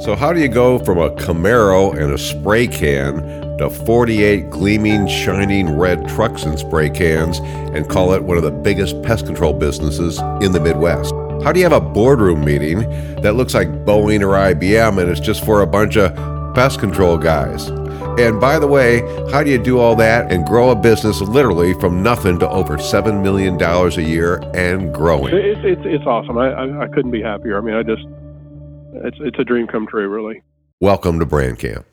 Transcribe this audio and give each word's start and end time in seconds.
So, 0.00 0.14
how 0.14 0.32
do 0.32 0.40
you 0.40 0.46
go 0.46 0.78
from 0.78 0.98
a 0.98 1.10
Camaro 1.10 1.90
and 1.90 2.12
a 2.12 2.18
spray 2.18 2.68
can 2.68 3.58
to 3.58 3.68
48 3.68 4.48
gleaming, 4.48 5.08
shining 5.08 5.76
red 5.76 6.08
trucks 6.08 6.44
and 6.44 6.56
spray 6.56 6.88
cans 6.88 7.40
and 7.74 7.88
call 7.88 8.12
it 8.12 8.22
one 8.22 8.36
of 8.36 8.44
the 8.44 8.52
biggest 8.52 9.02
pest 9.02 9.26
control 9.26 9.52
businesses 9.52 10.20
in 10.40 10.52
the 10.52 10.60
Midwest? 10.60 11.12
How 11.42 11.50
do 11.50 11.58
you 11.58 11.68
have 11.68 11.72
a 11.72 11.80
boardroom 11.80 12.44
meeting 12.44 12.80
that 13.22 13.34
looks 13.34 13.54
like 13.54 13.68
Boeing 13.84 14.22
or 14.22 14.34
IBM 14.54 15.00
and 15.00 15.10
it's 15.10 15.18
just 15.18 15.44
for 15.44 15.62
a 15.62 15.66
bunch 15.66 15.96
of 15.96 16.14
pest 16.54 16.78
control 16.78 17.18
guys? 17.18 17.66
And 18.18 18.40
by 18.40 18.60
the 18.60 18.68
way, 18.68 19.00
how 19.32 19.42
do 19.42 19.50
you 19.50 19.58
do 19.58 19.80
all 19.80 19.96
that 19.96 20.30
and 20.30 20.46
grow 20.46 20.70
a 20.70 20.76
business 20.76 21.20
literally 21.20 21.74
from 21.74 22.04
nothing 22.04 22.38
to 22.38 22.48
over 22.48 22.76
$7 22.76 23.20
million 23.20 23.60
a 23.60 24.00
year 24.00 24.42
and 24.54 24.94
growing? 24.94 25.34
It's, 25.34 25.60
it's, 25.64 25.82
it's 25.84 26.06
awesome. 26.06 26.38
I, 26.38 26.50
I, 26.50 26.82
I 26.84 26.86
couldn't 26.86 27.10
be 27.10 27.22
happier. 27.22 27.58
I 27.58 27.60
mean, 27.60 27.74
I 27.74 27.82
just, 27.82 28.04
it's, 29.04 29.16
it's 29.20 29.38
a 29.38 29.44
dream 29.44 29.66
come 29.66 29.86
true, 29.86 30.08
really. 30.08 30.42
Welcome 30.80 31.18
to 31.18 31.26
Brand 31.26 31.58
Camp. 31.58 31.86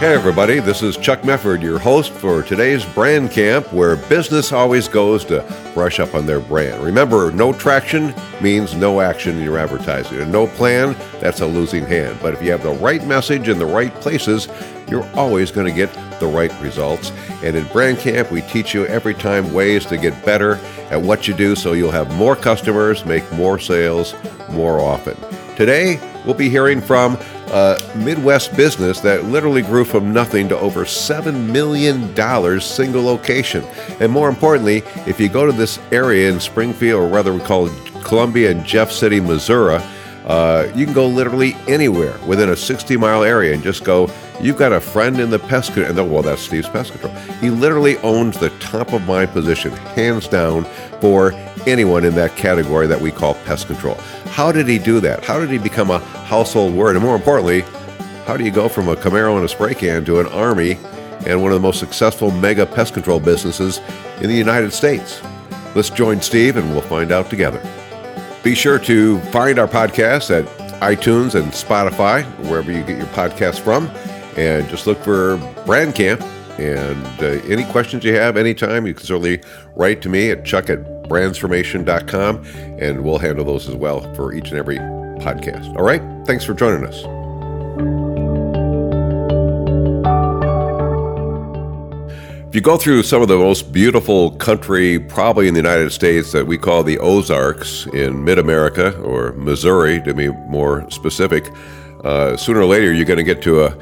Hey, 0.00 0.14
everybody, 0.14 0.60
this 0.60 0.80
is 0.80 0.96
Chuck 0.96 1.20
Mefford, 1.20 1.60
your 1.60 1.78
host 1.78 2.10
for 2.12 2.42
today's 2.42 2.86
Brand 2.86 3.30
Camp, 3.32 3.70
where 3.70 3.96
business 3.96 4.50
always 4.50 4.88
goes 4.88 5.26
to 5.26 5.44
brush 5.74 6.00
up 6.00 6.14
on 6.14 6.24
their 6.24 6.40
brand. 6.40 6.82
Remember, 6.82 7.30
no 7.30 7.52
traction 7.52 8.14
means 8.40 8.74
no 8.74 9.02
action 9.02 9.36
in 9.36 9.44
your 9.44 9.58
advertising, 9.58 10.22
and 10.22 10.32
no 10.32 10.46
plan, 10.46 10.96
that's 11.20 11.42
a 11.42 11.46
losing 11.46 11.84
hand. 11.84 12.18
But 12.22 12.32
if 12.32 12.42
you 12.42 12.50
have 12.50 12.62
the 12.62 12.72
right 12.72 13.06
message 13.06 13.50
in 13.50 13.58
the 13.58 13.66
right 13.66 13.92
places, 13.96 14.48
you're 14.88 15.06
always 15.14 15.50
going 15.50 15.66
to 15.66 15.74
get 15.74 15.92
the 16.18 16.26
right 16.26 16.62
results. 16.62 17.12
And 17.44 17.54
in 17.54 17.66
Brand 17.66 17.98
Camp, 17.98 18.30
we 18.30 18.40
teach 18.40 18.72
you 18.72 18.86
every 18.86 19.12
time 19.12 19.52
ways 19.52 19.84
to 19.84 19.98
get 19.98 20.24
better 20.24 20.54
at 20.88 21.02
what 21.02 21.28
you 21.28 21.34
do 21.34 21.54
so 21.54 21.74
you'll 21.74 21.90
have 21.90 22.10
more 22.16 22.36
customers, 22.36 23.04
make 23.04 23.30
more 23.32 23.58
sales 23.58 24.14
more 24.48 24.80
often. 24.80 25.14
Today, 25.56 26.00
we'll 26.24 26.34
be 26.34 26.48
hearing 26.48 26.80
from 26.80 27.18
a 27.50 27.78
Midwest 27.96 28.56
business 28.56 29.00
that 29.00 29.24
literally 29.24 29.62
grew 29.62 29.84
from 29.84 30.12
nothing 30.12 30.48
to 30.48 30.58
over 30.58 30.84
$7 30.84 31.50
million 31.50 32.60
single 32.60 33.02
location. 33.02 33.64
And 34.00 34.12
more 34.12 34.28
importantly, 34.28 34.82
if 35.06 35.18
you 35.18 35.28
go 35.28 35.46
to 35.46 35.52
this 35.52 35.78
area 35.90 36.30
in 36.30 36.40
Springfield, 36.40 37.02
or 37.02 37.08
rather 37.08 37.32
we 37.32 37.40
call 37.40 37.66
it 37.66 38.04
Columbia 38.04 38.50
and 38.50 38.64
Jeff 38.64 38.90
City, 38.90 39.20
Missouri, 39.20 39.82
uh, 40.26 40.70
you 40.76 40.84
can 40.84 40.94
go 40.94 41.06
literally 41.06 41.56
anywhere 41.66 42.16
within 42.26 42.50
a 42.50 42.56
60 42.56 42.96
mile 42.96 43.24
area 43.24 43.52
and 43.54 43.62
just 43.62 43.84
go, 43.84 44.06
you've 44.42 44.56
got 44.56 44.72
a 44.72 44.80
friend 44.80 45.20
in 45.20 45.30
the 45.30 45.38
pest 45.38 45.72
control. 45.74 45.98
And 45.98 46.12
well, 46.12 46.22
that's 46.22 46.42
Steve's 46.42 46.68
Pest 46.68 46.92
Control. 46.92 47.14
He 47.40 47.50
literally 47.50 47.96
owns 47.98 48.38
the 48.38 48.50
top 48.58 48.92
of 48.92 49.06
my 49.06 49.26
position, 49.26 49.72
hands 49.72 50.28
down, 50.28 50.64
for 51.00 51.32
anyone 51.66 52.04
in 52.04 52.14
that 52.14 52.36
category 52.36 52.86
that 52.86 53.00
we 53.00 53.10
call 53.10 53.34
pest 53.34 53.66
control. 53.66 53.94
How 54.26 54.52
did 54.52 54.68
he 54.68 54.78
do 54.78 55.00
that? 55.00 55.24
How 55.24 55.38
did 55.38 55.50
he 55.50 55.58
become 55.58 55.90
a 55.90 55.98
household 55.98 56.74
word? 56.74 56.96
And 56.96 57.04
more 57.04 57.16
importantly, 57.16 57.62
how 58.26 58.36
do 58.36 58.44
you 58.44 58.50
go 58.50 58.68
from 58.68 58.88
a 58.88 58.96
Camaro 58.96 59.36
and 59.36 59.44
a 59.44 59.48
spray 59.48 59.74
can 59.74 60.04
to 60.04 60.20
an 60.20 60.26
army 60.28 60.78
and 61.26 61.42
one 61.42 61.52
of 61.52 61.56
the 61.56 61.66
most 61.66 61.80
successful 61.80 62.30
mega 62.30 62.64
pest 62.64 62.94
control 62.94 63.20
businesses 63.20 63.80
in 64.20 64.28
the 64.28 64.36
United 64.36 64.72
States? 64.72 65.20
Let's 65.74 65.90
join 65.90 66.20
Steve 66.20 66.56
and 66.56 66.70
we'll 66.70 66.80
find 66.82 67.12
out 67.12 67.30
together. 67.30 67.60
Be 68.42 68.54
sure 68.54 68.78
to 68.78 69.20
find 69.32 69.58
our 69.58 69.68
podcast 69.68 70.30
at 70.30 70.46
iTunes 70.80 71.34
and 71.34 71.52
Spotify, 71.52 72.24
wherever 72.48 72.72
you 72.72 72.82
get 72.82 72.96
your 72.96 73.06
podcast 73.08 73.60
from, 73.60 73.90
and 74.40 74.66
just 74.70 74.86
look 74.86 74.98
for 75.04 75.36
Brand 75.66 75.94
Camp. 75.94 76.22
And 76.58 77.06
uh, 77.20 77.42
any 77.46 77.64
questions 77.64 78.04
you 78.04 78.14
have 78.14 78.38
anytime, 78.38 78.86
you 78.86 78.94
can 78.94 79.04
certainly 79.04 79.42
write 79.76 80.00
to 80.02 80.08
me 80.08 80.30
at 80.30 80.46
chuck 80.46 80.70
at 80.70 80.78
brandsformation.com, 81.04 82.44
and 82.80 83.04
we'll 83.04 83.18
handle 83.18 83.44
those 83.44 83.68
as 83.68 83.74
well 83.74 84.00
for 84.14 84.32
each 84.32 84.48
and 84.48 84.58
every 84.58 84.78
podcast. 84.78 85.76
All 85.76 85.84
right? 85.84 86.02
Thanks 86.26 86.44
for 86.44 86.54
joining 86.54 86.86
us. 86.86 86.96
If 92.48 92.54
you 92.54 92.62
go 92.62 92.78
through 92.78 93.04
some 93.04 93.22
of 93.22 93.28
the 93.28 93.36
most 93.36 93.72
beautiful 93.72 94.32
country, 94.32 94.98
probably 94.98 95.48
in 95.48 95.54
the 95.54 95.60
United 95.60 95.92
States, 95.92 96.32
that 96.32 96.46
we 96.46 96.58
call 96.58 96.82
the 96.82 96.98
Ozarks 96.98 97.86
in 97.92 98.24
mid 98.24 98.38
America, 98.38 98.98
or 99.02 99.32
Missouri 99.32 100.00
to 100.02 100.14
be 100.14 100.28
more 100.28 100.90
specific, 100.90 101.48
uh, 102.04 102.36
sooner 102.36 102.60
or 102.60 102.64
later 102.64 102.92
you're 102.92 103.04
going 103.04 103.18
to 103.18 103.22
get 103.22 103.42
to 103.42 103.64
a 103.64 103.76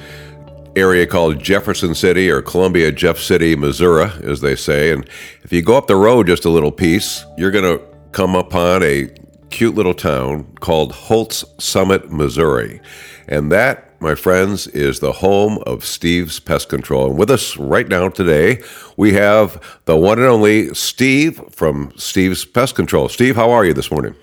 area 0.79 1.07
called 1.07 1.43
Jefferson 1.43 1.95
City 1.95 2.31
or 2.31 2.41
Columbia 2.41 2.93
Jeff 2.93 3.19
City, 3.19 3.57
Missouri, 3.57 4.11
as 4.23 4.41
they 4.41 4.55
say. 4.57 4.93
And 4.93 5.09
if 5.43 5.53
you 5.53 5.63
go 5.63 5.77
up 5.77 5.87
the 5.87 5.97
road 5.97 6.27
just 6.27 6.45
a 6.45 6.51
little 6.51 6.73
piece, 6.73 7.25
you're 7.37 7.51
going 7.51 7.79
to 7.79 7.85
come 8.13 8.35
upon 8.35 8.83
a 8.83 9.11
cute 9.51 9.75
little 9.75 9.95
town 9.95 10.45
called 10.61 10.93
Holts 10.93 11.45
Summit, 11.59 12.11
Missouri. 12.11 12.81
And 13.29 13.51
that, 13.53 14.01
my 14.01 14.15
friends, 14.15 14.67
is 14.69 15.01
the 15.01 15.13
home 15.13 15.59
of 15.67 15.85
Steve's 15.85 16.41
Pest 16.41 16.69
Control. 16.69 17.11
And 17.11 17.19
with 17.19 17.31
us 17.31 17.57
right 17.57 17.89
now 17.89 18.09
today, 18.09 18.63
we 18.97 19.13
have 19.15 19.81
the 19.85 19.97
one 19.97 20.19
and 20.19 20.27
only 20.27 20.73
Steve 20.75 21.43
from 21.51 21.93
Steve's 21.97 22.45
Pest 22.45 22.75
Control. 22.75 23.09
Steve, 23.09 23.37
how 23.37 23.51
are 23.51 23.65
you 23.65 23.75
this 23.75 23.91
morning? 23.91 24.15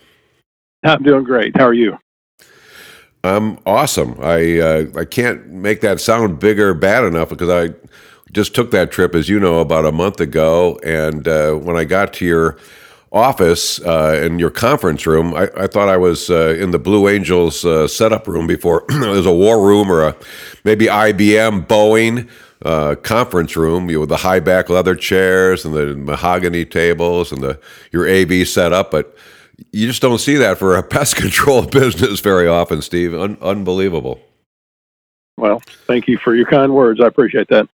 I'm 0.83 1.03
doing 1.03 1.23
great. 1.23 1.57
How 1.57 1.67
are 1.67 1.73
you? 1.73 1.97
I'm 3.25 3.57
awesome. 3.65 4.15
I 4.21 4.59
uh, 4.59 4.85
I 4.95 5.05
can't 5.05 5.47
make 5.47 5.81
that 5.81 5.99
sound 5.99 6.39
big 6.39 6.59
or 6.59 6.73
bad 6.73 7.03
enough 7.03 7.29
because 7.29 7.49
I 7.49 7.73
just 8.31 8.53
took 8.53 8.71
that 8.71 8.91
trip, 8.91 9.15
as 9.15 9.29
you 9.29 9.39
know, 9.39 9.59
about 9.59 9.85
a 9.85 9.91
month 9.91 10.19
ago. 10.19 10.79
And 10.83 11.27
uh, 11.27 11.53
when 11.53 11.75
I 11.75 11.85
got 11.85 12.13
to 12.15 12.25
your 12.25 12.57
office 13.11 13.79
uh, 13.81 14.21
in 14.23 14.37
your 14.39 14.51
conference 14.51 15.07
room, 15.07 15.33
I, 15.33 15.49
I 15.57 15.67
thought 15.67 15.89
I 15.89 15.97
was 15.97 16.29
uh, 16.29 16.55
in 16.59 16.71
the 16.71 16.79
Blue 16.79 17.07
Angels 17.07 17.65
uh, 17.65 17.87
setup 17.87 18.27
room 18.27 18.45
before 18.45 18.85
it 18.89 19.07
was 19.07 19.25
a 19.25 19.33
war 19.33 19.65
room 19.65 19.91
or 19.91 20.03
a 20.03 20.15
maybe 20.63 20.85
IBM, 20.85 21.67
Boeing. 21.67 22.29
Uh, 22.61 22.95
conference 22.95 23.55
room 23.55 23.89
you 23.89 23.97
know, 23.97 23.99
with 23.99 24.09
the 24.09 24.17
high 24.17 24.39
back 24.39 24.69
leather 24.69 24.95
chairs 24.95 25.65
and 25.65 25.75
the 25.75 25.93
mahogany 25.97 26.65
tables 26.65 27.31
and 27.31 27.43
the 27.43 27.59
your 27.91 28.07
AV 28.07 28.47
setup, 28.47 28.89
but 28.89 29.15
you 29.71 29.87
just 29.87 30.01
don't 30.01 30.19
see 30.19 30.35
that 30.35 30.57
for 30.57 30.75
a 30.75 30.83
pest 30.83 31.15
control 31.17 31.65
business 31.65 32.19
very 32.19 32.47
often, 32.47 32.81
Steve. 32.81 33.13
Un- 33.13 33.37
unbelievable. 33.41 34.19
Well, 35.37 35.61
thank 35.85 36.07
you 36.07 36.17
for 36.17 36.35
your 36.35 36.45
kind 36.45 36.73
words. 36.73 37.01
I 37.01 37.07
appreciate 37.07 37.47
that. 37.49 37.67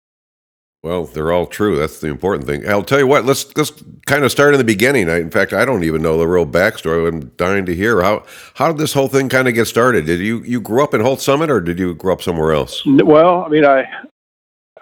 Well, 0.83 1.05
they're 1.05 1.31
all 1.31 1.47
true. 1.47 1.77
That's 1.77 2.01
the 2.01 2.07
important 2.07 2.47
thing. 2.47 2.67
I'll 2.67 2.83
tell 2.83 2.99
you 2.99 3.07
what. 3.07 3.27
Let's 3.27 3.55
let's 3.55 3.71
kind 4.07 4.25
of 4.25 4.31
start 4.31 4.55
in 4.55 4.59
the 4.59 4.65
beginning. 4.65 5.11
I, 5.11 5.19
in 5.19 5.31
fact, 5.31 5.53
I 5.53 5.67
don't 5.67 5.85
even 5.85 6.01
know 6.01 6.17
the 6.17 6.27
real 6.27 6.47
backstory. 6.47 7.07
I'm 7.07 7.29
dying 7.37 7.67
to 7.67 7.75
hear 7.75 8.01
how 8.01 8.25
how 8.55 8.69
did 8.69 8.79
this 8.79 8.95
whole 8.95 9.09
thing 9.09 9.29
kind 9.29 9.47
of 9.47 9.53
get 9.53 9.67
started? 9.67 10.07
Did 10.07 10.21
you 10.21 10.43
you 10.43 10.59
grew 10.59 10.83
up 10.83 10.95
in 10.95 11.03
Holts 11.03 11.23
Summit, 11.23 11.51
or 11.51 11.61
did 11.61 11.79
you 11.79 11.95
grow 11.95 12.15
up 12.15 12.23
somewhere 12.23 12.53
else? 12.53 12.83
Well, 12.87 13.45
I 13.45 13.49
mean, 13.49 13.67
I 13.67 13.85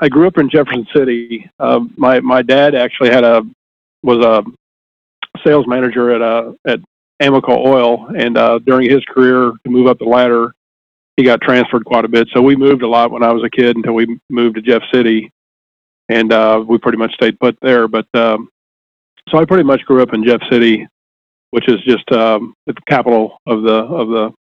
I 0.01 0.09
grew 0.09 0.29
up 0.29 0.39
in 0.39 0.49
Jefferson 0.49 0.87
City. 0.95 1.51
Uh, 1.59 1.81
my 1.97 2.21
my 2.21 2.43
dad 2.43 2.77
actually 2.77 3.11
had 3.11 3.25
a 3.25 3.43
was 4.05 4.25
a 4.25 4.45
sales 5.47 5.67
manager 5.67 6.11
at 6.11 6.23
uh, 6.23 6.53
at 6.67 6.81
Amoco 7.23 7.67
Oil, 7.67 8.09
and 8.17 8.37
uh, 8.37 8.59
during 8.61 8.89
his 8.91 9.05
career 9.05 9.53
to 9.65 9.71
move 9.71 9.87
up 9.87 9.99
the 9.99 10.05
ladder, 10.05 10.55
he 11.17 11.25
got 11.25 11.41
transferred 11.41 11.85
quite 11.85 12.05
a 12.05 12.09
bit. 12.09 12.29
So 12.33 12.41
we 12.41 12.55
moved 12.57 12.83
a 12.83 12.89
lot 12.89 13.11
when 13.11 13.23
I 13.23 13.33
was 13.33 13.43
a 13.45 13.51
kid 13.51 13.77
until 13.77 13.95
we 13.95 14.21
moved 14.31 14.57
to 14.57 14.63
Jeff 14.63 14.83
City, 14.93 15.31
and 16.09 16.33
uh, 16.33 16.65
we 16.67 16.79
pretty 16.79 16.99
much 16.99 17.13
stayed 17.15 17.39
put 17.41 17.59
there. 17.61 17.89
But 17.89 18.07
um, 18.15 18.49
so 19.29 19.39
I 19.39 19.45
pretty 19.45 19.65
much 19.65 19.83
grew 19.83 20.03
up 20.03 20.15
in 20.15 20.25
Jeff 20.25 20.41
City, 20.51 20.87
which 21.51 21.69
is 21.69 21.81
just 21.85 22.11
um, 22.13 22.55
the 22.67 22.75
capital 22.89 23.39
of 23.47 23.63
the 23.63 23.75
of 23.75 24.09
the 24.09 24.33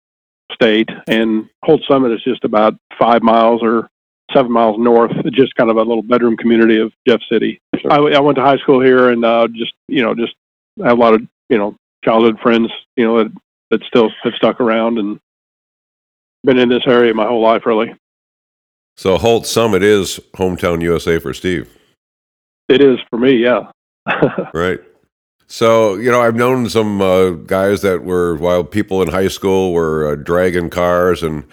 state, 0.54 0.90
and 1.08 1.50
Holts 1.64 1.88
Summit 1.88 2.12
is 2.12 2.24
just 2.24 2.44
about 2.44 2.76
five 3.00 3.22
miles 3.22 3.62
or 3.64 3.90
seven 4.34 4.52
miles 4.52 4.78
north, 4.78 5.12
just 5.32 5.56
kind 5.56 5.70
of 5.70 5.78
a 5.78 5.84
little 5.84 6.04
bedroom 6.04 6.38
community 6.38 6.80
of 6.80 6.92
Jeff 7.08 7.22
City. 7.32 7.60
Sure. 7.80 7.92
I, 7.92 8.18
I 8.18 8.20
went 8.20 8.38
to 8.38 8.44
high 8.44 8.58
school 8.58 8.82
here, 8.82 9.10
and 9.10 9.26
uh, 9.26 9.48
just 9.48 9.74
you 9.88 10.04
know, 10.04 10.14
just 10.14 10.36
have 10.84 10.98
a 10.98 11.02
lot 11.02 11.14
of 11.14 11.22
you 11.50 11.58
know 11.58 11.76
childhood 12.04 12.40
friends, 12.40 12.72
you 12.96 13.06
know, 13.06 13.24
that, 13.24 13.32
that 13.72 13.84
still 13.84 14.10
have 14.24 14.34
stuck 14.34 14.62
around 14.62 14.98
and 14.98 15.20
been 16.44 16.58
in 16.58 16.70
this 16.70 16.84
area 16.88 17.14
my 17.14 17.28
whole 17.28 17.42
life, 17.42 17.66
really. 17.66 17.94
So 18.96 19.18
Holts 19.18 19.50
Summit 19.50 19.84
is 19.84 20.20
hometown 20.36 20.82
USA 20.82 21.20
for 21.20 21.34
Steve. 21.34 21.70
It 22.68 22.82
is 22.82 22.98
for 23.10 23.18
me, 23.18 23.34
yeah. 23.34 23.72
right. 24.54 24.80
So 25.48 25.96
you 25.96 26.12
know, 26.12 26.22
I've 26.22 26.36
known 26.36 26.70
some 26.70 27.02
uh, 27.02 27.32
guys 27.32 27.82
that 27.82 28.04
were 28.04 28.36
while 28.36 28.64
people 28.64 29.02
in 29.02 29.10
high 29.10 29.28
school 29.28 29.72
were 29.72 30.12
uh, 30.12 30.16
dragging 30.16 30.70
cars 30.70 31.24
and 31.24 31.46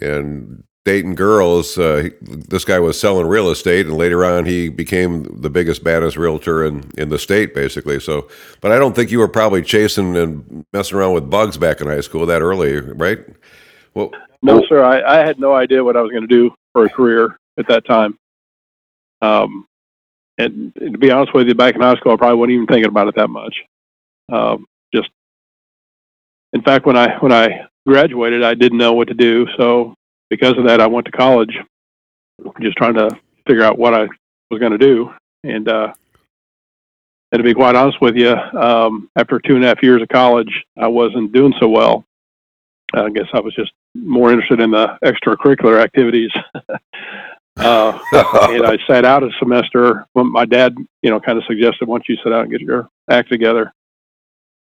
and 0.00 0.64
dating 0.84 1.14
girls. 1.14 1.78
Uh, 1.78 2.08
this 2.20 2.64
guy 2.64 2.78
was 2.78 2.98
selling 2.98 3.26
real 3.26 3.50
estate, 3.50 3.86
and 3.86 3.96
later 3.96 4.24
on, 4.24 4.46
he 4.46 4.68
became 4.68 5.24
the 5.40 5.50
biggest, 5.50 5.84
baddest 5.84 6.16
realtor 6.16 6.64
in 6.64 6.90
in 6.98 7.08
the 7.08 7.18
state, 7.18 7.54
basically. 7.54 8.00
So, 8.00 8.28
but 8.60 8.72
I 8.72 8.78
don't 8.78 8.94
think 8.94 9.10
you 9.10 9.18
were 9.18 9.28
probably 9.28 9.62
chasing 9.62 10.16
and 10.16 10.64
messing 10.72 10.98
around 10.98 11.14
with 11.14 11.30
bugs 11.30 11.56
back 11.56 11.80
in 11.80 11.86
high 11.86 12.00
school 12.00 12.26
that 12.26 12.42
early, 12.42 12.80
right? 12.80 13.20
Well, 13.94 14.10
no, 14.42 14.62
sir. 14.68 14.82
I, 14.82 15.20
I 15.20 15.24
had 15.24 15.38
no 15.38 15.54
idea 15.54 15.84
what 15.84 15.96
I 15.96 16.02
was 16.02 16.10
going 16.10 16.26
to 16.26 16.34
do 16.34 16.50
for 16.72 16.84
a 16.84 16.90
career 16.90 17.38
at 17.58 17.68
that 17.68 17.84
time. 17.84 18.18
Um, 19.20 19.66
and, 20.38 20.72
and 20.80 20.94
to 20.94 20.98
be 20.98 21.10
honest 21.10 21.32
with 21.34 21.46
you, 21.46 21.54
back 21.54 21.74
in 21.76 21.80
high 21.80 21.94
school, 21.96 22.12
I 22.12 22.16
probably 22.16 22.38
wasn't 22.38 22.52
even 22.54 22.66
thinking 22.66 22.88
about 22.88 23.08
it 23.08 23.14
that 23.16 23.28
much. 23.28 23.54
Um, 24.32 24.66
just 24.92 25.10
in 26.52 26.62
fact, 26.62 26.86
when 26.86 26.96
I 26.96 27.18
when 27.18 27.32
I 27.32 27.66
graduated, 27.86 28.42
I 28.42 28.54
didn't 28.54 28.78
know 28.78 28.94
what 28.94 29.08
to 29.08 29.14
do. 29.14 29.46
So 29.56 29.94
because 30.32 30.56
of 30.56 30.64
that, 30.64 30.80
I 30.80 30.86
went 30.86 31.04
to 31.04 31.12
college, 31.12 31.54
just 32.62 32.78
trying 32.78 32.94
to 32.94 33.10
figure 33.46 33.64
out 33.64 33.78
what 33.78 33.92
I 33.92 34.08
was 34.50 34.60
going 34.60 34.72
to 34.72 34.78
do. 34.78 35.12
And 35.44 35.68
uh, 35.68 35.92
and 37.32 37.38
to 37.38 37.42
be 37.42 37.52
quite 37.52 37.76
honest 37.76 38.00
with 38.00 38.16
you, 38.16 38.30
um, 38.30 39.10
after 39.14 39.38
two 39.38 39.56
and 39.56 39.64
a 39.64 39.68
half 39.68 39.82
years 39.82 40.00
of 40.00 40.08
college, 40.08 40.64
I 40.78 40.88
wasn't 40.88 41.34
doing 41.34 41.52
so 41.60 41.68
well. 41.68 42.06
I 42.94 43.10
guess 43.10 43.26
I 43.34 43.40
was 43.40 43.54
just 43.54 43.72
more 43.94 44.32
interested 44.32 44.60
in 44.60 44.70
the 44.70 44.96
extracurricular 45.04 45.82
activities. 45.82 46.30
uh, 47.58 47.98
and 48.14 48.64
I 48.66 48.78
sat 48.86 49.04
out 49.04 49.22
a 49.22 49.28
semester. 49.38 50.06
When 50.14 50.32
my 50.32 50.46
dad, 50.46 50.74
you 51.02 51.10
know, 51.10 51.20
kind 51.20 51.36
of 51.36 51.44
suggested, 51.44 51.88
"Once 51.88 52.04
you 52.08 52.16
sit 52.24 52.32
out 52.32 52.44
and 52.44 52.50
get 52.50 52.62
your 52.62 52.88
act 53.10 53.28
together." 53.28 53.70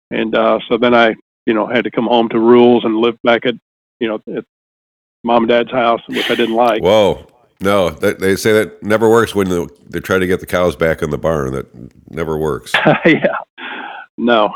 And 0.10 0.36
uh, 0.36 0.58
so 0.68 0.80
then 0.80 0.96
I, 0.96 1.14
you 1.46 1.54
know, 1.54 1.68
had 1.68 1.84
to 1.84 1.92
come 1.92 2.08
home 2.08 2.30
to 2.30 2.40
rules 2.40 2.84
and 2.84 2.98
live 2.98 3.18
back 3.24 3.46
at, 3.46 3.54
you 4.00 4.08
know, 4.08 4.16
at 4.36 4.44
mom 5.24 5.44
and 5.44 5.50
dad's 5.50 5.72
house, 5.72 6.02
which 6.08 6.30
I 6.30 6.36
didn't 6.36 6.56
like. 6.56 6.82
Whoa. 6.82 7.28
No, 7.60 7.92
that, 7.92 8.20
they 8.20 8.36
say 8.36 8.54
that 8.54 8.82
never 8.82 9.08
works 9.10 9.36
when 9.36 9.48
the, 9.48 9.70
they 9.88 10.00
try 10.00 10.18
to 10.18 10.26
get 10.26 10.40
the 10.40 10.48
cows 10.48 10.76
back 10.76 11.04
in 11.04 11.12
the 11.12 11.18
barn. 11.18 11.54
That 11.54 11.68
never 12.10 12.38
works. 12.38 12.72
yeah, 13.06 13.36
no. 14.18 14.52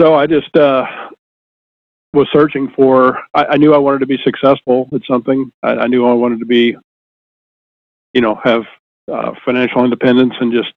So 0.00 0.14
I 0.14 0.28
just 0.28 0.56
uh, 0.56 0.86
was 2.12 2.28
searching 2.32 2.70
for. 2.76 3.18
I, 3.34 3.46
I, 3.46 3.56
knew 3.56 3.74
I 3.74 3.78
wanted 3.78 3.98
to 3.98 4.06
be 4.06 4.18
successful 4.22 4.88
at 4.94 5.02
something. 5.08 5.52
I, 5.64 5.70
I 5.70 5.86
knew 5.88 6.06
I 6.06 6.12
wanted 6.12 6.38
to 6.38 6.46
be, 6.46 6.76
you 8.14 8.20
know, 8.20 8.36
have 8.44 8.62
uh, 9.10 9.32
financial 9.44 9.84
independence 9.84 10.34
and 10.40 10.52
just 10.52 10.72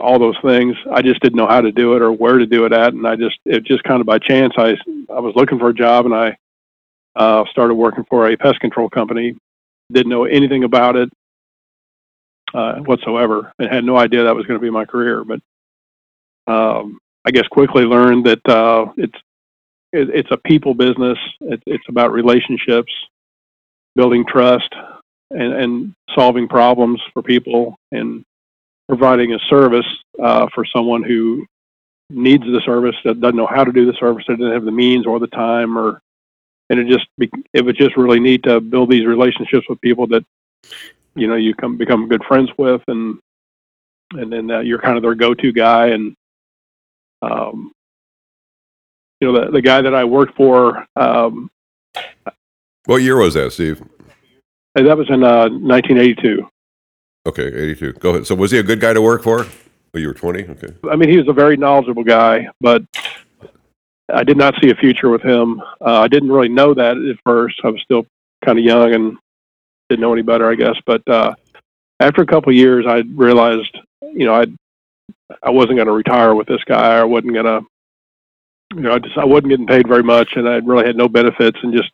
all 0.00 0.20
those 0.20 0.38
things. 0.40 0.76
I 0.92 1.02
just 1.02 1.20
didn't 1.20 1.36
know 1.36 1.48
how 1.48 1.60
to 1.60 1.72
do 1.72 1.96
it 1.96 2.02
or 2.02 2.12
where 2.12 2.38
to 2.38 2.46
do 2.46 2.64
it 2.64 2.72
at, 2.72 2.94
and 2.94 3.08
I 3.08 3.16
just 3.16 3.38
it 3.44 3.64
just 3.64 3.82
kind 3.82 4.00
of 4.00 4.06
by 4.06 4.20
chance. 4.20 4.54
I 4.56 4.76
I 5.12 5.18
was 5.18 5.34
looking 5.34 5.58
for 5.58 5.70
a 5.70 5.74
job 5.74 6.06
and 6.06 6.14
I 6.14 6.36
uh, 7.16 7.44
started 7.50 7.74
working 7.74 8.04
for 8.08 8.30
a 8.30 8.36
pest 8.36 8.60
control 8.60 8.88
company 8.88 9.36
didn't 9.92 10.10
know 10.10 10.24
anything 10.24 10.64
about 10.64 10.96
it 10.96 11.10
uh, 12.54 12.76
whatsoever, 12.80 13.52
and 13.58 13.70
had 13.70 13.84
no 13.84 13.96
idea 13.96 14.24
that 14.24 14.34
was 14.34 14.46
going 14.46 14.58
to 14.58 14.62
be 14.62 14.70
my 14.70 14.84
career. 14.84 15.24
But 15.24 15.40
um, 16.46 16.98
I 17.24 17.30
guess 17.30 17.46
quickly 17.48 17.84
learned 17.84 18.26
that 18.26 18.48
uh, 18.48 18.92
it's 18.96 19.18
it, 19.92 20.08
it's 20.10 20.30
a 20.30 20.36
people 20.36 20.74
business. 20.74 21.18
It, 21.40 21.62
it's 21.66 21.84
about 21.88 22.12
relationships, 22.12 22.92
building 23.96 24.24
trust, 24.26 24.72
and, 25.30 25.52
and 25.52 25.94
solving 26.14 26.48
problems 26.48 27.00
for 27.12 27.22
people, 27.22 27.76
and 27.92 28.24
providing 28.88 29.34
a 29.34 29.38
service 29.48 29.86
uh, 30.22 30.46
for 30.54 30.64
someone 30.64 31.02
who 31.02 31.46
needs 32.10 32.42
the 32.42 32.60
service 32.64 32.96
that 33.04 33.20
doesn't 33.20 33.36
know 33.36 33.46
how 33.46 33.62
to 33.62 33.70
do 33.72 33.86
the 33.86 33.96
service, 34.00 34.24
that 34.26 34.38
doesn't 34.38 34.52
have 34.52 34.64
the 34.64 34.72
means 34.72 35.06
or 35.06 35.20
the 35.20 35.28
time 35.28 35.78
or 35.78 36.00
and 36.70 36.78
it 36.78 36.86
just 36.86 37.06
it 37.52 37.64
was 37.64 37.76
just 37.76 37.96
really 37.96 38.20
neat 38.20 38.42
to 38.44 38.60
build 38.60 38.90
these 38.90 39.04
relationships 39.04 39.66
with 39.68 39.80
people 39.80 40.06
that 40.06 40.24
you 41.14 41.26
know 41.26 41.34
you 41.34 41.54
come 41.54 41.76
become 41.76 42.08
good 42.08 42.24
friends 42.24 42.48
with 42.56 42.80
and 42.86 43.18
and 44.12 44.32
then 44.32 44.50
uh, 44.50 44.60
you're 44.60 44.80
kind 44.80 44.96
of 44.96 45.02
their 45.02 45.14
go-to 45.14 45.52
guy 45.52 45.88
and 45.88 46.14
um, 47.22 47.72
you 49.20 49.30
know 49.30 49.44
the 49.44 49.50
the 49.50 49.60
guy 49.60 49.82
that 49.82 49.94
I 49.94 50.04
worked 50.04 50.36
for 50.36 50.86
um, 50.96 51.50
what 52.86 53.02
year 53.02 53.16
was 53.16 53.34
that 53.34 53.52
Steve? 53.52 53.82
That 54.74 54.96
was 54.96 55.10
in 55.10 55.22
uh, 55.24 55.48
1982 55.48 56.48
okay 57.26 57.46
82 57.46 57.92
go 57.94 58.10
ahead. 58.10 58.26
So 58.26 58.34
was 58.34 58.52
he 58.52 58.58
a 58.58 58.62
good 58.62 58.80
guy 58.80 58.94
to 58.94 59.02
work 59.02 59.22
for 59.22 59.46
Oh, 59.92 59.98
you 59.98 60.06
were 60.06 60.14
20 60.14 60.44
okay. 60.44 60.74
I 60.88 60.94
mean 60.94 61.08
he 61.08 61.18
was 61.18 61.26
a 61.26 61.32
very 61.32 61.56
knowledgeable 61.56 62.04
guy 62.04 62.48
but 62.60 62.82
I 64.14 64.24
did 64.24 64.36
not 64.36 64.54
see 64.60 64.70
a 64.70 64.74
future 64.74 65.08
with 65.08 65.22
him. 65.22 65.60
Uh, 65.80 66.00
I 66.00 66.08
didn't 66.08 66.32
really 66.32 66.48
know 66.48 66.74
that 66.74 66.96
at 66.96 67.16
first. 67.24 67.60
I 67.64 67.68
was 67.68 67.80
still 67.82 68.06
kind 68.44 68.58
of 68.58 68.64
young 68.64 68.94
and 68.94 69.16
didn't 69.88 70.00
know 70.00 70.12
any 70.12 70.22
better, 70.22 70.50
I 70.50 70.54
guess. 70.54 70.76
But 70.86 71.06
uh, 71.08 71.34
after 72.00 72.22
a 72.22 72.26
couple 72.26 72.50
of 72.50 72.56
years, 72.56 72.86
I 72.86 73.02
realized, 73.14 73.76
you 74.02 74.26
know, 74.26 74.34
I 74.34 74.46
I 75.42 75.50
wasn't 75.50 75.76
going 75.76 75.86
to 75.86 75.92
retire 75.92 76.34
with 76.34 76.48
this 76.48 76.62
guy. 76.64 76.98
I 76.98 77.04
wasn't 77.04 77.34
going 77.34 77.46
to, 77.46 77.66
you 78.74 78.82
know, 78.82 78.94
I 78.94 78.98
just 78.98 79.16
I 79.16 79.24
wasn't 79.24 79.50
getting 79.50 79.66
paid 79.66 79.86
very 79.86 80.02
much, 80.02 80.36
and 80.36 80.48
I 80.48 80.56
really 80.56 80.86
had 80.86 80.96
no 80.96 81.08
benefits, 81.08 81.58
and 81.62 81.72
just 81.72 81.90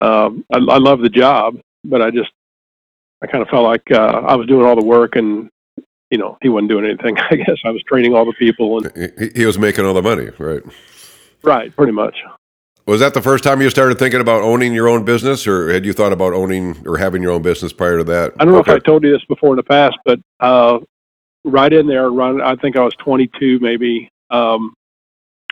um, 0.00 0.44
I, 0.52 0.58
I 0.58 0.78
love 0.78 1.00
the 1.00 1.08
job, 1.08 1.58
but 1.84 2.02
I 2.02 2.10
just 2.10 2.30
I 3.22 3.26
kind 3.26 3.42
of 3.42 3.48
felt 3.48 3.64
like 3.64 3.90
uh, 3.90 4.22
I 4.26 4.34
was 4.34 4.46
doing 4.46 4.66
all 4.66 4.76
the 4.76 4.84
work 4.84 5.16
and 5.16 5.48
you 6.12 6.18
know, 6.18 6.36
he 6.42 6.50
wasn't 6.50 6.68
doing 6.68 6.84
anything. 6.84 7.16
I 7.30 7.36
guess 7.36 7.56
I 7.64 7.70
was 7.70 7.82
training 7.82 8.14
all 8.14 8.26
the 8.26 8.34
people, 8.34 8.78
and 8.78 9.12
he, 9.18 9.40
he 9.40 9.46
was 9.46 9.58
making 9.58 9.84
all 9.84 9.94
the 9.94 10.02
money, 10.02 10.28
right? 10.38 10.62
Right, 11.42 11.74
pretty 11.74 11.92
much. 11.92 12.16
Was 12.86 13.00
that 13.00 13.14
the 13.14 13.22
first 13.22 13.42
time 13.42 13.62
you 13.62 13.70
started 13.70 13.98
thinking 13.98 14.20
about 14.20 14.42
owning 14.42 14.74
your 14.74 14.88
own 14.88 15.04
business, 15.04 15.46
or 15.46 15.72
had 15.72 15.86
you 15.86 15.92
thought 15.92 16.12
about 16.12 16.34
owning 16.34 16.86
or 16.86 16.98
having 16.98 17.22
your 17.22 17.32
own 17.32 17.40
business 17.42 17.72
prior 17.72 17.98
to 17.98 18.04
that? 18.04 18.32
I 18.38 18.44
don't 18.44 18.52
know 18.52 18.60
okay. 18.60 18.72
if 18.72 18.76
I 18.76 18.78
told 18.80 19.04
you 19.04 19.10
this 19.10 19.24
before 19.24 19.50
in 19.50 19.56
the 19.56 19.62
past, 19.62 19.96
but 20.04 20.20
uh, 20.40 20.80
right 21.44 21.72
in 21.72 21.86
there, 21.86 22.10
run. 22.10 22.42
I 22.42 22.56
think 22.56 22.76
I 22.76 22.82
was 22.82 22.94
22, 22.96 23.58
maybe. 23.60 24.10
Um, 24.30 24.74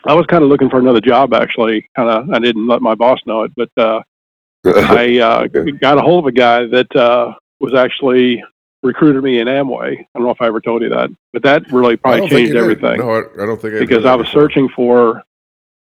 I 0.05 0.15
was 0.15 0.27
kind 0.27 0.43
of 0.43 0.51
looking 0.51 0.69
for 0.69 0.79
another 0.79 1.01
job, 1.01 1.33
actually. 1.33 1.89
Kind 1.97 2.11
of, 2.11 2.31
I 2.31 2.39
didn't 2.39 2.67
let 2.67 2.83
my 2.83 2.95
boss 2.95 3.21
know 3.27 3.45
it, 3.45 3.53
but 3.57 3.71
uh, 3.79 4.03
I 4.67 5.19
uh, 5.19 5.47
got 5.47 5.99
a 5.99 6.03
hold 6.03 6.25
of 6.25 6.29
a 6.29 6.33
guy 6.33 6.67
that 6.67 6.95
uh, 6.95 7.33
was 7.61 7.75
actually 7.75 8.43
recruited 8.82 9.23
me 9.23 9.41
in 9.41 9.49
Amway. 9.49 9.99
I 9.99 10.06
don't 10.15 10.25
know 10.25 10.31
if 10.31 10.41
I 10.41 10.47
ever 10.47 10.61
told 10.61 10.82
you 10.82 10.88
that, 10.91 11.11
but 11.32 11.43
that 11.43 11.71
really 11.73 11.97
probably 11.97 12.29
changed 12.29 12.55
everything. 12.55 12.99
No, 12.99 13.11
I, 13.11 13.43
I, 13.43 13.47
don't 13.47 13.61
think 13.61 13.75
I 13.75 13.81
because 13.81 14.05
I 14.05 14.15
was 14.15 14.29
searching 14.29 14.69
for. 14.69 15.23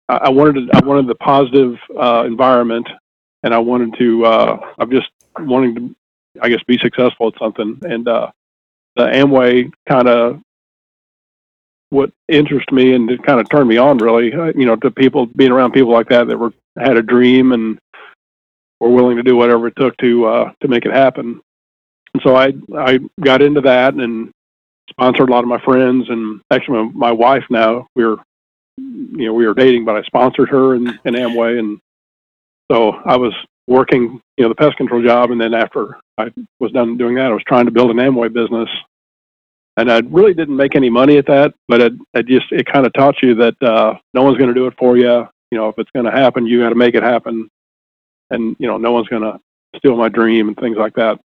I 0.08 0.28
wanted 0.28 0.66
to, 0.66 0.76
I 0.76 0.84
wanted 0.84 1.06
the 1.06 1.14
positive 1.14 1.78
uh, 1.96 2.24
environment, 2.26 2.88
and 3.44 3.54
I 3.54 3.58
wanted 3.58 3.96
to. 3.98 4.26
Uh, 4.26 4.72
I'm 4.78 4.90
just 4.90 5.08
wanting 5.38 5.74
to, 5.76 5.96
I 6.42 6.48
guess, 6.48 6.62
be 6.64 6.78
successful 6.78 7.28
at 7.28 7.38
something, 7.38 7.78
and 7.82 8.08
uh, 8.08 8.30
the 8.96 9.04
Amway 9.04 9.70
kind 9.88 10.08
of 10.08 10.40
what 11.90 12.12
interested 12.28 12.72
me 12.72 12.94
and 12.94 13.10
it 13.10 13.22
kind 13.24 13.40
of 13.40 13.48
turned 13.48 13.68
me 13.68 13.76
on 13.76 13.98
really 13.98 14.32
uh, 14.32 14.52
you 14.56 14.64
know 14.64 14.76
to 14.76 14.90
people 14.90 15.26
being 15.26 15.50
around 15.50 15.72
people 15.72 15.92
like 15.92 16.08
that 16.08 16.28
that 16.28 16.38
were 16.38 16.52
had 16.78 16.96
a 16.96 17.02
dream 17.02 17.52
and 17.52 17.78
were 18.78 18.88
willing 18.88 19.16
to 19.16 19.24
do 19.24 19.36
whatever 19.36 19.66
it 19.66 19.74
took 19.76 19.96
to 19.96 20.24
uh 20.24 20.52
to 20.60 20.68
make 20.68 20.86
it 20.86 20.92
happen 20.92 21.40
and 22.14 22.22
so 22.22 22.36
I 22.36 22.52
I 22.76 22.98
got 23.20 23.42
into 23.42 23.60
that 23.62 23.94
and 23.94 24.32
sponsored 24.90 25.28
a 25.28 25.32
lot 25.32 25.44
of 25.44 25.48
my 25.48 25.60
friends 25.60 26.08
and 26.08 26.40
actually 26.50 26.84
my, 26.84 27.08
my 27.08 27.12
wife 27.12 27.44
now 27.48 27.86
we 27.94 28.04
were 28.04 28.16
you 28.76 29.26
know 29.26 29.34
we 29.34 29.46
were 29.46 29.54
dating 29.54 29.84
but 29.84 29.96
I 29.96 30.02
sponsored 30.02 30.48
her 30.48 30.74
in, 30.74 30.88
in 31.04 31.14
Amway. 31.14 31.58
And 31.58 31.78
so 32.70 32.92
I 33.04 33.16
was 33.16 33.32
working 33.66 34.20
you 34.36 34.44
know 34.44 34.48
the 34.48 34.54
pest 34.54 34.76
control 34.76 35.02
job. 35.02 35.30
And 35.30 35.40
then 35.40 35.54
after 35.54 35.96
I 36.18 36.32
was 36.58 36.72
done 36.72 36.96
doing 36.96 37.14
that 37.16 37.26
I 37.26 37.34
was 37.34 37.44
trying 37.46 37.66
to 37.66 37.70
build 37.70 37.90
an 37.90 37.98
Amway 37.98 38.32
business. 38.32 38.68
And 39.76 39.90
I 39.90 40.00
really 40.00 40.34
didn't 40.34 40.56
make 40.56 40.74
any 40.74 40.90
money 40.90 41.16
at 41.16 41.26
that 41.26 41.54
but 41.68 41.80
it, 41.80 41.92
it 42.14 42.26
just 42.26 42.50
it 42.50 42.66
kind 42.66 42.86
of 42.86 42.92
taught 42.92 43.22
you 43.22 43.34
that 43.36 43.62
uh, 43.62 43.94
no 44.14 44.22
one's 44.22 44.38
going 44.38 44.52
to 44.52 44.54
do 44.54 44.66
it 44.66 44.74
for 44.78 44.96
you 44.96 45.26
you 45.50 45.58
know 45.58 45.68
if 45.68 45.78
it's 45.78 45.90
going 45.92 46.06
to 46.06 46.12
happen 46.12 46.46
you 46.46 46.60
got 46.60 46.70
to 46.70 46.74
make 46.74 46.94
it 46.94 47.02
happen. 47.02 47.48
And 48.30 48.56
you 48.58 48.66
know 48.66 48.78
no 48.78 48.90
one's 48.90 49.08
going 49.08 49.22
to 49.22 49.38
steal 49.76 49.96
my 49.96 50.08
dream 50.08 50.48
and 50.48 50.56
things 50.56 50.76
like 50.76 50.94
that 50.94 51.20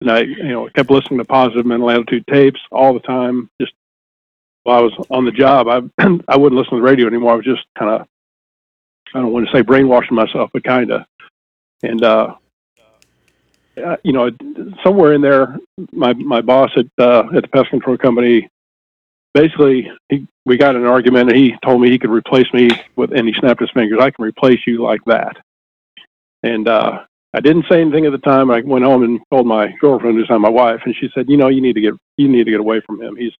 and 0.00 0.10
I, 0.10 0.20
you 0.20 0.48
know, 0.48 0.68
kept 0.74 0.90
listening 0.90 1.18
to 1.18 1.24
positive 1.24 1.66
mental 1.66 1.90
attitude 1.90 2.26
tapes 2.26 2.60
all 2.70 2.94
the 2.94 3.00
time. 3.00 3.50
Just 3.60 3.72
while 4.62 4.78
I 4.78 4.82
was 4.82 5.06
on 5.10 5.24
the 5.24 5.30
job, 5.30 5.68
I 5.68 5.80
I 6.28 6.36
wouldn't 6.36 6.58
listen 6.58 6.74
to 6.74 6.76
the 6.76 6.82
radio 6.82 7.06
anymore. 7.06 7.32
I 7.32 7.36
was 7.36 7.44
just 7.44 7.64
kind 7.78 7.90
of, 7.90 8.06
I 9.14 9.20
don't 9.20 9.32
want 9.32 9.46
to 9.46 9.52
say 9.52 9.62
brainwashing 9.62 10.14
myself, 10.14 10.50
but 10.52 10.64
kind 10.64 10.90
of. 10.90 11.02
And 11.82 12.02
uh, 12.02 12.34
uh, 13.84 13.96
you 14.02 14.12
know, 14.12 14.30
somewhere 14.82 15.12
in 15.12 15.20
there, 15.20 15.58
my 15.92 16.12
my 16.14 16.40
boss 16.40 16.70
at 16.76 16.86
uh, 16.98 17.24
at 17.34 17.42
the 17.42 17.48
pest 17.48 17.70
control 17.70 17.96
company, 17.96 18.48
basically, 19.34 19.90
he 20.08 20.26
we 20.44 20.56
got 20.56 20.76
in 20.76 20.82
an 20.82 20.88
argument, 20.88 21.30
and 21.30 21.38
he 21.38 21.54
told 21.64 21.80
me 21.80 21.90
he 21.90 21.98
could 21.98 22.10
replace 22.10 22.50
me 22.52 22.70
with, 22.96 23.12
and 23.12 23.28
he 23.28 23.34
snapped 23.34 23.60
his 23.60 23.70
fingers. 23.70 23.98
I 24.00 24.10
can 24.10 24.24
replace 24.24 24.60
you 24.66 24.82
like 24.82 25.04
that. 25.06 25.36
And 26.42 26.68
uh, 26.68 27.04
I 27.34 27.40
didn't 27.40 27.66
say 27.70 27.80
anything 27.80 28.06
at 28.06 28.12
the 28.12 28.18
time. 28.18 28.50
I 28.50 28.60
went 28.60 28.84
home 28.84 29.02
and 29.02 29.20
told 29.30 29.46
my 29.46 29.72
girlfriend, 29.80 30.16
who's 30.16 30.30
now 30.30 30.38
my 30.38 30.48
wife, 30.48 30.80
and 30.84 30.94
she 30.96 31.10
said, 31.14 31.28
"You 31.28 31.36
know, 31.36 31.48
you 31.48 31.60
need 31.60 31.74
to 31.74 31.80
get 31.80 31.94
you 32.16 32.28
need 32.28 32.44
to 32.44 32.50
get 32.50 32.60
away 32.60 32.80
from 32.80 33.00
him. 33.00 33.16
He's." 33.16 33.32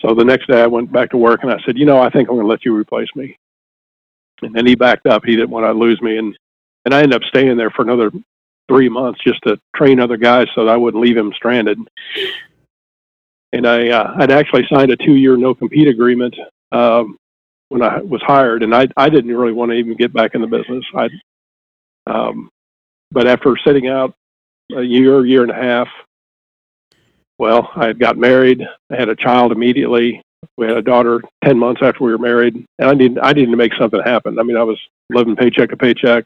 So 0.00 0.14
the 0.14 0.24
next 0.24 0.48
day, 0.48 0.60
I 0.60 0.66
went 0.66 0.90
back 0.92 1.10
to 1.10 1.16
work 1.16 1.40
and 1.42 1.52
I 1.52 1.58
said, 1.64 1.78
"You 1.78 1.86
know, 1.86 2.00
I 2.00 2.10
think 2.10 2.28
I'm 2.28 2.34
going 2.34 2.46
to 2.46 2.50
let 2.50 2.64
you 2.64 2.76
replace 2.76 3.08
me." 3.14 3.36
And 4.42 4.54
then 4.54 4.66
he 4.66 4.74
backed 4.74 5.06
up. 5.06 5.24
He 5.24 5.36
didn't 5.36 5.50
want 5.50 5.64
to 5.64 5.72
lose 5.72 6.00
me, 6.02 6.18
and 6.18 6.36
and 6.84 6.94
I 6.94 7.02
ended 7.02 7.22
up 7.22 7.28
staying 7.28 7.56
there 7.56 7.70
for 7.70 7.82
another 7.82 8.10
three 8.68 8.88
months 8.88 9.20
just 9.24 9.40
to 9.44 9.60
train 9.76 10.00
other 10.00 10.16
guys 10.16 10.48
so 10.54 10.64
that 10.64 10.72
I 10.72 10.76
wouldn't 10.76 11.02
leave 11.02 11.16
him 11.16 11.32
stranded. 11.34 11.78
And 13.52 13.66
I 13.66 13.90
uh, 13.90 14.14
I'd 14.18 14.32
actually 14.32 14.66
signed 14.72 14.90
a 14.90 14.96
two 14.96 15.14
year 15.14 15.36
no 15.36 15.54
compete 15.54 15.88
agreement 15.88 16.34
um, 16.72 17.16
when 17.68 17.82
I 17.82 18.00
was 18.00 18.22
hired, 18.22 18.62
and 18.62 18.74
I 18.74 18.88
I 18.96 19.08
didn't 19.08 19.36
really 19.36 19.52
want 19.52 19.70
to 19.70 19.76
even 19.76 19.96
get 19.96 20.12
back 20.12 20.34
in 20.34 20.40
the 20.40 20.46
business. 20.46 20.84
I 20.96 21.08
um, 22.06 22.50
but 23.12 23.26
after 23.26 23.56
sitting 23.64 23.88
out 23.88 24.14
a 24.74 24.82
year, 24.82 25.24
year 25.24 25.42
and 25.42 25.50
a 25.50 25.54
half, 25.54 25.88
well, 27.38 27.70
I 27.74 27.86
had 27.86 27.98
got 27.98 28.16
married. 28.16 28.62
I 28.90 28.96
had 28.96 29.08
a 29.08 29.16
child 29.16 29.52
immediately. 29.52 30.22
we 30.56 30.66
had 30.66 30.76
a 30.76 30.82
daughter 30.82 31.20
ten 31.44 31.58
months 31.58 31.82
after 31.82 32.04
we 32.04 32.12
were 32.12 32.18
married, 32.18 32.64
and 32.78 32.88
I 32.88 32.94
needed 32.94 33.18
I 33.18 33.32
needed 33.32 33.50
to 33.50 33.56
make 33.56 33.72
something 33.74 34.00
happen. 34.00 34.38
I 34.38 34.42
mean, 34.42 34.56
I 34.56 34.62
was 34.62 34.78
living 35.10 35.36
paycheck 35.36 35.70
to 35.70 35.76
paycheck. 35.76 36.24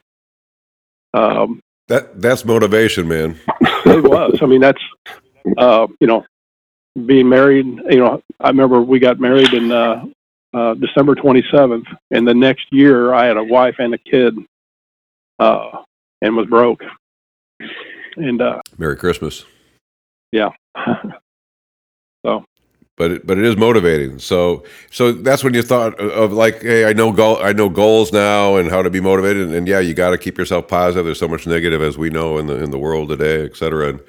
Um, 1.14 1.60
that 1.88 2.20
that's 2.20 2.44
motivation, 2.44 3.08
man. 3.08 3.38
it 3.60 4.02
was. 4.02 4.38
I 4.42 4.46
mean, 4.46 4.60
that's 4.60 4.82
uh, 5.56 5.86
you 6.00 6.06
know, 6.06 6.24
being 7.06 7.28
married. 7.28 7.66
You 7.88 7.98
know, 7.98 8.22
I 8.40 8.48
remember 8.48 8.80
we 8.80 8.98
got 8.98 9.20
married 9.20 9.52
in 9.54 9.72
uh, 9.72 10.04
uh, 10.52 10.74
December 10.74 11.14
27th, 11.14 11.86
and 12.10 12.26
the 12.26 12.34
next 12.34 12.66
year 12.70 13.14
I 13.14 13.26
had 13.26 13.36
a 13.36 13.44
wife 13.44 13.76
and 13.78 13.94
a 13.94 13.98
kid, 13.98 14.34
uh, 15.38 15.82
and 16.22 16.36
was 16.36 16.46
broke. 16.46 16.82
And 18.16 18.40
uh, 18.40 18.60
Merry 18.78 18.96
Christmas. 18.96 19.44
Yeah. 20.32 20.50
so 22.24 22.44
but 22.96 23.10
it, 23.10 23.26
but 23.26 23.38
it 23.38 23.44
is 23.44 23.56
motivating. 23.56 24.18
So 24.18 24.64
so 24.90 25.12
that's 25.12 25.44
when 25.44 25.54
you 25.54 25.62
thought 25.62 25.98
of 26.00 26.32
like, 26.32 26.62
hey, 26.62 26.88
I 26.88 26.92
know 26.92 27.12
goal, 27.12 27.38
I 27.42 27.52
know 27.52 27.68
goals 27.68 28.12
now 28.12 28.56
and 28.56 28.70
how 28.70 28.82
to 28.82 28.90
be 28.90 29.00
motivated. 29.00 29.46
And, 29.46 29.54
and 29.54 29.68
yeah, 29.68 29.80
you 29.80 29.94
got 29.94 30.10
to 30.10 30.18
keep 30.18 30.38
yourself 30.38 30.66
positive. 30.66 31.04
There's 31.04 31.18
so 31.18 31.28
much 31.28 31.46
negative 31.46 31.82
as 31.82 31.98
we 31.98 32.10
know 32.10 32.38
in 32.38 32.46
the 32.46 32.56
in 32.62 32.70
the 32.70 32.78
world 32.78 33.10
today, 33.10 33.44
et 33.44 33.56
cetera. 33.56 33.90
And 33.90 34.00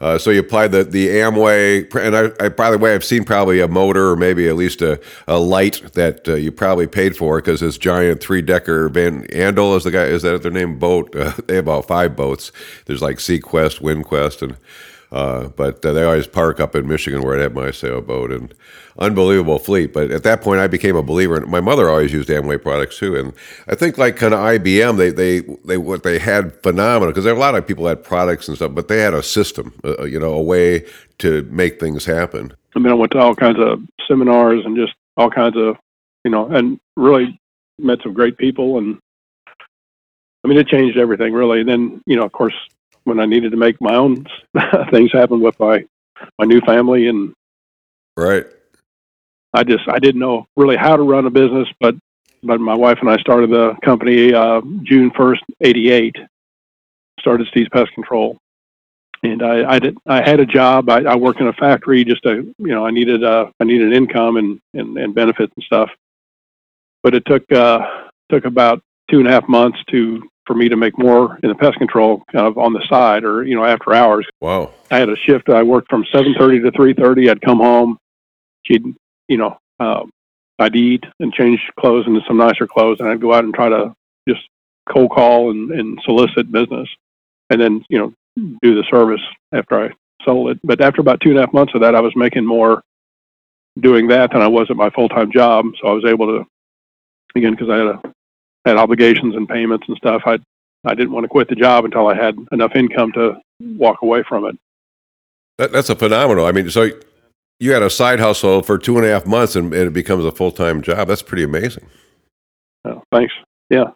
uh, 0.00 0.18
so 0.18 0.30
you 0.30 0.40
apply 0.40 0.68
the 0.68 0.84
the 0.84 1.08
Amway, 1.08 1.94
and 1.94 2.16
I, 2.16 2.44
I, 2.44 2.48
by 2.50 2.70
the 2.70 2.78
way, 2.78 2.94
I've 2.94 3.04
seen 3.04 3.24
probably 3.24 3.60
a 3.60 3.68
motor 3.68 4.10
or 4.10 4.16
maybe 4.16 4.48
at 4.48 4.56
least 4.56 4.82
a, 4.82 5.00
a 5.26 5.38
light 5.38 5.82
that 5.94 6.28
uh, 6.28 6.34
you 6.34 6.52
probably 6.52 6.86
paid 6.86 7.16
for 7.16 7.36
because 7.36 7.60
this 7.60 7.78
giant 7.78 8.20
three 8.20 8.42
decker 8.42 8.88
Van 8.88 9.26
Andel 9.28 9.76
is 9.76 9.84
the 9.84 9.90
guy. 9.90 10.04
Is 10.04 10.22
that 10.22 10.42
their 10.42 10.52
name? 10.52 10.78
Boat. 10.78 11.14
Uh, 11.16 11.32
they 11.46 11.56
have 11.56 11.64
about 11.64 11.88
five 11.88 12.14
boats. 12.14 12.52
There's 12.84 13.02
like 13.02 13.16
SeaQuest, 13.16 13.80
WindQuest, 13.80 14.42
and 14.42 14.56
uh, 15.12 15.48
but 15.48 15.84
uh, 15.84 15.92
they 15.92 16.02
always 16.02 16.26
park 16.26 16.60
up 16.60 16.74
in 16.74 16.86
Michigan 16.86 17.22
where 17.22 17.38
I 17.38 17.42
had 17.42 17.54
my 17.54 17.70
sailboat 17.70 18.32
and 18.32 18.52
unbelievable 18.98 19.58
fleet. 19.58 19.92
But 19.92 20.10
at 20.10 20.22
that 20.24 20.42
point, 20.42 20.60
I 20.60 20.66
became 20.66 20.96
a 20.96 21.02
believer. 21.02 21.36
And 21.36 21.46
my 21.48 21.60
mother 21.60 21.88
always 21.88 22.12
used 22.12 22.28
Amway 22.28 22.60
products 22.60 22.98
too. 22.98 23.16
And 23.16 23.32
I 23.68 23.74
think 23.74 23.98
like 23.98 24.16
kind 24.16 24.34
of 24.34 24.40
IBM, 24.40 24.96
they 24.96 25.10
they 25.10 25.40
they 25.64 25.76
what 25.76 26.02
they 26.02 26.18
had 26.18 26.60
phenomenal 26.62 27.12
because 27.12 27.24
there 27.24 27.32
are 27.32 27.36
a 27.36 27.40
lot 27.40 27.54
of 27.54 27.66
people 27.66 27.86
had 27.86 28.02
products 28.02 28.48
and 28.48 28.56
stuff, 28.56 28.74
but 28.74 28.88
they 28.88 28.98
had 28.98 29.14
a 29.14 29.22
system, 29.22 29.72
uh, 29.84 29.94
uh, 30.00 30.04
you 30.04 30.18
know, 30.18 30.32
a 30.32 30.42
way 30.42 30.84
to 31.18 31.42
make 31.50 31.78
things 31.78 32.04
happen. 32.04 32.52
I 32.74 32.78
mean, 32.78 32.90
I 32.90 32.94
went 32.94 33.12
to 33.12 33.18
all 33.18 33.34
kinds 33.34 33.58
of 33.58 33.80
seminars 34.08 34.64
and 34.64 34.76
just 34.76 34.94
all 35.16 35.30
kinds 35.30 35.56
of, 35.56 35.76
you 36.24 36.30
know, 36.30 36.46
and 36.48 36.78
really 36.96 37.38
met 37.78 37.98
some 38.02 38.14
great 38.14 38.36
people 38.38 38.78
and. 38.78 38.98
I 40.44 40.48
mean, 40.48 40.58
it 40.58 40.68
changed 40.68 40.96
everything 40.96 41.32
really. 41.32 41.58
And 41.58 41.68
then, 41.68 42.00
you 42.06 42.14
know, 42.14 42.22
of 42.22 42.30
course, 42.30 42.54
when 43.06 43.20
I 43.20 43.24
needed 43.24 43.52
to 43.52 43.56
make 43.56 43.80
my 43.80 43.94
own 43.94 44.26
things 44.90 45.12
happen 45.12 45.40
with 45.40 45.58
my 45.60 45.84
my 46.38 46.44
new 46.44 46.60
family 46.62 47.08
and 47.08 47.34
right. 48.16 48.46
I 49.54 49.64
just 49.64 49.88
I 49.88 49.98
didn't 49.98 50.20
know 50.20 50.46
really 50.56 50.76
how 50.76 50.96
to 50.96 51.02
run 51.02 51.26
a 51.26 51.30
business, 51.30 51.68
but 51.80 51.94
but 52.42 52.60
my 52.60 52.74
wife 52.74 52.98
and 53.00 53.08
I 53.08 53.16
started 53.18 53.50
the 53.50 53.74
company 53.84 54.34
uh, 54.34 54.60
June 54.82 55.10
first, 55.16 55.42
eighty 55.62 55.90
eight. 55.90 56.16
Started 57.20 57.46
Steve's 57.48 57.70
Pest 57.70 57.92
Control, 57.94 58.36
and 59.22 59.42
I 59.42 59.74
I 59.74 59.78
did 59.78 59.96
I 60.06 60.28
had 60.28 60.40
a 60.40 60.46
job. 60.46 60.90
I, 60.90 61.02
I 61.02 61.16
worked 61.16 61.40
in 61.40 61.48
a 61.48 61.52
factory 61.54 62.04
just 62.04 62.22
to 62.24 62.54
you 62.58 62.66
know 62.74 62.84
I 62.84 62.90
needed 62.90 63.24
uh 63.24 63.46
I 63.60 63.64
needed 63.64 63.92
income 63.92 64.36
and 64.36 64.60
and, 64.74 64.98
and 64.98 65.14
benefits 65.14 65.52
and 65.56 65.64
stuff. 65.64 65.90
But 67.02 67.14
it 67.14 67.24
took 67.24 67.50
uh 67.52 67.86
took 68.30 68.44
about 68.44 68.82
two 69.10 69.20
and 69.20 69.28
a 69.28 69.30
half 69.30 69.48
months 69.48 69.78
to 69.90 70.28
for 70.46 70.54
me 70.54 70.68
to 70.68 70.76
make 70.76 70.98
more 70.98 71.38
in 71.42 71.48
the 71.48 71.54
pest 71.54 71.76
control 71.78 72.22
kind 72.32 72.46
of 72.46 72.56
on 72.56 72.72
the 72.72 72.86
side 72.88 73.24
or 73.24 73.44
you 73.44 73.54
know 73.54 73.64
after 73.64 73.94
hours. 73.94 74.26
Wow. 74.40 74.72
I 74.90 74.98
had 74.98 75.08
a 75.08 75.16
shift. 75.16 75.48
I 75.48 75.62
worked 75.62 75.90
from 75.90 76.04
7:30 76.12 76.62
to 76.62 76.70
3:30. 76.72 77.30
I'd 77.30 77.40
come 77.40 77.58
home. 77.58 77.98
She'd 78.64 78.84
you 79.28 79.36
know 79.36 79.58
uh, 79.80 80.04
I'd 80.58 80.76
eat 80.76 81.04
and 81.20 81.32
change 81.32 81.60
clothes 81.78 82.06
into 82.06 82.20
some 82.26 82.36
nicer 82.36 82.66
clothes, 82.66 83.00
and 83.00 83.08
I'd 83.08 83.20
go 83.20 83.34
out 83.34 83.44
and 83.44 83.54
try 83.54 83.68
to 83.68 83.94
just 84.28 84.42
cold 84.88 85.10
call 85.10 85.50
and, 85.50 85.70
and 85.72 86.00
solicit 86.04 86.50
business, 86.50 86.88
and 87.50 87.60
then 87.60 87.84
you 87.88 87.98
know 87.98 88.12
do 88.62 88.74
the 88.74 88.84
service 88.90 89.22
after 89.52 89.84
I 89.84 89.90
sold 90.24 90.50
it. 90.50 90.60
But 90.62 90.80
after 90.80 91.00
about 91.00 91.20
two 91.20 91.30
and 91.30 91.38
a 91.38 91.42
half 91.42 91.52
months 91.52 91.74
of 91.74 91.80
that, 91.80 91.94
I 91.94 92.00
was 92.00 92.14
making 92.16 92.44
more 92.44 92.82
doing 93.80 94.08
that 94.08 94.32
than 94.32 94.42
I 94.42 94.48
was 94.48 94.70
at 94.70 94.76
my 94.76 94.90
full 94.90 95.08
time 95.08 95.30
job. 95.32 95.66
So 95.80 95.88
I 95.88 95.92
was 95.92 96.04
able 96.04 96.26
to 96.26 96.46
again 97.34 97.52
because 97.52 97.68
I 97.68 97.76
had 97.76 97.86
a 97.86 98.00
had 98.66 98.76
obligations 98.76 99.34
and 99.34 99.48
payments 99.48 99.86
and 99.88 99.96
stuff. 99.96 100.22
I 100.26 100.38
I 100.84 100.94
didn't 100.94 101.12
want 101.12 101.24
to 101.24 101.28
quit 101.28 101.48
the 101.48 101.54
job 101.54 101.84
until 101.84 102.06
I 102.08 102.14
had 102.14 102.36
enough 102.52 102.76
income 102.76 103.12
to 103.12 103.40
walk 103.60 104.02
away 104.02 104.22
from 104.28 104.44
it. 104.44 104.56
That, 105.58 105.72
that's 105.72 105.88
a 105.88 105.96
phenomenal. 105.96 106.46
I 106.46 106.52
mean, 106.52 106.70
so 106.70 106.90
you 107.58 107.72
had 107.72 107.82
a 107.82 107.90
side 107.90 108.20
hustle 108.20 108.62
for 108.62 108.78
two 108.78 108.96
and 108.96 109.06
a 109.06 109.08
half 109.08 109.26
months, 109.26 109.56
and, 109.56 109.72
and 109.72 109.88
it 109.88 109.92
becomes 109.92 110.24
a 110.24 110.32
full 110.32 110.52
time 110.52 110.82
job. 110.82 111.08
That's 111.08 111.22
pretty 111.22 111.44
amazing. 111.44 111.86
Oh, 112.84 113.02
thanks. 113.10 113.32
Yeah. 113.70 113.90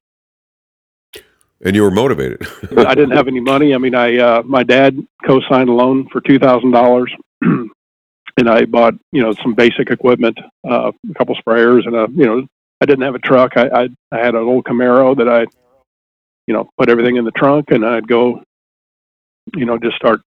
And 1.63 1.77
you 1.77 1.83
were 1.83 1.91
motivated. 1.91 2.47
I 2.77 2.95
didn't 2.95 3.11
have 3.11 3.29
any 3.29 3.41
money. 3.41 3.75
I 3.75 3.79
mean, 3.79 3.95
I 3.95 4.17
uh, 4.17 4.43
my 4.45 4.63
dad 4.63 4.97
co-signed 5.27 5.69
a 5.69 5.73
loan 5.73 6.09
for 6.09 6.23
two 6.23 6.39
thousand 6.39 6.71
dollars, 6.71 7.15
and 7.43 8.49
I 8.49 8.65
bought 8.65 8.95
you 9.13 9.21
know 9.23 9.35
some 9.43 9.55
basic 9.55 9.91
equipment, 9.91 10.39
uh, 10.69 10.91
a 11.11 11.15
couple 11.15 11.37
sprayers, 11.37 11.87
and 11.87 11.95
a 11.95 12.09
you 12.15 12.25
know 12.25 12.47
I 12.81 12.87
didn't 12.87 13.05
have 13.05 13.15
a 13.15 13.21
truck. 13.21 13.53
I, 13.57 13.69
I 13.69 13.89
I 14.13 14.19
had 14.19 14.35
an 14.35 14.43
old 14.43 14.65
Camaro 14.65 15.17
that 15.17 15.29
I, 15.29 15.41
you 16.47 16.55
know, 16.55 16.69
put 16.79 16.89
everything 16.89 17.17
in 17.17 17.25
the 17.25 17.31
trunk, 17.33 17.71
and 17.71 17.85
I'd 17.85 18.09
go, 18.09 18.43
you 19.55 19.67
know, 19.67 19.79
just 19.79 19.97
start. 19.97 20.21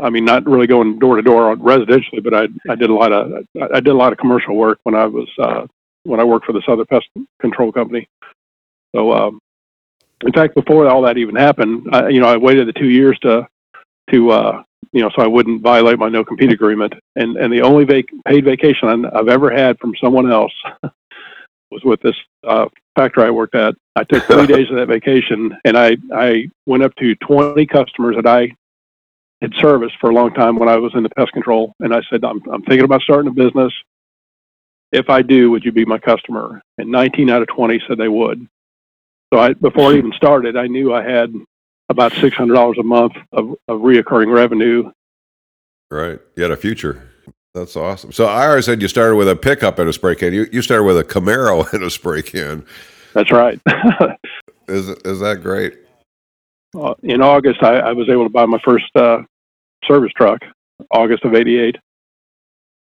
I 0.00 0.08
mean, 0.08 0.24
not 0.24 0.46
really 0.46 0.68
going 0.68 1.00
door 1.00 1.16
to 1.16 1.22
door 1.22 1.54
residentially, 1.56 2.22
but 2.22 2.32
I 2.34 2.46
I 2.70 2.76
did 2.76 2.90
a 2.90 2.94
lot 2.94 3.12
of 3.12 3.44
I 3.60 3.76
I 3.76 3.80
did 3.80 3.88
a 3.88 3.94
lot 3.94 4.12
of 4.12 4.18
commercial 4.18 4.54
work 4.54 4.78
when 4.84 4.94
I 4.94 5.06
was 5.06 5.28
uh, 5.38 5.66
when 6.04 6.20
I 6.20 6.24
worked 6.24 6.46
for 6.46 6.52
this 6.52 6.64
other 6.68 6.84
pest 6.84 7.06
control 7.40 7.72
company. 7.72 8.08
So, 8.94 9.12
um, 9.12 9.40
in 10.24 10.32
fact, 10.32 10.54
before 10.54 10.86
all 10.88 11.02
that 11.02 11.18
even 11.18 11.34
happened, 11.34 11.88
I, 11.92 12.08
you 12.08 12.20
know, 12.20 12.28
I 12.28 12.36
waited 12.36 12.68
the 12.68 12.72
two 12.72 12.88
years 12.88 13.18
to 13.22 13.48
to 14.12 14.30
uh, 14.30 14.62
you 14.92 15.02
know, 15.02 15.10
so 15.16 15.22
I 15.22 15.26
wouldn't 15.26 15.60
violate 15.60 15.98
my 15.98 16.08
no 16.08 16.24
compete 16.24 16.52
agreement. 16.52 16.94
And 17.16 17.36
and 17.36 17.52
the 17.52 17.62
only 17.62 17.84
vac- 17.84 18.14
paid 18.24 18.44
vacation 18.44 19.04
I've 19.06 19.28
ever 19.28 19.50
had 19.50 19.76
from 19.80 19.94
someone 20.00 20.30
else 20.30 20.52
was 21.74 21.84
with 21.84 22.00
this 22.00 22.16
uh, 22.46 22.66
factory 22.96 23.24
I 23.24 23.30
worked 23.30 23.54
at. 23.54 23.74
I 23.96 24.04
took 24.04 24.24
three 24.26 24.46
days 24.46 24.70
of 24.70 24.76
that 24.76 24.88
vacation, 24.88 25.56
and 25.64 25.76
I 25.76 25.96
I 26.14 26.48
went 26.66 26.82
up 26.82 26.94
to 26.96 27.14
20 27.16 27.66
customers 27.66 28.16
that 28.16 28.26
I 28.26 28.54
had 29.42 29.52
serviced 29.60 29.96
for 30.00 30.10
a 30.10 30.14
long 30.14 30.32
time 30.32 30.56
when 30.56 30.68
I 30.68 30.76
was 30.76 30.92
in 30.94 31.02
the 31.02 31.10
pest 31.10 31.32
control, 31.32 31.74
and 31.80 31.94
I 31.94 32.00
said, 32.08 32.24
I'm 32.24 32.40
I'm 32.50 32.62
thinking 32.62 32.84
about 32.84 33.02
starting 33.02 33.28
a 33.28 33.34
business. 33.34 33.72
If 34.92 35.10
I 35.10 35.22
do, 35.22 35.50
would 35.50 35.64
you 35.64 35.72
be 35.72 35.84
my 35.84 35.98
customer? 35.98 36.62
And 36.78 36.90
19 36.90 37.28
out 37.28 37.42
of 37.42 37.48
20 37.48 37.82
said 37.86 37.98
they 37.98 38.08
would. 38.08 38.46
So 39.32 39.40
I, 39.40 39.52
before 39.54 39.90
I 39.90 39.96
even 39.96 40.12
started, 40.12 40.56
I 40.56 40.68
knew 40.68 40.94
I 40.94 41.02
had 41.02 41.34
about 41.88 42.12
$600 42.12 42.78
a 42.78 42.82
month 42.84 43.14
of, 43.32 43.56
of 43.66 43.80
reoccurring 43.80 44.32
revenue. 44.32 44.92
Right. 45.90 46.20
You 46.36 46.44
had 46.44 46.52
a 46.52 46.56
future. 46.56 47.10
That's 47.54 47.76
awesome. 47.76 48.10
So 48.10 48.26
I 48.26 48.48
always 48.48 48.64
said 48.64 48.82
you 48.82 48.88
started 48.88 49.14
with 49.14 49.28
a 49.28 49.36
pickup 49.36 49.78
and 49.78 49.88
a 49.88 49.92
spray 49.92 50.16
can. 50.16 50.34
You 50.34 50.46
you 50.50 50.60
started 50.60 50.84
with 50.84 50.98
a 50.98 51.04
Camaro 51.04 51.72
and 51.72 51.84
a 51.84 51.90
spray 51.90 52.20
can. 52.20 52.66
That's 53.12 53.30
right. 53.30 53.60
is 54.68 54.88
is 54.88 55.20
that 55.20 55.40
great? 55.40 55.78
Uh, 56.76 56.94
in 57.04 57.22
August, 57.22 57.62
I, 57.62 57.76
I, 57.76 57.92
was 57.92 58.08
able 58.08 58.24
to 58.24 58.30
buy 58.30 58.46
my 58.46 58.58
first 58.64 58.86
uh, 58.96 59.18
service 59.84 60.10
truck. 60.16 60.40
August 60.90 61.24
of 61.24 61.32
'88. 61.36 61.76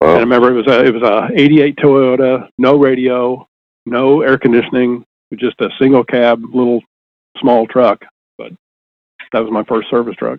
Wow. 0.02 0.08
And 0.08 0.16
I 0.16 0.20
remember 0.20 0.50
it 0.50 0.66
was 0.66 0.66
a 0.66 0.84
it 0.84 0.92
was 0.92 1.02
a 1.02 1.30
'88 1.34 1.76
Toyota, 1.76 2.48
no 2.58 2.76
radio, 2.76 3.48
no 3.86 4.20
air 4.20 4.36
conditioning, 4.36 5.02
just 5.36 5.58
a 5.62 5.70
single 5.80 6.04
cab, 6.04 6.42
little 6.52 6.82
small 7.38 7.66
truck. 7.66 8.04
But 8.36 8.52
that 9.32 9.40
was 9.40 9.50
my 9.50 9.64
first 9.64 9.88
service 9.88 10.16
truck. 10.16 10.38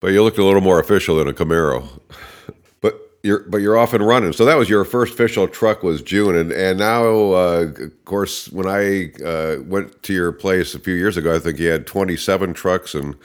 But 0.00 0.12
you 0.12 0.22
looked 0.22 0.38
a 0.38 0.44
little 0.44 0.62
more 0.62 0.80
official 0.80 1.16
than 1.16 1.28
a 1.28 1.34
Camaro. 1.34 1.86
You're, 3.24 3.40
but 3.48 3.62
you're 3.62 3.78
off 3.78 3.94
and 3.94 4.06
running. 4.06 4.34
So 4.34 4.44
that 4.44 4.58
was 4.58 4.68
your 4.68 4.84
first 4.84 5.14
official 5.14 5.48
truck 5.48 5.82
was 5.82 6.02
June, 6.02 6.36
and 6.36 6.52
and 6.52 6.78
now, 6.78 7.06
uh, 7.32 7.72
of 7.78 8.04
course, 8.04 8.50
when 8.50 8.66
I 8.66 9.12
uh, 9.24 9.62
went 9.62 10.02
to 10.02 10.12
your 10.12 10.30
place 10.30 10.74
a 10.74 10.78
few 10.78 10.92
years 10.92 11.16
ago, 11.16 11.34
I 11.34 11.38
think 11.38 11.58
you 11.58 11.70
had 11.70 11.86
27 11.86 12.52
trucks, 12.52 12.94
and 12.94 13.16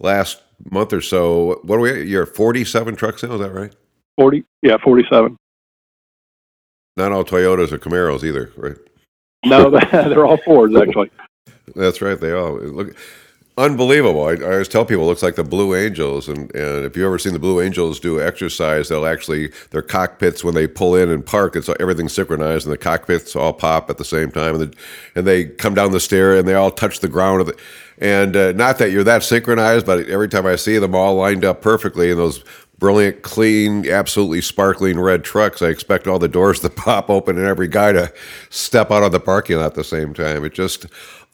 last 0.00 0.40
month 0.70 0.94
or 0.94 1.02
so, 1.02 1.60
what 1.64 1.76
are 1.76 1.80
we? 1.80 2.04
You're 2.04 2.24
47 2.24 2.96
trucks 2.96 3.22
now, 3.22 3.34
is 3.34 3.40
that 3.40 3.52
right? 3.52 3.74
40, 4.16 4.42
yeah, 4.62 4.78
47. 4.82 5.36
Not 6.96 7.12
all 7.12 7.24
Toyotas 7.24 7.72
or 7.72 7.78
Camaros 7.78 8.24
either, 8.24 8.52
right? 8.56 8.76
No, 9.44 9.70
they're 9.92 10.24
all 10.24 10.38
Fords 10.38 10.74
actually. 10.76 11.10
That's 11.74 12.00
right. 12.00 12.18
They 12.18 12.32
all 12.32 12.58
look 12.58 12.96
unbelievable. 13.58 14.24
I, 14.24 14.32
I, 14.32 14.52
always 14.52 14.68
tell 14.68 14.84
people 14.84 15.04
it 15.04 15.08
looks 15.08 15.22
like 15.22 15.34
the 15.34 15.44
Blue 15.44 15.74
Angels, 15.74 16.28
and, 16.28 16.54
and 16.54 16.84
if 16.84 16.96
you've 16.96 17.06
ever 17.06 17.18
seen 17.18 17.32
the 17.32 17.38
Blue 17.38 17.60
Angels 17.60 18.00
do 18.00 18.20
exercise, 18.20 18.88
they'll 18.88 19.06
actually 19.06 19.52
their 19.70 19.82
cockpits 19.82 20.42
when 20.42 20.54
they 20.54 20.66
pull 20.66 20.96
in 20.96 21.10
and 21.10 21.24
park, 21.24 21.56
it's 21.56 21.68
everything's 21.80 22.12
synchronized, 22.12 22.66
and 22.66 22.72
the 22.72 22.78
cockpits 22.78 23.36
all 23.36 23.52
pop 23.52 23.90
at 23.90 23.98
the 23.98 24.04
same 24.04 24.30
time, 24.30 24.54
and, 24.54 24.72
the, 24.72 24.76
and 25.14 25.26
they 25.26 25.44
come 25.44 25.74
down 25.74 25.92
the 25.92 26.00
stair 26.00 26.36
and 26.36 26.48
they 26.48 26.54
all 26.54 26.70
touch 26.70 27.00
the 27.00 27.08
ground 27.08 27.40
of 27.42 27.46
the, 27.46 27.56
and 27.98 28.36
uh, 28.36 28.52
not 28.52 28.78
that 28.78 28.90
you're 28.90 29.04
that 29.04 29.22
synchronized, 29.22 29.86
but 29.86 30.08
every 30.08 30.28
time 30.28 30.46
I 30.46 30.56
see 30.56 30.78
them 30.78 30.94
all 30.94 31.14
lined 31.14 31.44
up 31.44 31.60
perfectly, 31.60 32.10
in 32.10 32.16
those 32.16 32.42
brilliant, 32.82 33.22
clean, 33.22 33.88
absolutely 33.88 34.40
sparkling 34.40 34.98
red 34.98 35.22
trucks, 35.22 35.62
I 35.62 35.68
expect 35.68 36.08
all 36.08 36.18
the 36.18 36.26
doors 36.26 36.58
to 36.62 36.68
pop 36.70 37.10
open 37.10 37.38
and 37.38 37.46
every 37.46 37.68
guy 37.68 37.92
to 37.92 38.12
step 38.50 38.90
out 38.90 39.04
of 39.04 39.12
the 39.12 39.20
parking 39.20 39.58
lot 39.58 39.66
at 39.66 39.74
the 39.74 39.84
same 39.84 40.12
time. 40.14 40.44
It 40.44 40.52
just 40.52 40.86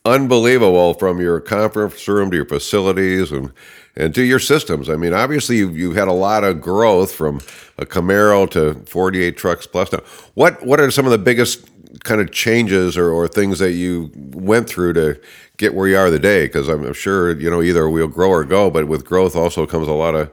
unbelievable 0.08 0.94
from 0.94 1.20
your 1.20 1.40
conference 1.40 2.06
room 2.08 2.30
to 2.30 2.36
your 2.36 2.46
facilities 2.46 3.30
and 3.30 3.52
and 3.96 4.14
to 4.14 4.22
your 4.22 4.38
systems. 4.38 4.88
I 4.88 4.94
mean, 4.94 5.12
obviously 5.12 5.56
you've, 5.56 5.76
you've 5.76 5.96
had 5.96 6.06
a 6.06 6.12
lot 6.12 6.44
of 6.44 6.60
growth 6.60 7.10
from 7.10 7.40
a 7.78 7.84
Camaro 7.84 8.48
to 8.50 8.74
48 8.86 9.36
trucks 9.36 9.66
plus 9.66 9.92
now. 9.92 9.98
What 10.34 10.64
what 10.64 10.80
are 10.80 10.90
some 10.90 11.04
of 11.04 11.10
the 11.10 11.18
biggest 11.18 11.68
kind 12.04 12.20
of 12.20 12.30
changes 12.30 12.96
or, 12.96 13.10
or 13.10 13.26
things 13.26 13.58
that 13.58 13.72
you 13.72 14.10
went 14.14 14.68
through 14.68 14.92
to 14.92 15.20
get 15.56 15.74
where 15.74 15.88
you 15.88 15.98
are 15.98 16.10
today? 16.10 16.46
Because 16.46 16.68
I'm 16.68 16.92
sure 16.92 17.38
you 17.38 17.50
know 17.50 17.60
either 17.60 17.88
we'll 17.90 18.08
grow 18.08 18.30
or 18.30 18.44
go, 18.44 18.70
but 18.70 18.88
with 18.88 19.04
growth 19.04 19.34
also 19.36 19.66
comes 19.66 19.88
a 19.88 19.92
lot 19.92 20.14
of 20.14 20.32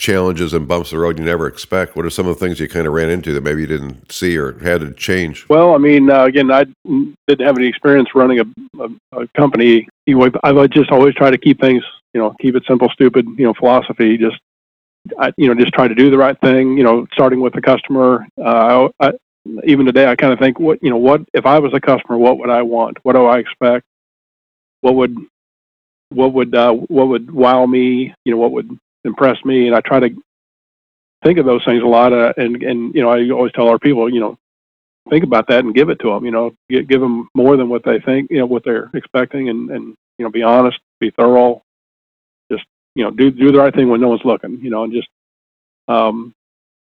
challenges 0.00 0.54
and 0.54 0.66
bumps 0.66 0.90
the 0.90 0.98
road 0.98 1.18
you 1.18 1.24
never 1.24 1.46
expect. 1.46 1.94
What 1.94 2.06
are 2.06 2.10
some 2.10 2.26
of 2.26 2.36
the 2.36 2.44
things 2.44 2.58
you 2.58 2.68
kind 2.68 2.86
of 2.86 2.94
ran 2.94 3.10
into 3.10 3.34
that 3.34 3.42
maybe 3.42 3.60
you 3.60 3.66
didn't 3.66 4.10
see 4.10 4.36
or 4.36 4.58
had 4.58 4.80
to 4.80 4.92
change? 4.94 5.46
Well, 5.48 5.74
I 5.74 5.78
mean, 5.78 6.10
uh, 6.10 6.24
again, 6.24 6.50
I 6.50 6.64
didn't 7.28 7.46
have 7.46 7.58
any 7.58 7.66
experience 7.66 8.08
running 8.14 8.40
a, 8.40 8.44
a, 8.82 9.20
a 9.20 9.28
company. 9.36 9.86
I've 10.42 10.70
just 10.70 10.90
always 10.90 11.14
try 11.14 11.30
to 11.30 11.38
keep 11.38 11.60
things, 11.60 11.84
you 12.14 12.20
know, 12.20 12.34
keep 12.40 12.56
it 12.56 12.64
simple, 12.66 12.88
stupid, 12.88 13.26
you 13.36 13.44
know, 13.44 13.52
philosophy. 13.52 14.16
Just, 14.16 14.40
I, 15.18 15.32
you 15.36 15.46
know, 15.46 15.54
just 15.54 15.74
try 15.74 15.86
to 15.86 15.94
do 15.94 16.10
the 16.10 16.18
right 16.18 16.40
thing. 16.40 16.78
You 16.78 16.82
know, 16.82 17.06
starting 17.12 17.40
with 17.40 17.52
the 17.52 17.62
customer. 17.62 18.26
Uh, 18.42 18.88
I, 18.98 19.12
even 19.64 19.86
today, 19.86 20.06
I 20.06 20.16
kind 20.16 20.32
of 20.32 20.38
think, 20.38 20.58
what, 20.58 20.82
you 20.82 20.90
know, 20.90 20.96
what 20.96 21.22
if 21.34 21.44
I 21.46 21.58
was 21.58 21.72
a 21.74 21.80
customer, 21.80 22.18
what 22.18 22.38
would 22.38 22.50
I 22.50 22.62
want? 22.62 22.98
What 23.02 23.14
do 23.14 23.26
I 23.26 23.38
expect? 23.38 23.84
What 24.80 24.94
would, 24.94 25.16
what 26.08 26.32
would, 26.32 26.54
uh, 26.54 26.72
what 26.72 27.08
would 27.08 27.30
wow 27.30 27.66
me? 27.66 28.14
You 28.24 28.32
know, 28.32 28.38
what 28.38 28.52
would 28.52 28.78
impressed 29.04 29.44
me, 29.44 29.66
and 29.66 29.76
I 29.76 29.80
try 29.80 30.00
to 30.00 30.10
think 31.24 31.38
of 31.38 31.46
those 31.46 31.64
things 31.64 31.82
a 31.82 31.86
lot. 31.86 32.12
Uh, 32.12 32.32
and 32.36 32.62
and 32.62 32.94
you 32.94 33.02
know, 33.02 33.10
I 33.10 33.28
always 33.30 33.52
tell 33.52 33.68
our 33.68 33.78
people, 33.78 34.12
you 34.12 34.20
know, 34.20 34.38
think 35.08 35.24
about 35.24 35.48
that 35.48 35.64
and 35.64 35.74
give 35.74 35.88
it 35.90 35.98
to 36.00 36.10
them. 36.10 36.24
You 36.24 36.30
know, 36.30 36.54
give, 36.68 36.88
give 36.88 37.00
them 37.00 37.28
more 37.34 37.56
than 37.56 37.68
what 37.68 37.84
they 37.84 38.00
think, 38.00 38.30
you 38.30 38.38
know, 38.38 38.46
what 38.46 38.64
they're 38.64 38.90
expecting, 38.94 39.48
and 39.48 39.70
and 39.70 39.96
you 40.18 40.24
know, 40.24 40.30
be 40.30 40.42
honest, 40.42 40.78
be 41.00 41.10
thorough. 41.10 41.62
Just 42.50 42.64
you 42.94 43.04
know, 43.04 43.10
do 43.10 43.30
do 43.30 43.52
the 43.52 43.58
right 43.58 43.74
thing 43.74 43.88
when 43.88 44.00
no 44.00 44.08
one's 44.08 44.24
looking. 44.24 44.58
You 44.60 44.70
know, 44.70 44.84
and 44.84 44.92
just 44.92 45.08
um, 45.88 46.34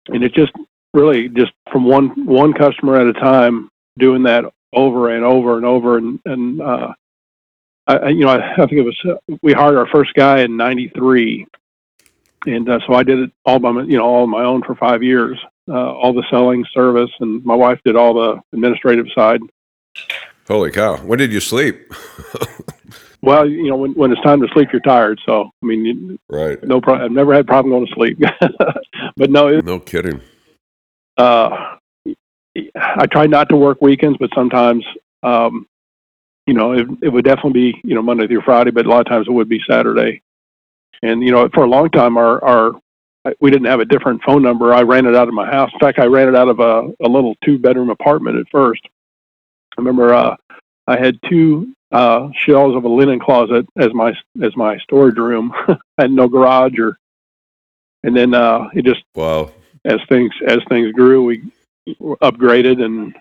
and 0.08 0.24
it 0.24 0.34
just 0.34 0.54
really 0.94 1.30
just 1.30 1.52
from 1.72 1.86
one 1.86 2.26
one 2.26 2.54
customer 2.54 2.96
at 2.96 3.08
a 3.08 3.14
time, 3.14 3.70
doing 3.98 4.24
that 4.24 4.46
over 4.74 5.10
and 5.16 5.24
over 5.24 5.58
and 5.58 5.66
over, 5.66 5.98
and 5.98 6.20
and 6.26 6.62
uh, 6.62 6.94
I, 7.88 8.10
you 8.10 8.26
know, 8.26 8.30
I, 8.30 8.54
I 8.54 8.56
think 8.56 8.74
it 8.74 8.82
was 8.82 8.98
uh, 9.06 9.36
we 9.42 9.54
hired 9.54 9.78
our 9.78 9.88
first 9.88 10.14
guy 10.14 10.42
in 10.42 10.58
'93, 10.58 11.48
and 12.46 12.70
uh, 12.70 12.80
so 12.88 12.94
I 12.94 13.04
did 13.04 13.20
it 13.20 13.32
all 13.46 13.60
by 13.60 13.72
my, 13.72 13.84
you 13.84 13.98
know 13.98 14.06
all 14.06 14.24
on 14.24 14.30
my 14.30 14.44
own 14.44 14.64
for 14.64 14.76
five 14.76 15.04
years, 15.04 15.38
uh, 15.68 15.94
all 15.94 16.14
the 16.14 16.24
selling, 16.30 16.66
service, 16.74 17.12
and 17.20 17.44
my 17.44 17.56
wife 17.56 17.80
did 17.86 17.96
all 17.96 18.14
the 18.14 18.42
administrative 18.54 19.08
side. 19.16 19.42
Holy 20.48 20.72
cow! 20.72 20.98
When 20.98 21.20
did 21.20 21.32
you 21.32 21.40
sleep? 21.40 21.94
well, 23.22 23.48
you 23.48 23.70
know 23.70 23.76
when 23.76 23.94
when 23.94 24.12
it's 24.12 24.22
time 24.22 24.42
to 24.42 24.48
sleep, 24.54 24.70
you're 24.72 24.82
tired. 24.82 25.20
So 25.26 25.52
I 25.62 25.66
mean, 25.66 26.18
right? 26.30 26.62
No 26.64 26.82
problem. 26.82 27.06
I've 27.06 27.12
never 27.12 27.34
had 27.34 27.48
problem 27.48 27.72
going 27.72 27.88
to 27.88 27.94
sleep, 27.94 28.20
but 29.18 29.30
no, 29.30 29.48
it, 29.48 29.66
no 29.66 29.80
kidding. 29.80 30.22
Uh, 31.18 31.76
I 32.76 33.06
try 33.12 33.28
not 33.28 33.50
to 33.50 33.56
work 33.56 33.82
weekends, 33.82 34.18
but 34.18 34.30
sometimes, 34.34 34.86
um, 35.22 35.68
you 36.48 36.54
know, 36.54 36.74
it, 36.74 36.88
it 37.04 37.10
would 37.10 37.26
definitely 37.26 37.72
be 37.72 37.82
you 37.84 37.96
know 37.96 38.02
Monday 38.02 38.28
through 38.28 38.42
Friday, 38.42 38.72
but 38.72 38.86
a 38.86 38.90
lot 38.90 39.02
of 39.02 39.08
times 39.08 39.28
it 39.28 39.32
would 39.32 39.50
be 39.50 39.62
Saturday. 39.70 40.22
And 41.02 41.24
you 41.24 41.32
know, 41.32 41.48
for 41.54 41.64
a 41.64 41.70
long 41.70 41.90
time, 41.90 42.18
our 42.18 42.44
our 42.44 42.72
we 43.40 43.52
didn't 43.52 43.68
have 43.68 43.80
a 43.80 43.86
different 43.86 44.24
phone 44.24 44.42
number. 44.42 44.74
I 44.74 44.82
ran 44.82 45.06
it 45.06 45.16
out 45.16 45.28
of 45.28 45.34
my 45.34 45.50
house. 45.50 45.70
In 45.74 45.80
fact, 45.80 46.00
I 46.00 46.06
ran 46.06 46.28
it 46.28 46.36
out 46.36 46.50
of 46.50 46.60
a, 46.60 46.92
a 47.04 47.08
little 47.08 47.36
two 47.44 47.60
bedroom 47.60 47.90
apartment 47.90 48.38
at 48.38 48.50
first. 48.52 48.82
I 49.78 49.82
remember 49.82 50.14
uh, 50.14 50.36
I 50.88 50.98
had 50.98 51.20
two 51.30 51.74
uh, 51.92 52.30
shelves 52.34 52.76
of 52.76 52.84
a 52.84 52.90
linen 52.90 53.20
closet 53.20 53.66
as 53.78 53.94
my 53.94 54.14
as 54.42 54.56
my 54.56 54.78
storage 54.80 55.18
room. 55.18 55.54
I 55.68 55.78
had 56.00 56.12
no 56.12 56.28
garage 56.28 56.78
or, 56.80 56.98
and 58.04 58.16
then 58.16 58.34
uh, 58.34 58.70
it 58.74 58.86
just 58.86 59.04
wow. 59.16 59.52
As 59.86 60.00
things 60.10 60.32
as 60.46 60.60
things 60.68 60.92
grew, 60.92 61.24
we 61.24 61.44
upgraded 62.22 62.84
and 62.84 63.16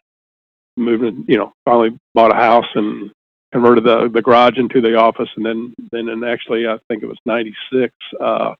moved. 0.76 1.28
You 1.28 1.38
know, 1.38 1.52
finally 1.64 1.98
bought 2.14 2.32
a 2.32 2.34
house 2.34 2.66
and 2.74 3.10
converted 3.52 3.84
the 3.84 4.08
the 4.08 4.22
garage 4.22 4.58
into 4.58 4.80
the 4.80 4.96
office, 4.96 5.28
and 5.36 5.44
then 5.44 5.74
then 5.90 6.08
and 6.08 6.24
actually 6.24 6.66
I 6.66 6.78
think 6.88 7.02
it 7.02 7.06
was 7.06 7.18
'96. 7.24 7.92
Uh, 8.20 8.54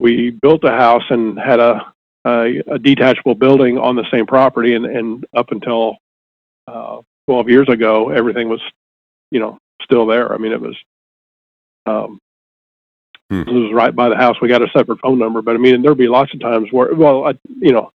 we 0.00 0.30
built 0.30 0.64
a 0.64 0.70
house 0.70 1.02
and 1.10 1.38
had 1.38 1.58
a, 1.58 1.92
a, 2.24 2.62
a 2.68 2.78
detachable 2.78 3.34
building 3.34 3.78
on 3.78 3.96
the 3.96 4.06
same 4.10 4.26
property, 4.26 4.74
and 4.74 4.86
and 4.86 5.26
up 5.34 5.50
until 5.50 5.96
uh, 6.66 7.00
12 7.26 7.48
years 7.48 7.68
ago, 7.68 8.10
everything 8.10 8.48
was 8.48 8.60
you 9.30 9.40
know 9.40 9.58
still 9.82 10.06
there. 10.06 10.32
I 10.32 10.38
mean, 10.38 10.52
it 10.52 10.60
was. 10.60 10.76
Um, 11.86 12.18
hmm. 13.30 13.40
It 13.40 13.52
was 13.52 13.72
right 13.72 13.94
by 13.94 14.08
the 14.08 14.16
house. 14.16 14.36
We 14.40 14.48
got 14.48 14.62
a 14.62 14.68
separate 14.76 15.00
phone 15.00 15.18
number, 15.18 15.40
but 15.42 15.54
I 15.54 15.58
mean, 15.58 15.80
there'd 15.82 15.96
be 15.96 16.08
lots 16.08 16.34
of 16.34 16.40
times 16.40 16.68
where, 16.70 16.94
well, 16.94 17.26
I, 17.26 17.32
you 17.48 17.72
know, 17.72 17.90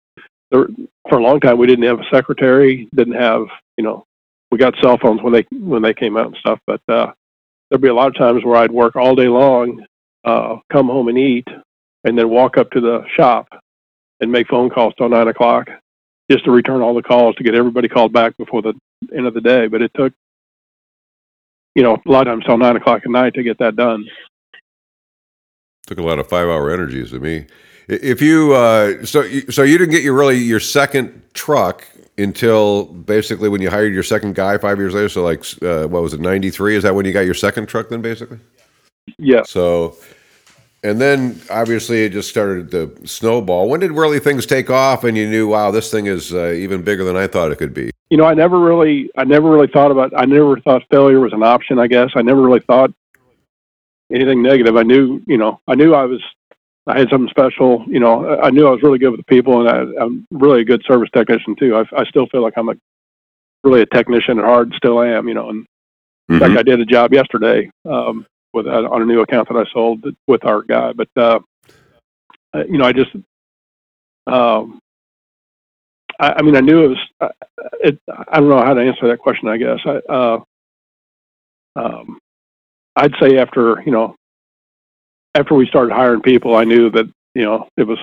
there, 0.50 0.68
for 1.10 1.20
a 1.20 1.24
long 1.24 1.42
time 1.42 1.58
we 1.58 1.68
didn't 1.68 1.86
have 1.86 2.00
a 2.00 2.10
secretary, 2.10 2.88
didn't 2.96 3.16
have, 3.16 3.48
you 3.78 3.84
know, 3.84 4.06
we 4.52 4.58
got 4.58 4.76
cell 4.82 4.98
phones 4.98 5.22
when 5.22 5.34
they 5.34 5.46
when 5.52 5.82
they 5.82 5.94
came 5.94 6.18
out 6.18 6.28
and 6.28 6.38
stuff. 6.38 6.60
But 6.68 6.82
uh, 6.88 7.14
there'd 7.70 7.82
be 7.82 7.88
a 7.88 7.94
lot 7.94 8.08
of 8.08 8.16
times 8.16 8.44
where 8.44 8.58
I'd 8.58 8.72
work 8.72 8.96
all 8.96 9.16
day 9.16 9.28
long, 9.28 9.86
uh, 10.26 10.58
come 10.72 10.88
home 10.88 11.08
and 11.08 11.18
eat, 11.18 11.48
and 12.04 12.18
then 12.18 12.30
walk 12.30 12.58
up 12.58 12.70
to 12.72 12.82
the 12.82 13.04
shop 13.16 13.48
and 14.20 14.32
make 14.32 14.48
phone 14.48 14.70
calls 14.70 14.94
till 14.98 15.10
nine 15.10 15.30
o'clock, 15.30 15.68
just 16.30 16.46
to 16.46 16.52
return 16.52 16.82
all 16.82 16.94
the 16.94 17.02
calls 17.02 17.36
to 17.36 17.44
get 17.44 17.56
everybody 17.56 17.88
called 17.88 18.14
back 18.14 18.38
before 18.38 18.62
the 18.62 18.74
end 19.16 19.26
of 19.26 19.34
the 19.34 19.42
day. 19.42 19.68
But 19.68 19.82
it 19.82 19.92
took, 19.96 20.14
you 21.76 21.84
know, 21.84 21.96
a 22.06 22.12
lot 22.12 22.28
of 22.28 22.34
times 22.34 22.46
till 22.46 22.58
nine 22.58 22.76
o'clock 22.76 23.02
at 23.04 23.10
night 23.10 23.34
to 23.36 23.44
get 23.44 23.58
that 23.60 23.76
done. 23.76 24.06
Took 25.88 25.98
a 25.98 26.04
lot 26.04 26.20
of 26.20 26.28
five-hour 26.28 26.70
energies 26.70 27.10
to 27.12 27.20
me. 27.20 27.48
If 27.92 28.22
you 28.22 28.54
uh, 28.54 29.06
so 29.06 29.24
you, 29.24 29.52
so 29.52 29.64
you 29.64 29.78
didn't 29.78 29.92
get 29.92 30.02
your 30.02 30.14
really 30.14 30.38
your 30.38 30.62
second 30.62 31.22
truck 31.34 31.86
until 32.18 32.86
basically 32.86 33.50
when 33.50 33.62
you 33.62 33.70
hired 33.70 33.94
your 33.94 34.04
second 34.04 34.34
guy 34.34 34.58
five 34.58 34.78
years 34.78 34.94
later. 34.94 35.10
So 35.10 35.24
like, 35.24 35.44
uh, 35.62 35.88
what 35.88 36.02
was 36.02 36.14
it, 36.14 36.22
ninety 36.22 36.52
three? 36.52 36.78
Is 36.78 36.84
that 36.84 36.96
when 36.96 37.06
you 37.06 37.12
got 37.12 37.26
your 37.26 37.34
second 37.34 37.68
truck? 37.68 37.90
Then 37.90 38.02
basically. 38.02 38.40
Yeah. 39.18 39.44
So, 39.44 39.98
and 40.84 41.02
then 41.02 41.42
obviously 41.50 42.06
it 42.06 42.14
just 42.14 42.30
started 42.30 42.72
to 42.72 42.96
snowball. 43.06 43.68
When 43.68 43.82
did 43.82 43.92
really 43.92 44.20
things 44.20 44.46
take 44.46 44.70
off, 44.70 45.04
and 45.04 45.18
you 45.18 45.30
knew, 45.30 45.50
wow, 45.50 45.72
this 45.72 45.92
thing 45.92 46.06
is 46.06 46.34
uh, 46.34 46.52
even 46.52 46.84
bigger 46.84 47.04
than 47.04 47.18
I 47.18 47.28
thought 47.28 47.52
it 47.52 47.58
could 47.58 47.74
be? 47.74 47.92
You 48.10 48.16
know, 48.16 48.26
I 48.26 48.36
never 48.36 48.58
really, 48.58 49.10
I 49.18 49.26
never 49.26 49.50
really 49.50 49.68
thought 49.68 49.92
about. 49.92 50.14
I 50.16 50.24
never 50.24 50.58
thought 50.62 50.84
failure 50.90 51.20
was 51.20 51.34
an 51.34 51.44
option. 51.44 51.78
I 51.78 51.88
guess 51.88 52.12
I 52.16 52.22
never 52.22 52.42
really 52.42 52.62
thought 52.62 52.94
anything 54.14 54.42
negative. 54.42 54.78
I 54.78 54.84
knew, 54.84 55.22
you 55.28 55.38
know, 55.38 55.60
I 55.68 55.76
knew 55.76 55.94
I 55.94 56.06
was 56.06 56.22
I 56.88 57.00
had 57.00 57.10
something 57.10 57.30
special. 57.30 57.86
You 57.88 58.00
know, 58.00 58.40
I 58.40 58.50
knew 58.50 58.68
I 58.68 58.72
was 58.72 58.82
really 58.82 58.98
good 58.98 59.12
with 59.12 59.20
the 59.20 59.26
people, 59.26 59.68
and 59.68 59.70
I, 59.70 60.04
am 60.04 60.26
really 60.32 60.62
a 60.62 60.66
good 60.66 60.84
service 60.88 61.10
technician 61.14 61.56
too. 61.56 61.76
I, 61.76 61.82
I 61.96 62.06
still 62.06 62.28
feel 62.28 62.42
like 62.42 62.54
I'm 62.58 62.70
a 62.70 62.76
really 63.64 63.82
a 63.82 63.86
technician 63.86 64.40
at 64.40 64.46
heart, 64.46 64.70
still 64.76 65.02
am. 65.02 65.28
You 65.28 65.36
know, 65.36 65.50
and 65.50 65.64
mm-hmm. 65.64 66.34
in 66.34 66.40
fact, 66.40 66.50
mm-hmm. 66.52 66.60
I 66.60 66.64
did 66.64 66.80
a 66.80 66.86
job 66.86 67.14
yesterday 67.14 67.70
um, 67.86 68.26
with 68.54 68.68
uh, 68.68 68.88
on 68.90 69.02
a 69.02 69.06
new 69.06 69.22
account 69.22 69.48
that 69.50 69.58
I 69.58 69.72
sold 69.72 70.04
with 70.28 70.44
our 70.46 70.64
guy. 70.64 70.94
But 70.94 71.10
uh, 71.16 71.40
you 72.54 72.78
know, 72.78 72.86
I 72.86 72.94
just, 72.94 73.12
um, 74.28 74.80
I, 76.20 76.34
I 76.38 76.42
mean, 76.42 76.56
I 76.56 76.62
knew 76.62 76.86
it 76.86 76.88
was. 76.90 76.98
Uh, 77.20 77.30
it, 77.82 78.00
I 78.10 78.40
don't 78.40 78.50
know 78.50 78.58
how 78.58 78.74
to 78.74 78.82
answer 78.82 79.08
that 79.08 79.20
question. 79.20 79.50
I 79.50 79.58
guess 79.58 79.80
I, 79.86 80.02
uh, 80.12 80.40
um, 81.76 82.20
I'd 82.96 83.14
say 83.22 83.38
after 83.38 83.84
you 83.86 83.92
know 83.92 84.16
after 85.36 85.56
we 85.56 85.68
started 85.68 85.94
hiring 85.94 86.22
people, 86.22 86.56
I 86.56 86.64
knew 86.64 86.90
that 86.92 87.12
you 87.34 87.44
know 87.44 87.68
it 87.78 87.84
was 87.84 88.00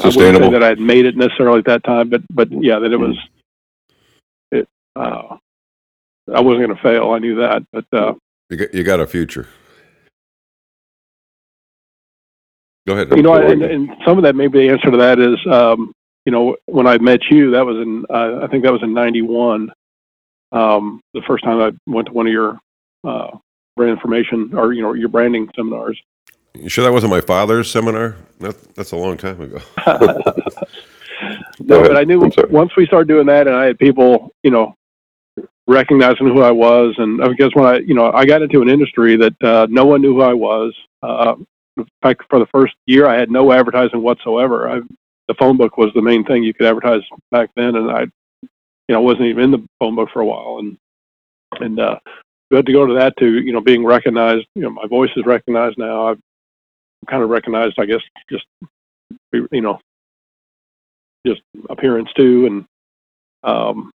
sustainable. 0.00 0.20
I 0.20 0.30
wouldn't 0.32 0.44
say 0.44 0.50
that 0.58 0.62
I 0.62 0.68
had 0.68 0.80
made 0.80 1.06
it 1.06 1.16
necessarily 1.16 1.58
at 1.58 1.66
that 1.66 1.84
time, 1.84 2.08
but 2.08 2.22
but 2.30 2.48
yeah, 2.50 2.78
that 2.78 2.92
it 2.92 2.96
was. 2.96 3.16
It. 4.50 4.68
Uh, 4.94 5.36
I 6.34 6.40
wasn't 6.40 6.66
going 6.66 6.76
to 6.76 6.82
fail. 6.82 7.12
I 7.12 7.18
knew 7.18 7.36
that, 7.36 7.62
but 7.72 7.84
uh, 7.92 8.14
you 8.50 8.56
got, 8.56 8.74
you 8.74 8.82
got 8.82 9.00
a 9.00 9.06
future. 9.06 9.46
Go 12.86 12.94
ahead. 12.94 13.16
You 13.16 13.22
know, 13.22 13.34
and, 13.34 13.62
and, 13.62 13.90
some 14.04 14.16
of 14.16 14.24
that 14.24 14.36
maybe 14.36 14.60
the 14.60 14.68
answer 14.68 14.90
to 14.92 14.96
that 14.96 15.18
is, 15.18 15.38
um, 15.50 15.92
you 16.24 16.30
know, 16.30 16.56
when 16.66 16.86
I 16.86 16.98
met 16.98 17.20
you, 17.30 17.50
that 17.52 17.66
was 17.66 17.76
in 17.76 18.04
uh, 18.10 18.40
I 18.42 18.46
think 18.48 18.64
that 18.64 18.72
was 18.72 18.82
in 18.82 18.92
'91. 18.94 19.72
Um, 20.52 21.00
the 21.12 21.22
first 21.26 21.44
time 21.44 21.60
I 21.60 21.72
went 21.90 22.06
to 22.06 22.12
one 22.12 22.26
of 22.26 22.32
your 22.32 22.58
uh, 23.04 23.36
brand 23.76 23.92
information 23.92 24.50
or 24.54 24.72
you 24.72 24.82
know 24.82 24.94
your 24.94 25.08
branding 25.08 25.48
seminars. 25.54 26.00
You 26.54 26.68
sure 26.68 26.84
that 26.84 26.92
wasn't 26.92 27.10
my 27.10 27.20
father's 27.20 27.70
seminar? 27.70 28.16
That, 28.40 28.74
that's 28.74 28.92
a 28.92 28.96
long 28.96 29.18
time 29.18 29.40
ago. 29.40 29.58
no, 31.60 31.82
but 31.82 31.96
I 31.96 32.04
knew 32.04 32.30
once 32.48 32.76
we 32.76 32.86
started 32.86 33.08
doing 33.08 33.26
that, 33.26 33.46
and 33.46 33.54
I 33.54 33.66
had 33.66 33.78
people, 33.78 34.32
you 34.42 34.50
know, 34.50 34.74
recognizing 35.66 36.28
who 36.28 36.40
I 36.42 36.50
was, 36.50 36.94
and 36.96 37.22
I 37.22 37.32
guess 37.34 37.50
when 37.52 37.66
I, 37.66 37.78
you 37.78 37.94
know, 37.94 38.10
I 38.12 38.24
got 38.24 38.40
into 38.40 38.62
an 38.62 38.70
industry 38.70 39.16
that 39.16 39.42
uh, 39.42 39.66
no 39.68 39.84
one 39.84 40.00
knew 40.00 40.14
who 40.14 40.22
I 40.22 40.32
was. 40.32 40.74
Uh, 41.02 41.34
In 41.76 41.86
fact, 42.02 42.22
for 42.30 42.38
the 42.38 42.46
first 42.46 42.74
year, 42.86 43.06
I 43.06 43.18
had 43.18 43.30
no 43.30 43.52
advertising 43.52 44.02
whatsoever. 44.02 44.70
I, 44.70 44.80
the 45.28 45.34
phone 45.34 45.56
book 45.58 45.76
was 45.76 45.90
the 45.94 46.02
main 46.02 46.24
thing 46.24 46.42
you 46.42 46.54
could 46.54 46.66
advertise 46.66 47.02
back 47.30 47.50
then, 47.56 47.76
and 47.76 47.90
I, 47.90 48.02
you 48.42 48.94
know, 48.94 49.02
wasn't 49.02 49.26
even 49.26 49.44
in 49.44 49.50
the 49.50 49.68
phone 49.78 49.94
book 49.94 50.08
for 50.12 50.20
a 50.20 50.26
while, 50.26 50.58
and 50.60 50.78
and 51.60 51.78
uh, 51.80 51.98
had 52.52 52.66
to 52.66 52.72
go 52.72 52.86
to 52.86 52.94
that 52.94 53.16
to 53.18 53.26
you 53.26 53.52
know 53.52 53.60
being 53.60 53.84
recognized. 53.84 54.46
You 54.54 54.62
know, 54.62 54.70
my 54.70 54.86
voice 54.86 55.10
is 55.16 55.24
recognized 55.26 55.78
now. 55.78 56.08
I've 56.08 56.20
kind 57.08 57.22
of 57.22 57.30
recognized, 57.30 57.76
I 57.78 57.86
guess, 57.86 58.00
just 58.30 58.44
you 59.32 59.60
know, 59.60 59.80
just 61.26 61.40
appearance 61.68 62.10
too, 62.16 62.46
and 62.46 62.64
um, 63.42 63.90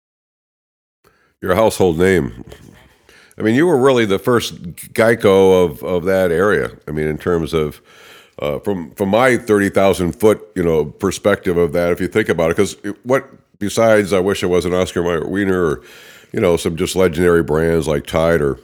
your 1.42 1.56
household 1.56 1.98
name. 1.98 2.44
I 3.38 3.44
mean, 3.44 3.56
you 3.56 3.66
were 3.66 3.78
really 3.78 4.06
the 4.06 4.20
first 4.20 4.62
Geico 4.94 5.66
of, 5.66 5.84
of 5.84 6.04
that 6.04 6.32
area. 6.32 6.78
I 6.88 6.92
mean, 6.92 7.08
in 7.08 7.18
terms 7.18 7.54
of 7.54 7.82
uh, 8.40 8.60
from 8.60 8.92
from 8.92 9.10
my 9.10 9.38
thirty 9.38 9.70
thousand 9.70 10.14
foot 10.14 10.42
you 10.56 10.64
know 10.64 10.86
perspective 10.86 11.58
of 11.58 11.74
that, 11.74 11.92
if 11.92 12.02
you 12.02 12.08
think 12.08 12.30
about 12.30 12.52
it, 12.52 12.58
because 12.58 12.76
what 13.04 13.30
besides, 13.60 14.12
I 14.12 14.20
wish 14.20 14.44
I 14.44 14.48
was 14.48 14.66
an 14.66 14.74
Oscar 14.74 15.04
Mayer 15.04 15.26
Wiener 15.26 15.64
or 15.64 15.84
you 16.32 16.39
know 16.39 16.58
some 16.58 16.76
just 16.76 16.96
legendary 16.96 17.44
brands 17.44 17.88
like 17.88 18.06
Tide 18.06 18.41
or 18.41 18.60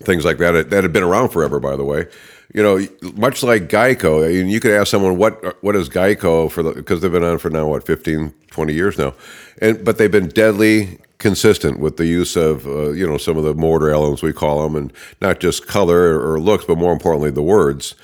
things 0.00 0.24
like 0.24 0.38
that 0.38 0.70
that 0.70 0.82
had 0.84 0.92
been 0.92 1.02
around 1.02 1.30
forever. 1.30 1.60
By 1.60 1.76
the 1.76 1.84
way, 1.84 2.06
you 2.54 2.62
know, 2.62 2.86
much 3.14 3.42
like 3.42 3.68
Geico, 3.68 4.50
you 4.50 4.60
could 4.60 4.72
ask 4.72 4.90
someone 4.90 5.18
what 5.18 5.62
what 5.62 5.76
is 5.76 5.88
Geico 5.88 6.50
for 6.50 6.62
the 6.62 6.72
because 6.72 7.00
they've 7.00 7.12
been 7.12 7.24
on 7.24 7.38
for 7.38 7.50
now 7.50 7.68
what 7.68 7.84
15, 7.84 8.32
20 8.50 8.72
years 8.72 8.98
now, 8.98 9.14
and 9.60 9.84
but 9.84 9.98
they've 9.98 10.10
been 10.10 10.28
deadly 10.28 10.98
consistent 11.18 11.80
with 11.80 11.96
the 11.96 12.06
use 12.06 12.36
of 12.36 12.66
uh, 12.66 12.90
you 12.90 13.06
know 13.06 13.18
some 13.18 13.36
of 13.36 13.44
the 13.44 13.54
mortar 13.54 13.90
elements 13.90 14.22
we 14.22 14.32
call 14.32 14.62
them, 14.62 14.76
and 14.76 14.92
not 15.20 15.40
just 15.40 15.66
color 15.66 16.18
or 16.20 16.40
looks, 16.40 16.64
but 16.64 16.78
more 16.78 16.92
importantly 16.92 17.30
the 17.30 17.42
words. 17.42 17.94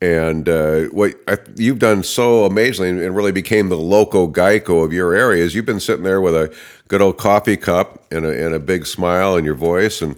And 0.00 0.48
uh, 0.48 0.82
what 0.84 1.14
I, 1.26 1.38
you've 1.56 1.80
done 1.80 2.04
so 2.04 2.44
amazingly 2.44 3.04
and 3.04 3.16
really 3.16 3.32
became 3.32 3.68
the 3.68 3.76
local 3.76 4.30
Geico 4.30 4.84
of 4.84 4.92
your 4.92 5.12
area 5.12 5.44
is 5.44 5.54
you've 5.54 5.66
been 5.66 5.80
sitting 5.80 6.04
there 6.04 6.20
with 6.20 6.36
a 6.36 6.54
good 6.86 7.02
old 7.02 7.18
coffee 7.18 7.56
cup 7.56 8.04
and 8.12 8.24
a, 8.24 8.46
and 8.46 8.54
a 8.54 8.60
big 8.60 8.86
smile 8.86 9.36
in 9.36 9.44
your 9.44 9.56
voice 9.56 10.00
and 10.00 10.16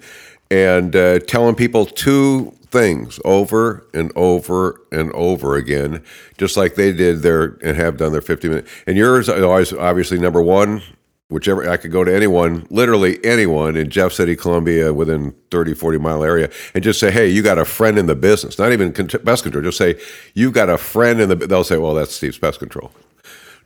and 0.51 0.97
uh, 0.97 1.21
telling 1.21 1.55
people 1.55 1.87
two 1.87 2.53
things 2.71 3.19
over 3.25 3.87
and 3.95 4.13
over 4.17 4.81
and 4.93 5.13
over 5.13 5.57
again, 5.57 6.03
just 6.39 6.57
like 6.57 6.75
they 6.75 6.93
did 6.93 7.23
their 7.23 7.59
and 7.63 7.77
have 7.77 7.97
done 7.97 8.13
their 8.13 8.21
50 8.21 8.49
minutes. 8.49 8.71
And 8.87 8.97
yours 8.97 9.29
is 9.29 9.43
always 9.43 9.73
obviously 9.73 10.19
number 10.19 10.43
one, 10.43 10.83
whichever 11.31 11.69
I 11.69 11.77
could 11.77 11.93
go 11.93 12.05
to 12.05 12.15
anyone, 12.15 12.67
literally 12.71 13.25
anyone 13.25 13.77
in 13.77 13.89
Jeff 13.89 14.13
City, 14.13 14.37
Columbia, 14.37 14.93
within 14.93 15.35
30, 15.51 15.75
40 15.75 15.99
mile 15.99 16.23
area, 16.23 16.51
and 16.75 16.85
just 16.85 17.01
say, 17.01 17.11
hey, 17.11 17.29
you 17.29 17.43
got 17.43 17.59
a 17.59 17.65
friend 17.65 17.99
in 17.99 18.07
the 18.07 18.17
business, 18.17 18.59
not 18.59 18.73
even 18.73 18.93
pest 18.93 19.43
control, 19.45 19.63
just 19.63 19.79
say, 19.79 19.99
you've 20.35 20.53
got 20.53 20.69
a 20.69 20.77
friend 20.77 21.21
in 21.21 21.29
the, 21.29 21.37
they'll 21.37 21.65
say, 21.65 21.79
well, 21.79 21.95
that's 21.95 22.15
Steve's 22.15 22.39
pest 22.39 22.59
control. 22.59 22.93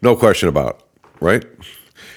No 0.02 0.14
question 0.14 0.48
about 0.48 0.76
it, 0.76 1.04
right? 1.20 1.44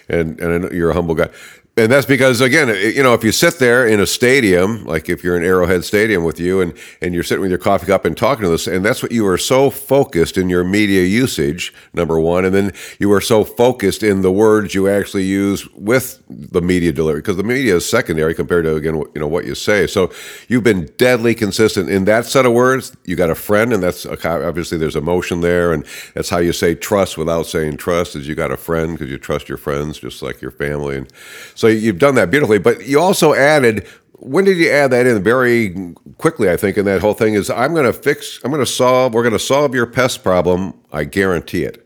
And, 0.10 0.40
and 0.40 0.54
I 0.54 0.58
know 0.58 0.70
you're 0.72 0.90
a 0.90 0.94
humble 0.94 1.16
guy 1.16 1.30
and 1.78 1.92
that's 1.92 2.06
because 2.06 2.42
again 2.42 2.68
you 2.68 3.04
know 3.04 3.14
if 3.14 3.24
you 3.24 3.32
sit 3.32 3.60
there 3.60 3.88
in 3.88 4.00
a 4.00 4.08
stadium 4.08 4.84
like 4.86 5.10
if 5.10 5.24
you're 5.24 5.38
in 5.38 5.44
arrowhead 5.44 5.84
stadium 5.84 6.24
with 6.24 6.40
you 6.40 6.62
and 6.62 6.74
and 7.02 7.14
you're 7.14 7.24
sitting 7.24 7.42
with 7.42 7.52
your 7.52 7.60
coffee 7.60 7.86
cup 7.86 8.06
and 8.06 8.18
talking 8.18 8.44
to 8.44 8.50
this 8.50 8.68
and 8.68 8.84
that's 8.84 9.02
what 9.02 9.12
you 9.12 9.26
are 9.28 9.38
so 9.38 9.70
focused 9.70 10.38
in 10.38 10.50
your 10.50 10.64
media 10.64 11.04
usage 11.04 11.74
number 11.94 12.20
one 12.20 12.46
and 12.46 12.54
then 12.54 12.72
you 13.00 13.12
are 13.12 13.22
so 13.22 13.44
focused 13.44 14.04
in 14.04 14.22
the 14.22 14.32
words 14.32 14.74
you 14.76 14.88
actually 14.88 15.24
use 15.24 15.68
with 15.76 16.22
the 16.30 16.62
media 16.62 16.92
delivery 16.92 17.22
because 17.22 17.38
the 17.38 17.44
media 17.44 17.76
is 17.76 17.88
secondary 17.88 18.34
compared 18.34 18.66
to 18.66 18.76
again 18.76 18.96
you 19.14 19.22
know 19.22 19.28
what 19.28 19.46
you 19.46 19.56
say. 19.56 19.88
So 19.88 20.12
you've 20.48 20.64
been 20.64 20.86
deadly 20.98 21.36
consistent 21.36 21.90
in 21.90 22.06
that 22.06 22.26
set 22.26 22.46
of 22.46 22.54
words. 22.54 22.96
You 23.06 23.16
got 23.16 23.30
a 23.30 23.36
friend 23.36 23.74
and 23.74 23.82
that's 23.82 24.06
obviously 24.06 24.78
there's 24.78 24.96
emotion 24.96 25.42
there 25.42 25.74
and 25.74 25.86
that's 26.14 26.30
how 26.30 26.40
you 26.40 26.54
say 26.54 26.76
trust 26.76 27.18
without 27.18 27.46
saying 27.46 27.78
trust 27.78 28.16
is 28.16 28.28
you 28.28 28.36
got 28.36 28.52
a 28.52 28.58
friend 28.58 28.94
because 28.94 29.10
you 29.10 29.18
trust 29.18 29.50
your 29.50 29.58
friends 29.58 30.00
just 30.00 30.22
like 30.22 30.42
your 30.42 30.52
family. 30.52 30.98
And 30.98 31.12
so 31.56 31.67
so 31.68 31.72
you've 31.72 32.00
done 32.00 32.16
that 32.16 32.32
beautifully, 32.32 32.60
but 32.60 32.88
you 32.88 33.00
also 33.00 33.34
added. 33.34 33.86
When 34.20 34.46
did 34.46 34.58
you 34.58 34.70
add 34.70 34.92
that 34.92 35.06
in? 35.06 35.22
Very 35.22 35.94
quickly, 36.18 36.50
I 36.50 36.56
think. 36.56 36.78
In 36.78 36.86
that 36.86 37.02
whole 37.02 37.14
thing 37.14 37.34
is, 37.34 37.50
I'm 37.50 37.74
going 37.74 37.86
to 37.86 37.92
fix. 37.92 38.40
I'm 38.44 38.52
going 38.52 38.64
to 38.64 38.72
solve. 38.72 39.14
We're 39.14 39.24
going 39.24 39.34
to 39.34 39.40
solve 39.40 39.76
your 39.76 39.86
pest 39.86 40.24
problem. 40.24 40.74
I 40.94 41.04
guarantee 41.04 41.64
it. 41.64 41.86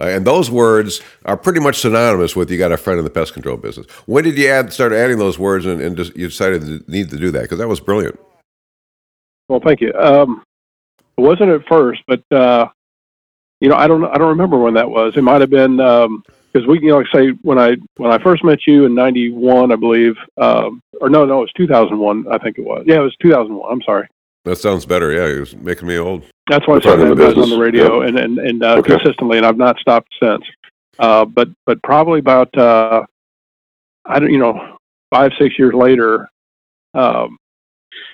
Uh, 0.00 0.06
and 0.06 0.26
those 0.26 0.50
words 0.50 1.00
are 1.24 1.36
pretty 1.36 1.60
much 1.60 1.78
synonymous 1.78 2.34
with 2.34 2.50
you 2.50 2.58
got 2.58 2.72
a 2.72 2.76
friend 2.76 2.98
in 2.98 3.04
the 3.04 3.10
pest 3.10 3.32
control 3.32 3.56
business. 3.56 3.86
When 4.06 4.24
did 4.24 4.36
you 4.36 4.48
add, 4.48 4.72
start 4.72 4.92
adding 4.92 5.18
those 5.18 5.38
words 5.38 5.66
and, 5.66 5.80
and 5.80 5.96
you 6.16 6.26
decided 6.26 6.62
to 6.62 6.90
need 6.90 7.10
to 7.10 7.16
do 7.16 7.30
that? 7.30 7.42
Because 7.42 7.58
that 7.58 7.68
was 7.68 7.78
brilliant. 7.78 8.18
Well, 9.48 9.60
thank 9.64 9.80
you. 9.80 9.92
Um, 9.94 10.42
it 11.16 11.20
wasn't 11.20 11.50
at 11.50 11.64
first, 11.68 12.02
but 12.08 12.24
uh, 12.32 12.68
you 13.60 13.68
know, 13.68 13.76
I 13.76 13.86
don't, 13.86 14.04
I 14.04 14.18
don't 14.18 14.30
remember 14.30 14.58
when 14.58 14.74
that 14.74 14.90
was. 14.90 15.16
It 15.16 15.22
might 15.22 15.40
have 15.40 15.50
been 15.50 15.78
um, 15.78 16.24
because 16.52 16.66
we, 16.66 16.80
you 16.80 16.88
know, 16.88 16.98
like 16.98 17.06
say 17.12 17.30
when 17.42 17.58
I 17.58 17.76
when 17.96 18.10
I 18.10 18.22
first 18.22 18.44
met 18.44 18.66
you 18.66 18.84
in 18.84 18.94
'91, 18.94 19.72
I 19.72 19.76
believe, 19.76 20.14
um, 20.36 20.80
or 21.00 21.08
no, 21.08 21.24
no, 21.24 21.38
it 21.38 21.42
was 21.42 21.52
2001, 21.56 22.26
I 22.30 22.38
think 22.38 22.58
it 22.58 22.64
was. 22.64 22.84
Yeah, 22.86 22.96
it 22.96 23.00
was 23.00 23.16
2001. 23.22 23.72
I'm 23.72 23.82
sorry. 23.82 24.08
That 24.44 24.56
sounds 24.56 24.84
better. 24.84 25.12
Yeah, 25.12 25.36
it 25.36 25.40
was 25.40 25.56
making 25.56 25.88
me 25.88 25.98
old. 25.98 26.24
That's 26.48 26.66
why 26.66 26.76
I 26.76 26.80
started 26.80 27.10
on 27.10 27.50
the 27.50 27.58
radio 27.58 28.02
and 28.02 28.18
and 28.18 28.38
and 28.38 28.62
uh, 28.62 28.76
okay. 28.78 28.96
consistently, 28.96 29.38
and 29.38 29.46
I've 29.46 29.56
not 29.56 29.78
stopped 29.78 30.12
since. 30.20 30.44
Uh, 30.98 31.24
but 31.24 31.48
but 31.64 31.82
probably 31.82 32.18
about 32.18 32.56
uh, 32.58 33.04
I 34.04 34.18
don't 34.18 34.32
you 34.32 34.38
know 34.38 34.76
five 35.10 35.32
six 35.38 35.58
years 35.58 35.74
later, 35.74 36.28
um, 36.94 37.38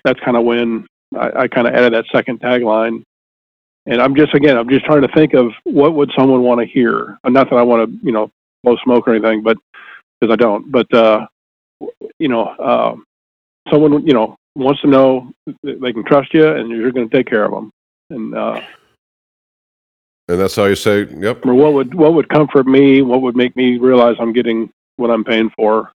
that's 0.04 0.20
kind 0.20 0.36
of 0.36 0.44
when 0.44 0.86
I, 1.16 1.42
I 1.42 1.48
kind 1.48 1.66
of 1.66 1.74
added 1.74 1.94
that 1.94 2.04
second 2.12 2.40
tagline 2.40 3.02
and 3.88 4.02
I'm 4.02 4.14
just 4.14 4.34
again, 4.34 4.56
I'm 4.56 4.68
just 4.68 4.84
trying 4.84 5.02
to 5.02 5.08
think 5.08 5.32
of 5.34 5.50
what 5.64 5.94
would 5.94 6.10
someone 6.16 6.42
want 6.42 6.60
to 6.60 6.66
hear. 6.66 7.18
Not 7.24 7.48
that 7.50 7.56
I 7.56 7.62
want 7.62 7.90
to, 7.90 8.06
you 8.06 8.12
know, 8.12 8.30
blow 8.62 8.76
smoke 8.84 9.08
or 9.08 9.14
anything, 9.14 9.42
but 9.42 9.56
because 10.20 10.32
I 10.32 10.36
don't. 10.36 10.70
But 10.70 10.92
uh, 10.94 11.26
you 12.18 12.28
know, 12.28 12.48
uh, 12.48 12.96
someone 13.72 14.06
you 14.06 14.12
know 14.12 14.36
wants 14.54 14.82
to 14.82 14.88
know 14.88 15.32
they 15.62 15.92
can 15.92 16.04
trust 16.04 16.34
you 16.34 16.46
and 16.46 16.70
you're 16.70 16.92
going 16.92 17.08
to 17.08 17.16
take 17.16 17.26
care 17.26 17.44
of 17.44 17.52
them. 17.52 17.70
And 18.10 18.34
uh, 18.34 18.60
and 20.28 20.38
that's 20.38 20.56
how 20.56 20.64
you 20.66 20.76
say, 20.76 21.06
"Yep." 21.06 21.46
Or 21.46 21.54
what 21.54 21.72
would 21.72 21.94
what 21.94 22.12
would 22.12 22.28
comfort 22.28 22.66
me? 22.66 23.00
What 23.00 23.22
would 23.22 23.36
make 23.36 23.56
me 23.56 23.78
realize 23.78 24.16
I'm 24.20 24.34
getting 24.34 24.70
what 24.96 25.10
I'm 25.10 25.24
paying 25.24 25.50
for, 25.56 25.92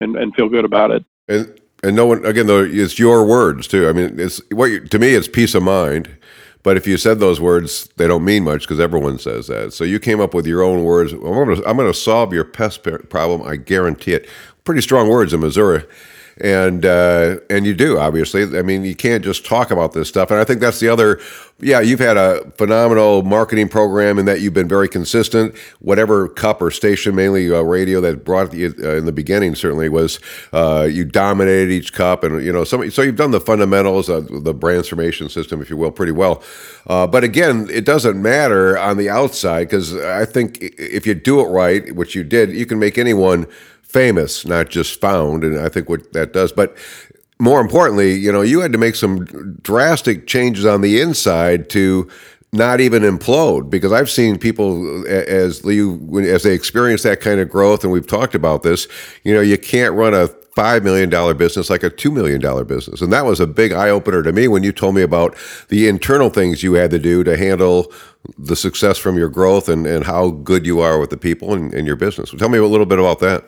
and 0.00 0.16
and 0.16 0.34
feel 0.34 0.48
good 0.48 0.64
about 0.64 0.90
it. 0.90 1.04
And 1.28 1.60
and 1.82 1.94
no 1.94 2.06
one 2.06 2.24
again 2.24 2.46
though 2.46 2.64
it's 2.64 2.98
your 2.98 3.26
words 3.26 3.68
too. 3.68 3.90
I 3.90 3.92
mean, 3.92 4.18
it's 4.18 4.40
what 4.52 4.66
you, 4.66 4.80
to 4.86 4.98
me 4.98 5.14
it's 5.14 5.28
peace 5.28 5.54
of 5.54 5.62
mind 5.62 6.16
but 6.62 6.76
if 6.76 6.86
you 6.86 6.96
said 6.96 7.18
those 7.18 7.40
words, 7.40 7.88
they 7.96 8.06
don't 8.06 8.24
mean 8.24 8.44
much 8.44 8.62
because 8.62 8.80
everyone 8.80 9.18
says 9.18 9.46
that. 9.46 9.72
So 9.72 9.84
you 9.84 9.98
came 9.98 10.20
up 10.20 10.34
with 10.34 10.46
your 10.46 10.62
own 10.62 10.84
words. 10.84 11.12
I'm 11.12 11.20
going 11.20 11.56
to 11.56 11.94
solve 11.94 12.32
your 12.32 12.44
pest 12.44 12.82
problem. 13.08 13.42
I 13.42 13.56
guarantee 13.56 14.12
it. 14.12 14.28
Pretty 14.64 14.82
strong 14.82 15.08
words 15.08 15.32
in 15.32 15.40
Missouri 15.40 15.84
and 16.38 16.84
uh, 16.84 17.36
and 17.48 17.66
you 17.66 17.74
do 17.74 17.98
obviously. 17.98 18.42
I 18.58 18.62
mean, 18.62 18.84
you 18.84 18.94
can't 18.94 19.24
just 19.24 19.44
talk 19.44 19.70
about 19.70 19.92
this 19.92 20.08
stuff. 20.08 20.30
And 20.30 20.40
I 20.40 20.44
think 20.44 20.60
that's 20.60 20.80
the 20.80 20.88
other. 20.88 21.20
Yeah, 21.62 21.80
you've 21.80 22.00
had 22.00 22.16
a 22.16 22.50
phenomenal 22.52 23.22
marketing 23.22 23.68
program 23.68 24.18
in 24.18 24.24
that 24.24 24.40
you've 24.40 24.54
been 24.54 24.68
very 24.68 24.88
consistent. 24.88 25.56
Whatever 25.80 26.28
cup 26.28 26.62
or 26.62 26.70
station, 26.70 27.14
mainly 27.14 27.52
uh, 27.52 27.60
radio, 27.60 28.00
that 28.00 28.24
brought 28.24 28.54
you 28.54 28.74
uh, 28.82 28.96
in 28.96 29.04
the 29.04 29.12
beginning 29.12 29.54
certainly 29.54 29.90
was 29.90 30.20
uh, 30.54 30.88
you 30.90 31.04
dominated 31.04 31.70
each 31.70 31.92
cup, 31.92 32.24
and 32.24 32.42
you 32.42 32.52
know 32.52 32.64
so 32.64 32.88
so 32.88 33.02
you've 33.02 33.16
done 33.16 33.30
the 33.30 33.40
fundamentals, 33.40 34.08
of 34.08 34.44
the 34.44 34.54
brand 34.54 34.86
formation 34.86 35.28
system, 35.28 35.60
if 35.60 35.68
you 35.68 35.76
will, 35.76 35.90
pretty 35.90 36.12
well. 36.12 36.42
Uh, 36.86 37.06
but 37.06 37.24
again, 37.24 37.68
it 37.70 37.84
doesn't 37.84 38.20
matter 38.20 38.78
on 38.78 38.96
the 38.96 39.08
outside 39.08 39.64
because 39.64 39.94
I 39.96 40.24
think 40.24 40.58
if 40.60 41.06
you 41.06 41.14
do 41.14 41.40
it 41.40 41.48
right, 41.48 41.94
which 41.94 42.14
you 42.14 42.24
did, 42.24 42.50
you 42.50 42.66
can 42.66 42.78
make 42.78 42.96
anyone 42.96 43.46
famous, 43.90 44.44
not 44.46 44.68
just 44.68 45.00
found. 45.00 45.44
And 45.44 45.58
I 45.58 45.68
think 45.68 45.88
what 45.88 46.12
that 46.12 46.32
does, 46.32 46.52
but 46.52 46.76
more 47.38 47.60
importantly, 47.60 48.14
you 48.14 48.30
know, 48.30 48.42
you 48.42 48.60
had 48.60 48.72
to 48.72 48.78
make 48.78 48.94
some 48.94 49.24
drastic 49.62 50.26
changes 50.26 50.66
on 50.66 50.82
the 50.82 51.00
inside 51.00 51.70
to 51.70 52.08
not 52.52 52.80
even 52.80 53.02
implode 53.02 53.70
because 53.70 53.92
I've 53.92 54.10
seen 54.10 54.38
people 54.38 55.06
as 55.08 55.64
you 55.64 56.20
as 56.20 56.42
they 56.42 56.52
experience 56.52 57.02
that 57.04 57.20
kind 57.20 57.40
of 57.40 57.48
growth, 57.48 57.84
and 57.84 57.92
we've 57.92 58.06
talked 58.06 58.34
about 58.34 58.62
this. 58.62 58.88
You 59.24 59.32
know, 59.32 59.40
you 59.40 59.56
can't 59.56 59.94
run 59.94 60.14
a 60.14 60.28
five 60.28 60.82
million 60.82 61.08
dollar 61.08 61.32
business 61.32 61.70
like 61.70 61.84
a 61.84 61.90
two 61.90 62.10
million 62.10 62.40
dollar 62.40 62.64
business, 62.64 63.00
and 63.00 63.12
that 63.12 63.24
was 63.24 63.38
a 63.38 63.46
big 63.46 63.72
eye 63.72 63.88
opener 63.88 64.22
to 64.22 64.32
me 64.32 64.48
when 64.48 64.64
you 64.64 64.72
told 64.72 64.96
me 64.96 65.02
about 65.02 65.36
the 65.68 65.88
internal 65.88 66.28
things 66.28 66.62
you 66.62 66.74
had 66.74 66.90
to 66.90 66.98
do 66.98 67.22
to 67.22 67.36
handle 67.36 67.92
the 68.36 68.56
success 68.56 68.98
from 68.98 69.16
your 69.16 69.28
growth 69.28 69.68
and, 69.68 69.86
and 69.86 70.04
how 70.04 70.30
good 70.30 70.66
you 70.66 70.80
are 70.80 70.98
with 70.98 71.10
the 71.10 71.16
people 71.16 71.54
and, 71.54 71.72
in 71.72 71.86
your 71.86 71.96
business. 71.96 72.34
Tell 72.36 72.48
me 72.48 72.58
a 72.58 72.66
little 72.66 72.84
bit 72.84 72.98
about 72.98 73.20
that. 73.20 73.44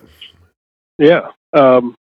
Yeah. 1.02 1.30
Um, 1.52 1.96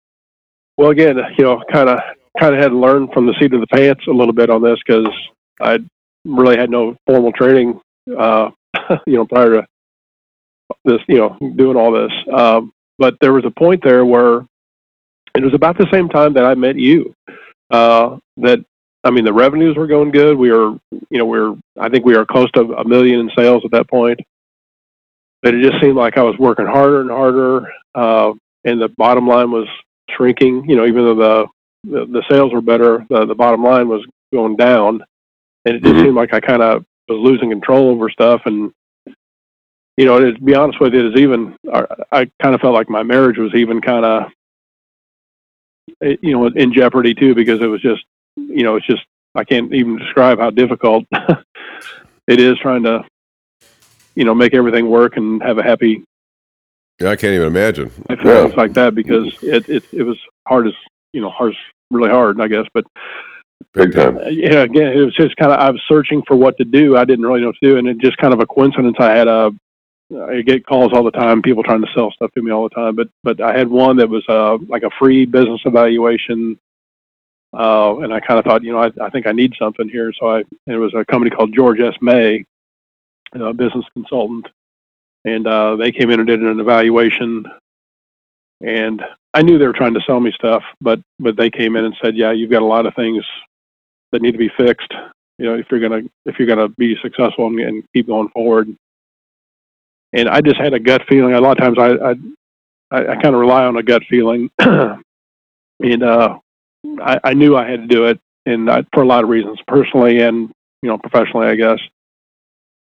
well, 0.76 0.90
again, 0.90 1.16
you 1.38 1.44
know, 1.44 1.62
kind 1.72 1.88
of 1.88 2.00
kind 2.38 2.54
of 2.54 2.60
had 2.60 2.70
to 2.70 2.76
learn 2.78 3.08
from 3.12 3.26
the 3.26 3.34
seat 3.38 3.54
of 3.54 3.60
the 3.60 3.66
pants 3.68 4.04
a 4.08 4.10
little 4.10 4.34
bit 4.34 4.50
on 4.50 4.60
this 4.60 4.78
because 4.84 5.08
I 5.60 5.78
really 6.24 6.56
had 6.56 6.68
no 6.68 6.96
formal 7.06 7.30
training, 7.32 7.80
uh, 8.18 8.50
you 9.06 9.14
know, 9.14 9.24
prior 9.24 9.50
to 9.50 9.66
this, 10.84 11.00
you 11.08 11.18
know, 11.18 11.36
doing 11.56 11.76
all 11.76 11.92
this. 11.92 12.12
Um, 12.32 12.72
but 12.98 13.16
there 13.20 13.32
was 13.32 13.44
a 13.44 13.50
point 13.50 13.84
there 13.84 14.04
where 14.04 14.44
it 15.36 15.44
was 15.44 15.54
about 15.54 15.78
the 15.78 15.88
same 15.92 16.08
time 16.08 16.32
that 16.34 16.44
I 16.44 16.56
met 16.56 16.76
you 16.76 17.14
uh, 17.70 18.16
that 18.38 18.64
I 19.04 19.10
mean, 19.10 19.24
the 19.24 19.32
revenues 19.32 19.76
were 19.76 19.86
going 19.86 20.10
good. 20.10 20.36
We 20.36 20.50
were, 20.50 20.76
you 20.90 21.18
know, 21.18 21.24
we 21.26 21.38
are 21.38 21.54
I 21.78 21.88
think 21.88 22.04
we 22.04 22.16
were 22.16 22.26
close 22.26 22.50
to 22.52 22.62
a 22.74 22.86
million 22.86 23.20
in 23.20 23.30
sales 23.38 23.62
at 23.64 23.70
that 23.70 23.88
point. 23.88 24.18
But 25.40 25.54
it 25.54 25.62
just 25.62 25.80
seemed 25.80 25.94
like 25.94 26.18
I 26.18 26.22
was 26.22 26.36
working 26.36 26.66
harder 26.66 27.00
and 27.00 27.10
harder, 27.10 27.68
uh, 27.94 28.32
and 28.64 28.80
the 28.80 28.88
bottom 28.96 29.26
line 29.26 29.50
was 29.50 29.68
shrinking. 30.10 30.68
You 30.68 30.76
know, 30.76 30.86
even 30.86 31.04
though 31.04 31.14
the 31.14 31.46
the, 31.84 32.06
the 32.06 32.22
sales 32.30 32.52
were 32.52 32.60
better, 32.60 33.06
the, 33.08 33.24
the 33.26 33.34
bottom 33.34 33.62
line 33.62 33.88
was 33.88 34.04
going 34.32 34.56
down, 34.56 35.02
and 35.64 35.76
it 35.76 35.82
just 35.82 35.94
mm-hmm. 35.94 36.04
seemed 36.04 36.16
like 36.16 36.34
I 36.34 36.40
kind 36.40 36.62
of 36.62 36.84
was 37.08 37.18
losing 37.18 37.50
control 37.50 37.90
over 37.90 38.10
stuff. 38.10 38.42
And 38.44 38.72
you 39.96 40.04
know, 40.04 40.18
to 40.18 40.38
be 40.40 40.54
honest 40.54 40.80
with 40.80 40.94
you, 40.94 41.00
it 41.00 41.14
is 41.14 41.20
even 41.20 41.56
I, 41.72 41.84
I 42.12 42.30
kind 42.42 42.54
of 42.54 42.60
felt 42.60 42.74
like 42.74 42.88
my 42.88 43.02
marriage 43.02 43.38
was 43.38 43.54
even 43.54 43.80
kind 43.80 44.04
of 44.04 44.30
you 46.00 46.32
know 46.32 46.46
in 46.46 46.72
jeopardy 46.72 47.14
too 47.14 47.34
because 47.34 47.60
it 47.60 47.66
was 47.66 47.80
just 47.80 48.04
you 48.36 48.62
know 48.62 48.76
it's 48.76 48.86
just 48.86 49.04
I 49.34 49.44
can't 49.44 49.72
even 49.72 49.98
describe 49.98 50.38
how 50.38 50.50
difficult 50.50 51.04
it 52.26 52.40
is 52.40 52.58
trying 52.58 52.82
to 52.84 53.04
you 54.14 54.24
know 54.24 54.34
make 54.34 54.54
everything 54.54 54.88
work 54.88 55.16
and 55.16 55.42
have 55.42 55.58
a 55.58 55.62
happy 55.62 56.04
yeah, 57.00 57.10
I 57.10 57.16
can't 57.16 57.34
even 57.34 57.46
imagine. 57.46 57.90
I 58.08 58.16
felt 58.16 58.50
yeah. 58.50 58.56
like 58.56 58.72
that 58.74 58.94
because 58.94 59.32
it, 59.42 59.68
it 59.68 59.84
it 59.92 60.02
was 60.02 60.18
hard 60.46 60.66
as 60.66 60.74
you 61.12 61.20
know 61.20 61.30
hard 61.30 61.54
really 61.90 62.10
hard, 62.10 62.40
I 62.40 62.48
guess. 62.48 62.66
But 62.74 62.84
big 63.72 63.94
time. 63.94 64.18
Uh, 64.18 64.28
yeah, 64.28 64.62
again, 64.62 64.88
it 64.88 65.04
was 65.04 65.14
just 65.14 65.36
kind 65.36 65.52
of 65.52 65.58
I 65.60 65.70
was 65.70 65.82
searching 65.88 66.22
for 66.26 66.36
what 66.36 66.56
to 66.58 66.64
do. 66.64 66.96
I 66.96 67.04
didn't 67.04 67.24
really 67.24 67.40
know 67.40 67.48
what 67.48 67.56
to 67.62 67.68
do, 67.68 67.76
and 67.76 67.88
it 67.88 67.98
just 67.98 68.16
kind 68.18 68.34
of 68.34 68.40
a 68.40 68.46
coincidence. 68.46 68.96
I 68.98 69.14
had 69.14 69.28
a 69.28 69.52
I 70.28 70.40
get 70.40 70.66
calls 70.66 70.92
all 70.92 71.04
the 71.04 71.10
time, 71.10 71.42
people 71.42 71.62
trying 71.62 71.82
to 71.82 71.92
sell 71.94 72.10
stuff 72.12 72.32
to 72.32 72.42
me 72.42 72.50
all 72.50 72.68
the 72.68 72.74
time. 72.74 72.96
But 72.96 73.08
but 73.22 73.40
I 73.40 73.56
had 73.56 73.68
one 73.68 73.96
that 73.98 74.08
was 74.08 74.24
uh, 74.28 74.58
like 74.68 74.82
a 74.82 74.90
free 74.98 75.26
business 75.26 75.60
evaluation, 75.66 76.58
uh, 77.52 77.98
and 77.98 78.12
I 78.12 78.20
kind 78.20 78.38
of 78.38 78.44
thought, 78.44 78.64
you 78.64 78.72
know, 78.72 78.82
I, 78.82 78.90
I 79.02 79.10
think 79.10 79.26
I 79.26 79.32
need 79.32 79.54
something 79.58 79.88
here. 79.88 80.12
So 80.18 80.36
I 80.36 80.44
it 80.66 80.76
was 80.76 80.94
a 80.94 81.04
company 81.04 81.30
called 81.30 81.54
George 81.54 81.80
S. 81.80 81.94
May, 82.00 82.44
a 83.34 83.52
business 83.52 83.84
consultant, 83.92 84.46
and 85.28 85.46
uh, 85.46 85.76
they 85.76 85.92
came 85.92 86.10
in 86.10 86.20
and 86.20 86.26
did 86.26 86.42
an 86.42 86.60
evaluation. 86.60 87.44
And 88.60 89.02
I 89.34 89.42
knew 89.42 89.58
they 89.58 89.66
were 89.66 89.72
trying 89.72 89.94
to 89.94 90.00
sell 90.06 90.20
me 90.20 90.32
stuff, 90.32 90.62
but 90.80 91.00
but 91.20 91.36
they 91.36 91.50
came 91.50 91.76
in 91.76 91.84
and 91.84 91.96
said, 92.02 92.16
yeah, 92.16 92.32
you've 92.32 92.50
got 92.50 92.62
a 92.62 92.66
lot 92.66 92.86
of 92.86 92.94
things 92.94 93.24
that 94.12 94.22
need 94.22 94.32
to 94.32 94.38
be 94.38 94.50
fixed. 94.56 94.92
You 95.38 95.46
know, 95.46 95.54
if 95.54 95.66
you're 95.70 95.80
gonna 95.80 96.02
if 96.26 96.38
you're 96.38 96.48
gonna 96.48 96.68
be 96.68 96.96
successful 97.02 97.46
and, 97.46 97.60
and 97.60 97.84
keep 97.94 98.08
going 98.08 98.28
forward 98.30 98.74
and 100.12 100.28
I 100.28 100.40
just 100.40 100.56
had 100.56 100.74
a 100.74 100.78
gut 100.80 101.02
feeling. 101.08 101.34
A 101.34 101.40
lot 101.40 101.58
of 101.60 101.64
times 101.64 101.78
I 101.78 102.10
I, 102.90 103.12
I 103.12 103.14
kind 103.16 103.34
of 103.34 103.40
rely 103.40 103.64
on 103.64 103.76
a 103.76 103.82
gut 103.82 104.02
feeling, 104.08 104.50
and 104.58 106.02
uh, 106.02 106.38
I, 107.02 107.20
I 107.22 107.34
knew 107.34 107.56
I 107.56 107.68
had 107.68 107.82
to 107.82 107.86
do 107.86 108.06
it, 108.06 108.18
and 108.46 108.70
I, 108.70 108.84
for 108.94 109.02
a 109.02 109.06
lot 109.06 109.24
of 109.24 109.30
reasons, 109.30 109.58
personally 109.66 110.20
and 110.20 110.50
you 110.82 110.88
know 110.88 110.98
professionally, 110.98 111.48
I 111.48 111.54
guess. 111.54 111.78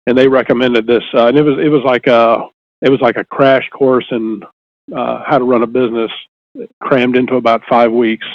And 0.06 0.16
they 0.18 0.28
recommended 0.28 0.86
this, 0.86 1.04
uh, 1.14 1.26
and 1.26 1.38
it 1.38 1.42
was 1.42 1.58
it 1.64 1.68
was 1.68 1.82
like 1.84 2.06
a 2.06 2.48
it 2.82 2.90
was 2.90 3.00
like 3.00 3.16
a 3.16 3.24
crash 3.24 3.68
course 3.70 4.06
in 4.10 4.42
uh, 4.94 5.22
how 5.26 5.38
to 5.38 5.44
run 5.44 5.62
a 5.62 5.66
business, 5.66 6.10
crammed 6.82 7.16
into 7.16 7.36
about 7.36 7.62
five 7.68 7.92
weeks. 7.92 8.26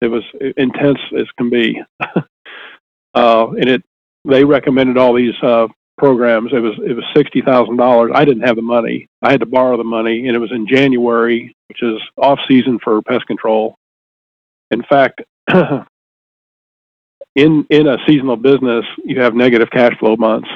It 0.00 0.08
was 0.08 0.22
intense 0.56 0.98
as 1.18 1.26
can 1.38 1.50
be, 1.50 1.80
uh, 3.14 3.48
and 3.50 3.68
it 3.68 3.82
they 4.24 4.44
recommended 4.44 4.96
all 4.98 5.14
these 5.14 5.34
uh, 5.42 5.68
programs. 5.98 6.52
It 6.52 6.60
was 6.60 6.74
it 6.86 6.94
was 6.94 7.04
sixty 7.16 7.42
thousand 7.42 7.76
dollars. 7.76 8.12
I 8.14 8.24
didn't 8.24 8.44
have 8.44 8.56
the 8.56 8.62
money. 8.62 9.08
I 9.22 9.30
had 9.30 9.40
to 9.40 9.46
borrow 9.46 9.76
the 9.76 9.84
money, 9.84 10.26
and 10.28 10.36
it 10.36 10.40
was 10.40 10.52
in 10.52 10.66
January, 10.66 11.54
which 11.68 11.82
is 11.82 12.00
off 12.18 12.38
season 12.48 12.78
for 12.82 13.02
pest 13.02 13.26
control. 13.26 13.76
In 14.70 14.82
fact, 14.84 15.22
in 17.36 17.66
in 17.70 17.86
a 17.88 17.98
seasonal 18.06 18.36
business, 18.36 18.84
you 19.04 19.20
have 19.20 19.34
negative 19.34 19.70
cash 19.70 19.98
flow 19.98 20.16
months. 20.16 20.48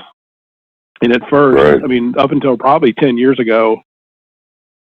And 1.03 1.13
at 1.13 1.29
first, 1.29 1.63
right. 1.63 1.83
I 1.83 1.87
mean, 1.87 2.19
up 2.19 2.33
until 2.33 2.57
probably 2.57 2.93
ten 2.93 3.19
years 3.19 3.39
ago, 3.39 3.83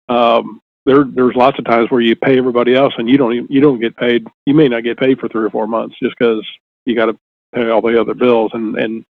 um, 0.08 0.60
there 0.84 1.04
there's 1.04 1.36
lots 1.36 1.58
of 1.58 1.64
times 1.64 1.90
where 1.90 2.00
you 2.00 2.16
pay 2.16 2.38
everybody 2.38 2.74
else 2.74 2.92
and 2.98 3.08
you 3.08 3.16
don't 3.16 3.32
even, 3.34 3.46
you 3.48 3.60
don't 3.60 3.80
get 3.80 3.96
paid. 3.96 4.26
You 4.46 4.54
may 4.54 4.68
not 4.68 4.82
get 4.82 4.98
paid 4.98 5.20
for 5.20 5.28
three 5.28 5.44
or 5.44 5.50
four 5.50 5.66
months 5.66 5.96
just 6.02 6.16
because 6.18 6.44
you 6.86 6.96
got 6.96 7.06
to 7.06 7.18
pay 7.54 7.68
all 7.68 7.82
the 7.82 8.00
other 8.00 8.14
bills 8.14 8.50
and 8.54 8.76
and 8.76 9.04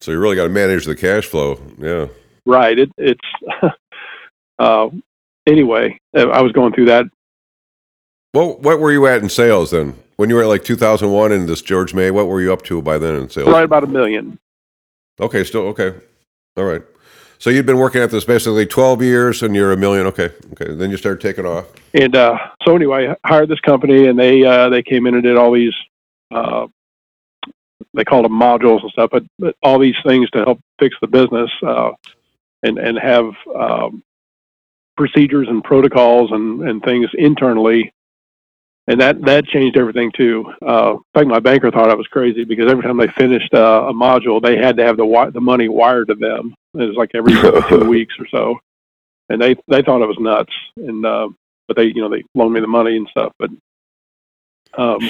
so 0.00 0.12
you 0.12 0.18
really 0.18 0.36
got 0.36 0.44
to 0.44 0.48
manage 0.48 0.86
the 0.86 0.94
cash 0.94 1.26
flow. 1.26 1.60
Yeah. 1.78 2.06
Right. 2.46 2.78
It, 2.78 2.90
it's 2.96 3.20
uh, 4.58 4.88
anyway. 5.46 5.98
Uh, 6.16 6.28
I 6.28 6.40
was 6.40 6.52
going 6.52 6.72
through 6.72 6.86
that. 6.86 7.06
Well, 8.34 8.58
what 8.58 8.78
were 8.78 8.92
you 8.92 9.06
at 9.06 9.22
in 9.22 9.28
sales 9.28 9.70
then? 9.70 9.94
When 10.16 10.28
you 10.28 10.36
were 10.36 10.42
at 10.42 10.48
like 10.48 10.64
2001 10.64 11.32
in 11.32 11.46
this 11.46 11.62
George 11.62 11.94
May, 11.94 12.10
what 12.10 12.26
were 12.26 12.40
you 12.40 12.52
up 12.52 12.62
to 12.62 12.82
by 12.82 12.98
then 12.98 13.16
in 13.16 13.30
sales? 13.30 13.48
Right 13.48 13.64
about 13.64 13.84
a 13.84 13.86
million. 13.86 14.38
Okay, 15.20 15.44
still 15.44 15.62
okay. 15.62 15.94
All 16.58 16.64
right. 16.64 16.82
So 17.38 17.50
you'd 17.50 17.66
been 17.66 17.78
working 17.78 18.02
at 18.02 18.10
this 18.10 18.24
basically 18.24 18.66
12 18.66 19.00
years, 19.00 19.42
and 19.42 19.54
you're 19.54 19.72
a 19.72 19.76
million. 19.76 20.06
Okay, 20.06 20.30
okay. 20.52 20.74
Then 20.74 20.90
you 20.90 20.96
started 20.96 21.20
taking 21.20 21.46
off. 21.46 21.66
And 21.94 22.16
uh, 22.16 22.36
so 22.64 22.74
anyway, 22.74 23.14
I 23.22 23.28
hired 23.28 23.48
this 23.48 23.60
company, 23.60 24.08
and 24.08 24.18
they 24.18 24.44
uh, 24.44 24.68
they 24.68 24.82
came 24.82 25.06
in 25.06 25.14
and 25.14 25.22
did 25.22 25.36
all 25.36 25.52
these 25.52 25.74
uh, 26.32 26.66
they 27.94 28.04
called 28.04 28.24
them 28.24 28.32
modules 28.32 28.82
and 28.82 28.90
stuff, 28.90 29.10
but, 29.10 29.24
but 29.38 29.56
all 29.62 29.78
these 29.78 29.96
things 30.06 30.28
to 30.30 30.44
help 30.44 30.60
fix 30.78 30.96
the 31.00 31.06
business 31.06 31.50
uh, 31.66 31.92
and 32.62 32.78
and 32.78 32.98
have 32.98 33.30
um, 33.54 34.02
procedures 34.96 35.48
and 35.48 35.62
protocols 35.62 36.30
and, 36.32 36.68
and 36.68 36.82
things 36.82 37.08
internally, 37.14 37.92
and 38.88 38.98
that 39.00 39.20
that 39.22 39.44
changed 39.46 39.76
everything 39.76 40.10
too. 40.16 40.50
Uh, 40.66 40.94
in 40.94 41.02
fact, 41.14 41.28
my 41.28 41.38
banker 41.38 41.70
thought 41.70 41.90
I 41.90 41.94
was 41.94 42.06
crazy 42.06 42.44
because 42.44 42.70
every 42.70 42.82
time 42.82 42.96
they 42.96 43.08
finished 43.08 43.52
uh, 43.52 43.86
a 43.88 43.92
module, 43.92 44.42
they 44.42 44.56
had 44.56 44.76
to 44.78 44.84
have 44.84 44.96
the 44.96 45.30
the 45.32 45.40
money 45.40 45.68
wired 45.68 46.08
to 46.08 46.14
them. 46.14 46.54
It 46.74 46.84
was 46.84 46.96
like 46.96 47.10
every 47.14 47.34
two 47.68 47.88
weeks 47.88 48.14
or 48.18 48.26
so, 48.28 48.58
and 49.28 49.40
they 49.40 49.54
they 49.68 49.82
thought 49.82 50.02
it 50.02 50.08
was 50.08 50.18
nuts. 50.18 50.52
And 50.76 51.04
uh, 51.04 51.28
but 51.68 51.76
they 51.76 51.84
you 51.84 52.00
know 52.00 52.08
they 52.08 52.24
loaned 52.34 52.54
me 52.54 52.60
the 52.60 52.66
money 52.66 52.96
and 52.96 53.06
stuff, 53.08 53.32
but 53.38 53.50
um, 54.78 55.00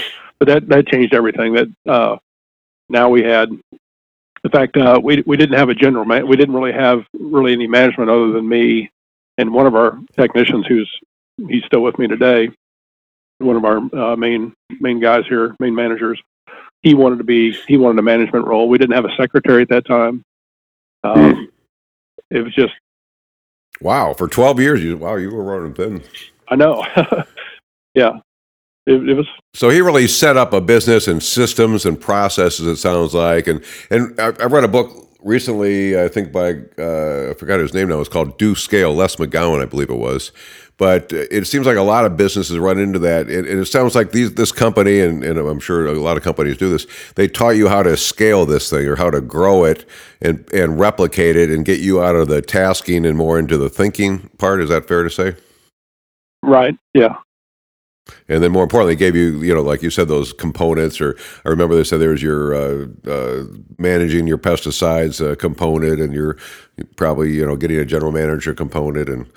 but 0.40 0.48
that 0.48 0.68
that 0.68 0.88
changed 0.88 1.14
everything. 1.14 1.54
That 1.54 1.68
uh, 1.86 2.16
now 2.88 3.08
we 3.08 3.22
had, 3.22 3.48
in 3.50 4.50
fact, 4.50 4.76
uh, 4.76 5.00
we 5.02 5.22
we 5.24 5.36
didn't 5.36 5.56
have 5.56 5.68
a 5.68 5.74
general 5.74 6.04
man. 6.04 6.26
We 6.26 6.36
didn't 6.36 6.54
really 6.54 6.72
have 6.72 7.04
really 7.12 7.52
any 7.52 7.68
management 7.68 8.10
other 8.10 8.32
than 8.32 8.48
me 8.48 8.90
and 9.36 9.52
one 9.52 9.66
of 9.66 9.76
our 9.76 10.00
technicians 10.18 10.66
who's 10.66 10.90
he's 11.48 11.64
still 11.64 11.82
with 11.82 11.96
me 11.96 12.08
today. 12.08 12.50
One 13.38 13.56
of 13.56 13.64
our 13.64 13.78
uh, 13.94 14.16
main 14.16 14.52
main 14.80 15.00
guys 15.00 15.24
here, 15.28 15.54
main 15.60 15.74
managers. 15.74 16.20
He 16.82 16.94
wanted 16.94 17.18
to 17.18 17.24
be 17.24 17.56
he 17.66 17.76
wanted 17.76 17.98
a 17.98 18.02
management 18.02 18.46
role. 18.46 18.68
We 18.68 18.78
didn't 18.78 18.94
have 18.94 19.04
a 19.04 19.14
secretary 19.16 19.62
at 19.62 19.68
that 19.68 19.86
time. 19.86 20.22
Um, 21.04 21.34
hmm. 21.34 21.44
it 22.30 22.40
was 22.40 22.54
just 22.54 22.74
wow 23.80 24.14
for 24.14 24.28
twelve 24.28 24.58
years. 24.58 24.82
You 24.82 24.96
wow 24.96 25.16
you 25.16 25.30
were 25.30 25.44
running 25.44 25.74
thin. 25.74 26.02
I 26.48 26.56
know. 26.56 26.84
yeah, 27.94 28.18
it, 28.88 29.08
it, 29.08 29.14
was 29.14 29.26
so 29.52 29.68
he 29.68 29.80
really 29.82 30.08
set 30.08 30.36
up 30.36 30.52
a 30.52 30.60
business 30.60 31.06
and 31.06 31.22
systems 31.22 31.84
and 31.84 32.00
processes 32.00 32.66
it 32.66 32.76
sounds 32.76 33.12
like 33.12 33.46
and 33.46 33.62
and 33.90 34.18
i, 34.18 34.32
I 34.40 34.46
read 34.46 34.64
a 34.64 34.68
book 34.68 34.90
recently 35.20 36.00
i 36.00 36.08
think 36.08 36.32
by 36.32 36.54
uh, 36.78 37.30
i 37.30 37.34
forgot 37.34 37.60
his 37.60 37.74
name 37.74 37.88
now 37.88 38.00
it's 38.00 38.08
called 38.08 38.38
do 38.38 38.54
scale 38.54 38.94
Les 38.94 39.16
McKeown 39.16 39.60
i 39.60 39.66
believe 39.66 39.90
it 39.90 39.98
was 39.98 40.32
but 40.78 41.12
it 41.12 41.46
seems 41.46 41.66
like 41.66 41.76
a 41.76 41.82
lot 41.82 42.06
of 42.06 42.16
businesses 42.16 42.58
run 42.58 42.78
into 42.78 42.98
that. 43.00 43.28
And 43.28 43.46
it, 43.46 43.66
sounds 43.66 43.94
like 43.94 44.12
these 44.12 44.32
this 44.34 44.50
company 44.50 45.00
and, 45.00 45.22
and 45.22 45.38
i'm 45.38 45.60
sure 45.60 45.86
a 45.86 45.92
lot 45.92 46.16
of 46.16 46.22
companies 46.22 46.56
do 46.56 46.70
this 46.70 46.86
they 47.16 47.28
taught 47.28 47.50
you 47.50 47.68
how 47.68 47.82
to 47.82 47.98
scale 47.98 48.46
this 48.46 48.70
thing 48.70 48.86
or 48.86 48.96
how 48.96 49.10
to 49.10 49.20
grow 49.20 49.64
it 49.64 49.84
and 50.20 50.50
and 50.52 50.78
replicate 50.80 51.36
it 51.36 51.50
and 51.50 51.64
get 51.64 51.80
you 51.80 52.02
out 52.02 52.16
of 52.16 52.28
the 52.28 52.40
tasking 52.40 53.04
and 53.04 53.16
more 53.16 53.38
into 53.38 53.56
the 53.56 53.68
thinking 53.68 54.30
part. 54.38 54.60
Is 54.60 54.70
that 54.70 54.88
fair 54.88 55.02
to 55.02 55.10
say? 55.10 55.34
Right. 56.42 56.76
Yeah. 56.94 57.16
And 58.28 58.42
then 58.42 58.52
more 58.52 58.62
importantly, 58.62 58.96
gave 58.96 59.14
you, 59.14 59.42
you 59.42 59.54
know, 59.54 59.60
like 59.60 59.82
you 59.82 59.90
said, 59.90 60.08
those 60.08 60.32
components. 60.32 60.98
Or 61.00 61.16
I 61.44 61.50
remember 61.50 61.74
they 61.74 61.84
said 61.84 62.00
there 62.00 62.10
was 62.10 62.22
your 62.22 62.54
uh, 62.54 62.86
uh, 63.06 63.44
managing 63.78 64.26
your 64.26 64.38
pesticides 64.38 65.20
uh, 65.20 65.34
component, 65.34 66.00
and 66.00 66.14
you're 66.14 66.38
probably, 66.96 67.34
you 67.34 67.44
know, 67.44 67.56
getting 67.56 67.78
a 67.78 67.84
general 67.84 68.12
manager 68.12 68.54
component, 68.54 69.10
and 69.10 69.30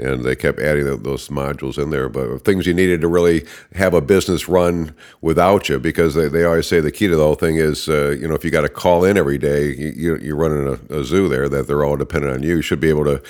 and 0.00 0.24
they 0.24 0.34
kept 0.34 0.58
adding 0.58 0.84
those 1.02 1.28
modules 1.28 1.80
in 1.80 1.90
there. 1.90 2.08
But 2.08 2.44
things 2.44 2.66
you 2.66 2.74
needed 2.74 3.00
to 3.02 3.08
really 3.08 3.46
have 3.74 3.94
a 3.94 4.00
business 4.00 4.48
run 4.48 4.94
without 5.20 5.68
you, 5.68 5.78
because 5.78 6.14
they, 6.14 6.28
they 6.28 6.44
always 6.44 6.66
say 6.66 6.80
the 6.80 6.92
key 6.92 7.08
to 7.08 7.16
the 7.16 7.22
whole 7.22 7.34
thing 7.34 7.56
is, 7.56 7.88
uh, 7.88 8.10
you 8.10 8.26
know, 8.26 8.34
if 8.34 8.44
you 8.44 8.50
got 8.50 8.62
to 8.62 8.68
call 8.68 9.04
in 9.04 9.16
every 9.16 9.38
day, 9.38 9.74
you, 9.74 10.16
you're 10.16 10.36
running 10.36 10.66
a, 10.66 11.00
a, 11.00 11.04
zoo 11.04 11.28
there 11.28 11.48
that 11.48 11.66
they're 11.66 11.84
all 11.84 11.96
dependent 11.96 12.32
on 12.34 12.42
you. 12.42 12.56
You 12.56 12.62
should 12.62 12.80
be 12.80 12.88
able 12.88 13.04
to, 13.04 13.22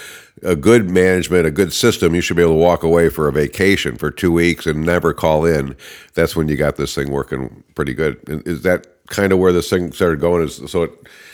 a 0.42 0.56
good 0.56 0.88
management, 0.90 1.46
a 1.46 1.50
good 1.50 1.72
system, 1.72 2.14
you 2.14 2.20
should 2.20 2.36
be 2.36 2.42
able 2.42 2.54
to 2.54 2.60
walk 2.60 2.82
away 2.82 3.10
for 3.10 3.28
a 3.28 3.32
vacation 3.32 3.96
for 3.96 4.10
two 4.10 4.32
weeks 4.32 4.66
and 4.66 4.84
never 4.84 5.12
call 5.12 5.44
in. 5.44 5.76
That's 6.14 6.34
when 6.34 6.48
you 6.48 6.56
got 6.56 6.76
this 6.76 6.94
thing 6.94 7.10
working 7.10 7.62
pretty 7.74 7.92
good. 7.92 8.18
Is 8.26 8.62
that 8.62 8.86
kind 9.10 9.32
of 9.32 9.38
where 9.38 9.52
this 9.52 9.68
thing 9.68 9.92
started 9.92 10.20
going. 10.20 10.42
Is 10.42 10.62
so 10.70 10.84
it 10.84 10.92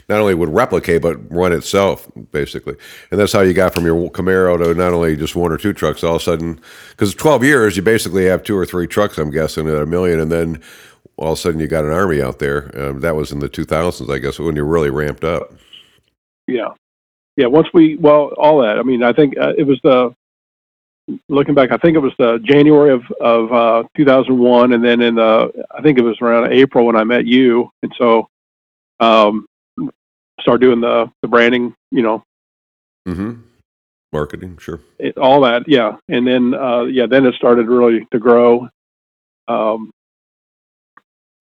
not 0.08 0.20
only 0.20 0.34
would 0.34 0.48
replicate 0.48 1.02
but 1.02 1.16
run 1.32 1.52
itself 1.52 2.10
basically, 2.30 2.76
and 3.10 3.20
that's 3.20 3.32
how 3.32 3.40
you 3.40 3.52
got 3.52 3.74
from 3.74 3.84
your 3.84 4.10
Camaro 4.10 4.58
to 4.62 4.74
not 4.74 4.92
only 4.92 5.16
just 5.16 5.36
one 5.36 5.52
or 5.52 5.58
two 5.58 5.72
trucks. 5.72 6.04
All 6.04 6.16
of 6.16 6.22
a 6.22 6.24
sudden, 6.24 6.60
because 6.90 7.14
12 7.14 7.44
years, 7.44 7.76
you 7.76 7.82
basically 7.82 8.26
have 8.26 8.42
two 8.42 8.56
or 8.56 8.66
three 8.66 8.86
trucks. 8.86 9.18
I'm 9.18 9.30
guessing 9.30 9.68
at 9.68 9.76
a 9.76 9.86
million, 9.86 10.20
and 10.20 10.30
then 10.30 10.62
all 11.16 11.32
of 11.32 11.38
a 11.38 11.40
sudden 11.40 11.60
you 11.60 11.66
got 11.66 11.84
an 11.84 11.92
army 11.92 12.22
out 12.22 12.38
there. 12.38 12.70
Um, 12.78 13.00
that 13.00 13.16
was 13.16 13.32
in 13.32 13.38
the 13.38 13.48
2000s, 13.48 14.12
I 14.12 14.18
guess, 14.18 14.38
when 14.38 14.56
you 14.56 14.64
really 14.64 14.90
ramped 14.90 15.24
up. 15.24 15.52
Yeah, 16.46 16.68
yeah. 17.36 17.46
Once 17.46 17.68
we 17.72 17.96
well, 17.96 18.32
all 18.36 18.62
that. 18.62 18.78
I 18.78 18.82
mean, 18.82 19.02
I 19.02 19.12
think 19.12 19.36
uh, 19.38 19.52
it 19.56 19.64
was 19.64 19.80
the 19.82 20.14
looking 21.28 21.54
back. 21.54 21.70
I 21.70 21.76
think 21.76 21.96
it 21.96 22.00
was 22.00 22.12
the 22.18 22.38
January 22.44 22.92
of 22.92 23.02
of 23.20 23.52
uh, 23.52 23.88
2001, 23.96 24.72
and 24.72 24.84
then 24.84 25.00
in 25.00 25.16
the 25.16 25.50
I 25.70 25.82
think 25.82 25.98
it 25.98 26.02
was 26.02 26.20
around 26.20 26.52
April 26.52 26.86
when 26.86 26.96
I 26.96 27.04
met 27.04 27.26
you, 27.26 27.70
and 27.82 27.92
so 27.98 28.28
um, 29.00 29.46
start 30.46 30.60
doing 30.60 30.80
the 30.80 31.10
the 31.22 31.28
branding. 31.28 31.74
You 31.90 32.02
know, 32.02 32.22
mm-hmm. 33.08 33.40
marketing, 34.12 34.58
sure, 34.58 34.80
it, 34.98 35.18
all 35.18 35.40
that. 35.40 35.64
Yeah, 35.66 35.96
and 36.08 36.26
then 36.26 36.54
uh, 36.54 36.82
yeah, 36.84 37.06
then 37.06 37.26
it 37.26 37.34
started 37.34 37.66
really 37.66 38.06
to 38.12 38.18
grow. 38.20 38.68
Um, 39.48 39.90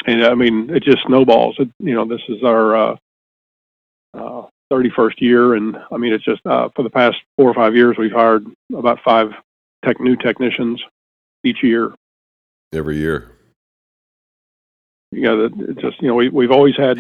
and 0.08 0.26
I 0.26 0.34
mean, 0.34 0.70
it 0.70 0.84
just 0.84 1.04
snowballs. 1.06 1.56
It, 1.60 1.70
you 1.80 1.94
know, 1.94 2.06
this 2.06 2.22
is 2.30 2.44
our 2.44 2.76
uh, 2.76 2.96
uh, 4.14 4.48
31st 4.72 5.20
year, 5.22 5.54
and 5.56 5.78
I 5.92 5.98
mean, 5.98 6.14
it's 6.14 6.26
just 6.26 6.42
uh, 6.46 6.70
for 6.76 6.84
the 6.84 6.90
past 6.90 7.18
four 7.38 7.50
or 7.50 7.54
five 7.54 7.76
years, 7.76 7.98
we've 7.98 8.12
hired 8.12 8.46
about 8.76 9.00
five 9.04 9.30
tech 9.84 10.00
new 10.00 10.16
technicians 10.16 10.82
each 11.44 11.64
year. 11.64 11.94
Every 12.74 12.98
year. 12.98 13.35
Yeah, 15.16 15.48
it 15.50 15.78
just 15.80 16.02
you 16.02 16.10
know 16.10 16.16
we 16.16 16.28
we've 16.28 16.52
always 16.52 16.76
had 16.76 17.00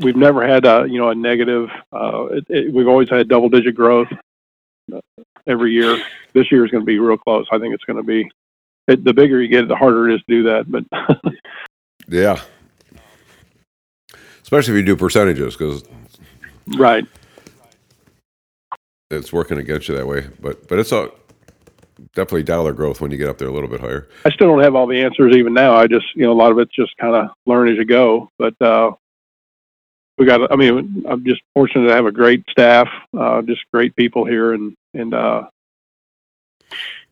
we've 0.00 0.16
never 0.16 0.46
had 0.46 0.66
a 0.66 0.86
you 0.86 0.98
know 0.98 1.08
a 1.08 1.14
negative. 1.14 1.70
Uh, 1.92 2.26
it, 2.26 2.44
it, 2.50 2.74
we've 2.74 2.88
always 2.88 3.08
had 3.08 3.26
double 3.26 3.48
digit 3.48 3.74
growth 3.74 4.08
uh, 4.94 5.00
every 5.46 5.72
year. 5.72 5.98
This 6.34 6.52
year 6.52 6.66
is 6.66 6.70
going 6.70 6.82
to 6.82 6.86
be 6.86 6.98
real 6.98 7.16
close. 7.16 7.46
I 7.50 7.58
think 7.58 7.74
it's 7.74 7.84
going 7.84 7.96
to 7.96 8.02
be. 8.02 8.30
It, 8.86 9.02
the 9.02 9.14
bigger 9.14 9.40
you 9.40 9.48
get, 9.48 9.66
the 9.66 9.76
harder 9.76 10.10
it 10.10 10.16
is 10.16 10.20
to 10.20 10.26
do 10.28 10.42
that. 10.42 10.70
But 10.70 10.84
yeah, 12.08 12.42
especially 14.42 14.74
if 14.74 14.80
you 14.80 14.84
do 14.84 14.96
percentages, 14.96 15.56
because 15.56 15.84
right, 16.76 17.06
it's 19.10 19.32
working 19.32 19.56
against 19.56 19.88
you 19.88 19.94
that 19.94 20.06
way. 20.06 20.28
But 20.38 20.68
but 20.68 20.78
it's 20.78 20.92
a 20.92 21.10
definitely 22.14 22.42
dollar 22.42 22.72
growth 22.72 23.00
when 23.00 23.10
you 23.10 23.16
get 23.16 23.28
up 23.28 23.38
there 23.38 23.48
a 23.48 23.52
little 23.52 23.68
bit 23.68 23.80
higher. 23.80 24.08
I 24.24 24.30
still 24.30 24.48
don't 24.48 24.62
have 24.62 24.74
all 24.74 24.86
the 24.86 25.00
answers 25.00 25.36
even 25.36 25.54
now. 25.54 25.74
I 25.74 25.86
just, 25.86 26.06
you 26.14 26.22
know, 26.22 26.32
a 26.32 26.34
lot 26.34 26.52
of 26.52 26.58
it's 26.58 26.74
just 26.74 26.96
kind 26.96 27.14
of 27.14 27.30
learn 27.46 27.68
as 27.68 27.76
you 27.76 27.84
go. 27.84 28.30
But 28.38 28.60
uh, 28.60 28.92
we 30.18 30.26
got, 30.26 30.52
I 30.52 30.56
mean, 30.56 31.04
I'm 31.08 31.24
just 31.24 31.42
fortunate 31.54 31.88
to 31.88 31.94
have 31.94 32.06
a 32.06 32.12
great 32.12 32.44
staff, 32.50 32.88
uh, 33.18 33.42
just 33.42 33.62
great 33.72 33.94
people 33.96 34.24
here, 34.24 34.52
and 34.52 34.74
and 34.94 35.14
uh, 35.14 35.48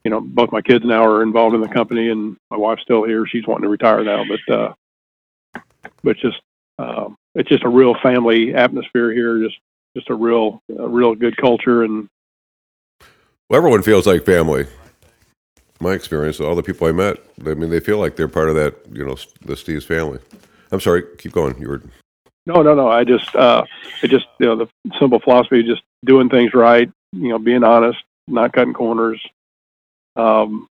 you 0.05 0.11
know, 0.11 0.21
both 0.21 0.53
my 0.53 0.61
kids 0.61 0.85
now 0.85 1.05
are 1.05 1.23
involved 1.23 1.55
in 1.55 1.61
the 1.61 1.69
company, 1.69 2.11
and 2.11 2.37
my 2.51 2.57
wife's 2.57 2.83
still 2.83 3.05
here. 3.05 3.27
She's 3.27 3.47
wanting 3.47 3.65
to 3.65 3.69
retire 3.69 4.03
now, 4.03 4.25
but 4.25 4.55
uh, 4.55 5.61
but 6.03 6.17
just 6.17 6.41
um, 6.79 7.17
it's 7.35 7.49
just 7.49 7.65
a 7.65 7.69
real 7.69 7.95
family 8.03 8.55
atmosphere 8.55 9.13
here. 9.13 9.39
Just 9.43 9.59
just 9.97 10.11
a 10.11 10.15
real 10.15 10.63
a 10.79 10.89
real 10.89 11.15
good 11.15 11.37
culture 11.37 11.83
and 11.83 12.09
well, 13.53 13.59
everyone 13.59 13.83
feels 13.83 14.07
like 14.07 14.25
family. 14.25 14.67
My 15.79 15.93
experience, 15.93 16.41
all 16.41 16.55
the 16.55 16.63
people 16.63 16.87
I 16.87 16.93
met, 16.93 17.19
I 17.45 17.53
mean, 17.53 17.69
they 17.69 17.81
feel 17.81 17.99
like 17.99 18.17
they're 18.17 18.27
part 18.27 18.49
of 18.49 18.55
that, 18.55 18.77
you 18.91 19.05
know, 19.05 19.15
the 19.45 19.59
Steve's 19.59 19.85
family. 19.85 20.21
I'm 20.71 20.81
sorry, 20.81 21.03
keep 21.19 21.33
going. 21.33 21.61
You 21.61 21.69
were. 21.69 21.83
No, 22.47 22.63
no, 22.63 22.75
no. 22.75 22.89
I 22.89 23.05
just, 23.05 23.37
uh, 23.37 23.63
it 24.03 24.09
just, 24.09 24.27
you 24.41 24.47
know, 24.47 24.57
the 24.57 24.69
simple 24.99 25.21
philosophy, 25.21 25.61
of 25.61 25.67
just 25.67 25.83
doing 26.03 26.31
things 26.31 26.55
right, 26.55 26.91
you 27.13 27.29
know, 27.29 27.39
being 27.39 27.63
honest, 27.63 27.99
not 28.27 28.55
cutting 28.55 28.73
corners, 28.73 29.21
um, 30.17 30.67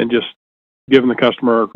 and 0.00 0.10
just 0.10 0.26
giving 0.90 1.08
the 1.08 1.14
customer, 1.14 1.68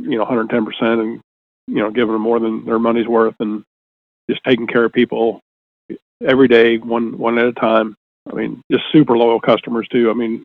you 0.00 0.18
know, 0.18 0.26
110% 0.26 0.66
and, 0.80 1.20
you 1.68 1.76
know, 1.76 1.92
giving 1.92 2.14
them 2.14 2.22
more 2.22 2.40
than 2.40 2.64
their 2.64 2.80
money's 2.80 3.06
worth 3.06 3.36
and 3.38 3.62
just 4.28 4.42
taking 4.42 4.66
care 4.66 4.86
of 4.86 4.92
people 4.92 5.38
every 6.26 6.48
day, 6.48 6.78
one, 6.78 7.16
one 7.16 7.38
at 7.38 7.46
a 7.46 7.52
time. 7.52 7.94
I 8.30 8.34
mean, 8.34 8.62
just 8.70 8.84
super 8.92 9.16
loyal 9.16 9.40
customers 9.40 9.88
too. 9.88 10.10
I 10.10 10.14
mean, 10.14 10.44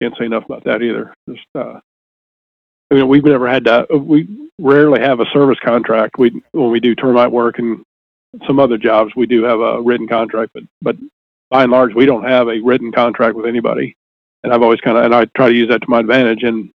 can't 0.00 0.14
say 0.18 0.26
enough 0.26 0.44
about 0.46 0.64
that 0.64 0.82
either. 0.82 1.14
Just, 1.28 1.46
uh, 1.54 1.80
I 2.90 2.94
mean, 2.94 3.08
we've 3.08 3.24
never 3.24 3.48
had 3.48 3.64
to. 3.66 3.86
We 3.96 4.28
rarely 4.58 5.00
have 5.00 5.20
a 5.20 5.26
service 5.32 5.58
contract. 5.64 6.18
We 6.18 6.42
when 6.52 6.70
we 6.70 6.80
do 6.80 6.94
termite 6.94 7.30
work 7.32 7.58
and 7.58 7.84
some 8.46 8.58
other 8.58 8.78
jobs, 8.78 9.12
we 9.16 9.26
do 9.26 9.42
have 9.44 9.60
a 9.60 9.80
written 9.80 10.08
contract, 10.08 10.52
but 10.54 10.64
but 10.82 10.96
by 11.50 11.62
and 11.62 11.72
large, 11.72 11.94
we 11.94 12.06
don't 12.06 12.24
have 12.24 12.48
a 12.48 12.60
written 12.60 12.92
contract 12.92 13.36
with 13.36 13.46
anybody. 13.46 13.94
And 14.42 14.52
I've 14.52 14.62
always 14.62 14.80
kind 14.80 14.98
of 14.98 15.04
and 15.04 15.14
I 15.14 15.26
try 15.36 15.48
to 15.48 15.54
use 15.54 15.68
that 15.68 15.82
to 15.82 15.90
my 15.90 16.00
advantage. 16.00 16.42
And 16.42 16.70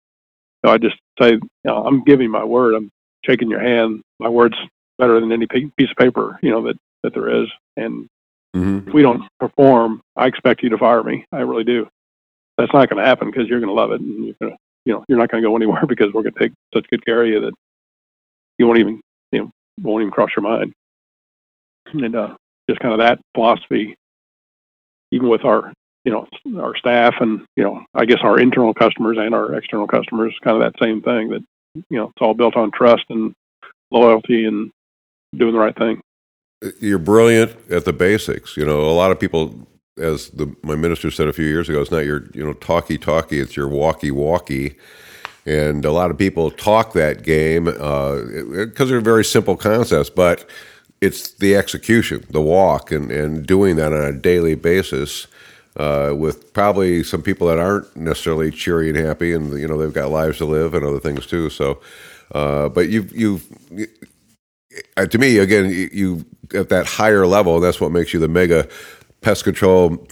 so 0.64 0.72
I 0.72 0.78
just 0.78 0.96
say, 1.20 1.32
you 1.32 1.40
know, 1.64 1.84
I'm 1.84 2.04
giving 2.04 2.30
my 2.30 2.44
word. 2.44 2.74
I'm 2.74 2.90
shaking 3.24 3.50
your 3.50 3.60
hand. 3.60 4.02
My 4.18 4.28
word's 4.28 4.56
better 4.98 5.20
than 5.20 5.32
any 5.32 5.46
piece 5.46 5.90
of 5.90 5.96
paper, 5.96 6.38
you 6.42 6.50
know, 6.50 6.62
that 6.64 6.78
that 7.02 7.14
there 7.14 7.42
is. 7.42 7.48
And 7.76 8.08
Mm-hmm. 8.56 8.88
If 8.88 8.94
we 8.94 9.02
don't 9.02 9.22
perform, 9.38 10.00
I 10.16 10.26
expect 10.26 10.62
you 10.62 10.70
to 10.70 10.78
fire 10.78 11.02
me. 11.02 11.24
I 11.32 11.40
really 11.40 11.64
do. 11.64 11.88
That's 12.56 12.72
not 12.72 12.88
going 12.88 13.02
to 13.02 13.08
happen 13.08 13.30
because 13.30 13.46
you're 13.48 13.60
going 13.60 13.68
to 13.68 13.74
love 13.74 13.92
it, 13.92 14.00
and 14.00 14.24
you're 14.24 14.34
going 14.40 14.52
to, 14.52 14.58
you 14.84 14.94
know, 14.94 15.04
you're 15.08 15.18
not 15.18 15.30
going 15.30 15.42
to 15.42 15.48
go 15.48 15.56
anywhere 15.56 15.84
because 15.88 16.12
we're 16.12 16.22
going 16.22 16.34
to 16.34 16.40
take 16.40 16.52
such 16.74 16.88
good 16.90 17.04
care 17.04 17.22
of 17.22 17.28
you 17.28 17.40
that 17.40 17.52
you 18.58 18.66
won't 18.66 18.78
even, 18.78 19.00
you 19.32 19.40
know, 19.40 19.50
won't 19.82 20.02
even 20.02 20.12
cross 20.12 20.30
your 20.36 20.42
mind. 20.42 20.72
And 21.92 22.16
uh, 22.16 22.36
just 22.68 22.80
kind 22.80 22.92
of 22.92 22.98
that 22.98 23.20
philosophy, 23.34 23.94
even 25.12 25.28
with 25.28 25.44
our, 25.44 25.72
you 26.04 26.12
know, 26.12 26.26
our 26.60 26.76
staff 26.76 27.14
and 27.20 27.46
you 27.56 27.64
know, 27.64 27.82
I 27.94 28.04
guess 28.04 28.18
our 28.22 28.38
internal 28.38 28.74
customers 28.74 29.18
and 29.18 29.34
our 29.34 29.54
external 29.54 29.86
customers, 29.86 30.34
kind 30.42 30.60
of 30.60 30.62
that 30.72 30.78
same 30.82 31.00
thing. 31.00 31.30
That 31.30 31.44
you 31.74 31.96
know, 31.98 32.04
it's 32.04 32.20
all 32.20 32.34
built 32.34 32.56
on 32.56 32.70
trust 32.72 33.04
and 33.08 33.32
loyalty 33.90 34.44
and 34.44 34.70
doing 35.36 35.52
the 35.52 35.58
right 35.58 35.76
thing 35.76 36.00
you're 36.80 36.98
brilliant 36.98 37.52
at 37.70 37.84
the 37.84 37.92
basics. 37.92 38.56
You 38.56 38.66
know, 38.66 38.80
a 38.80 38.92
lot 38.92 39.10
of 39.10 39.20
people, 39.20 39.54
as 39.98 40.30
the 40.30 40.54
my 40.62 40.74
minister 40.74 41.10
said 41.10 41.28
a 41.28 41.32
few 41.32 41.46
years 41.46 41.68
ago, 41.68 41.80
it's 41.80 41.90
not 41.90 42.04
your 42.04 42.24
you 42.34 42.44
know 42.44 42.52
talky 42.54 42.98
talky, 42.98 43.40
it's 43.40 43.56
your 43.56 43.68
walkie 43.68 44.10
walkie. 44.10 44.76
And 45.46 45.84
a 45.84 45.92
lot 45.92 46.10
of 46.10 46.18
people 46.18 46.50
talk 46.50 46.92
that 46.92 47.22
game 47.22 47.64
because 47.64 48.80
uh, 48.80 48.84
they're 48.84 49.00
very 49.00 49.24
simple 49.24 49.56
concepts, 49.56 50.10
but 50.10 50.44
it's 51.00 51.30
the 51.34 51.56
execution, 51.56 52.26
the 52.28 52.42
walk, 52.42 52.92
and, 52.92 53.10
and 53.10 53.46
doing 53.46 53.76
that 53.76 53.92
on 53.92 54.02
a 54.02 54.12
daily 54.12 54.54
basis. 54.54 55.26
Uh, 55.76 56.12
with 56.12 56.52
probably 56.54 57.04
some 57.04 57.22
people 57.22 57.46
that 57.46 57.58
aren't 57.58 57.96
necessarily 57.96 58.50
cheery 58.50 58.88
and 58.88 58.98
happy, 58.98 59.32
and 59.32 59.56
you 59.60 59.68
know 59.68 59.78
they've 59.78 59.94
got 59.94 60.10
lives 60.10 60.38
to 60.38 60.44
live 60.44 60.74
and 60.74 60.84
other 60.84 60.98
things 60.98 61.24
too. 61.24 61.48
So, 61.50 61.80
uh, 62.34 62.68
but 62.68 62.88
you've 62.88 63.14
you've 63.16 63.46
uh, 64.96 65.06
to 65.06 65.18
me 65.18 65.38
again 65.38 65.70
you, 65.70 65.88
you 65.92 66.26
at 66.54 66.68
that 66.68 66.86
higher 66.86 67.26
level, 67.26 67.60
that's 67.60 67.80
what 67.80 67.92
makes 67.92 68.12
you 68.12 68.20
the 68.20 68.28
mega 68.28 68.68
pest 69.20 69.44
control 69.44 70.06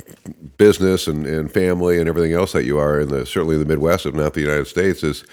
business 0.57 1.07
and, 1.07 1.27
and 1.27 1.53
family 1.53 1.99
and 1.99 2.09
everything 2.09 2.33
else 2.33 2.53
that 2.53 2.65
you 2.65 2.79
are 2.79 3.01
in 3.01 3.09
the 3.09 3.25
certainly 3.25 3.57
the 3.57 3.65
Midwest, 3.65 4.07
if 4.07 4.15
not 4.15 4.35
the 4.35 4.41
United 4.41 4.67
States, 4.67 5.03
is 5.05 5.25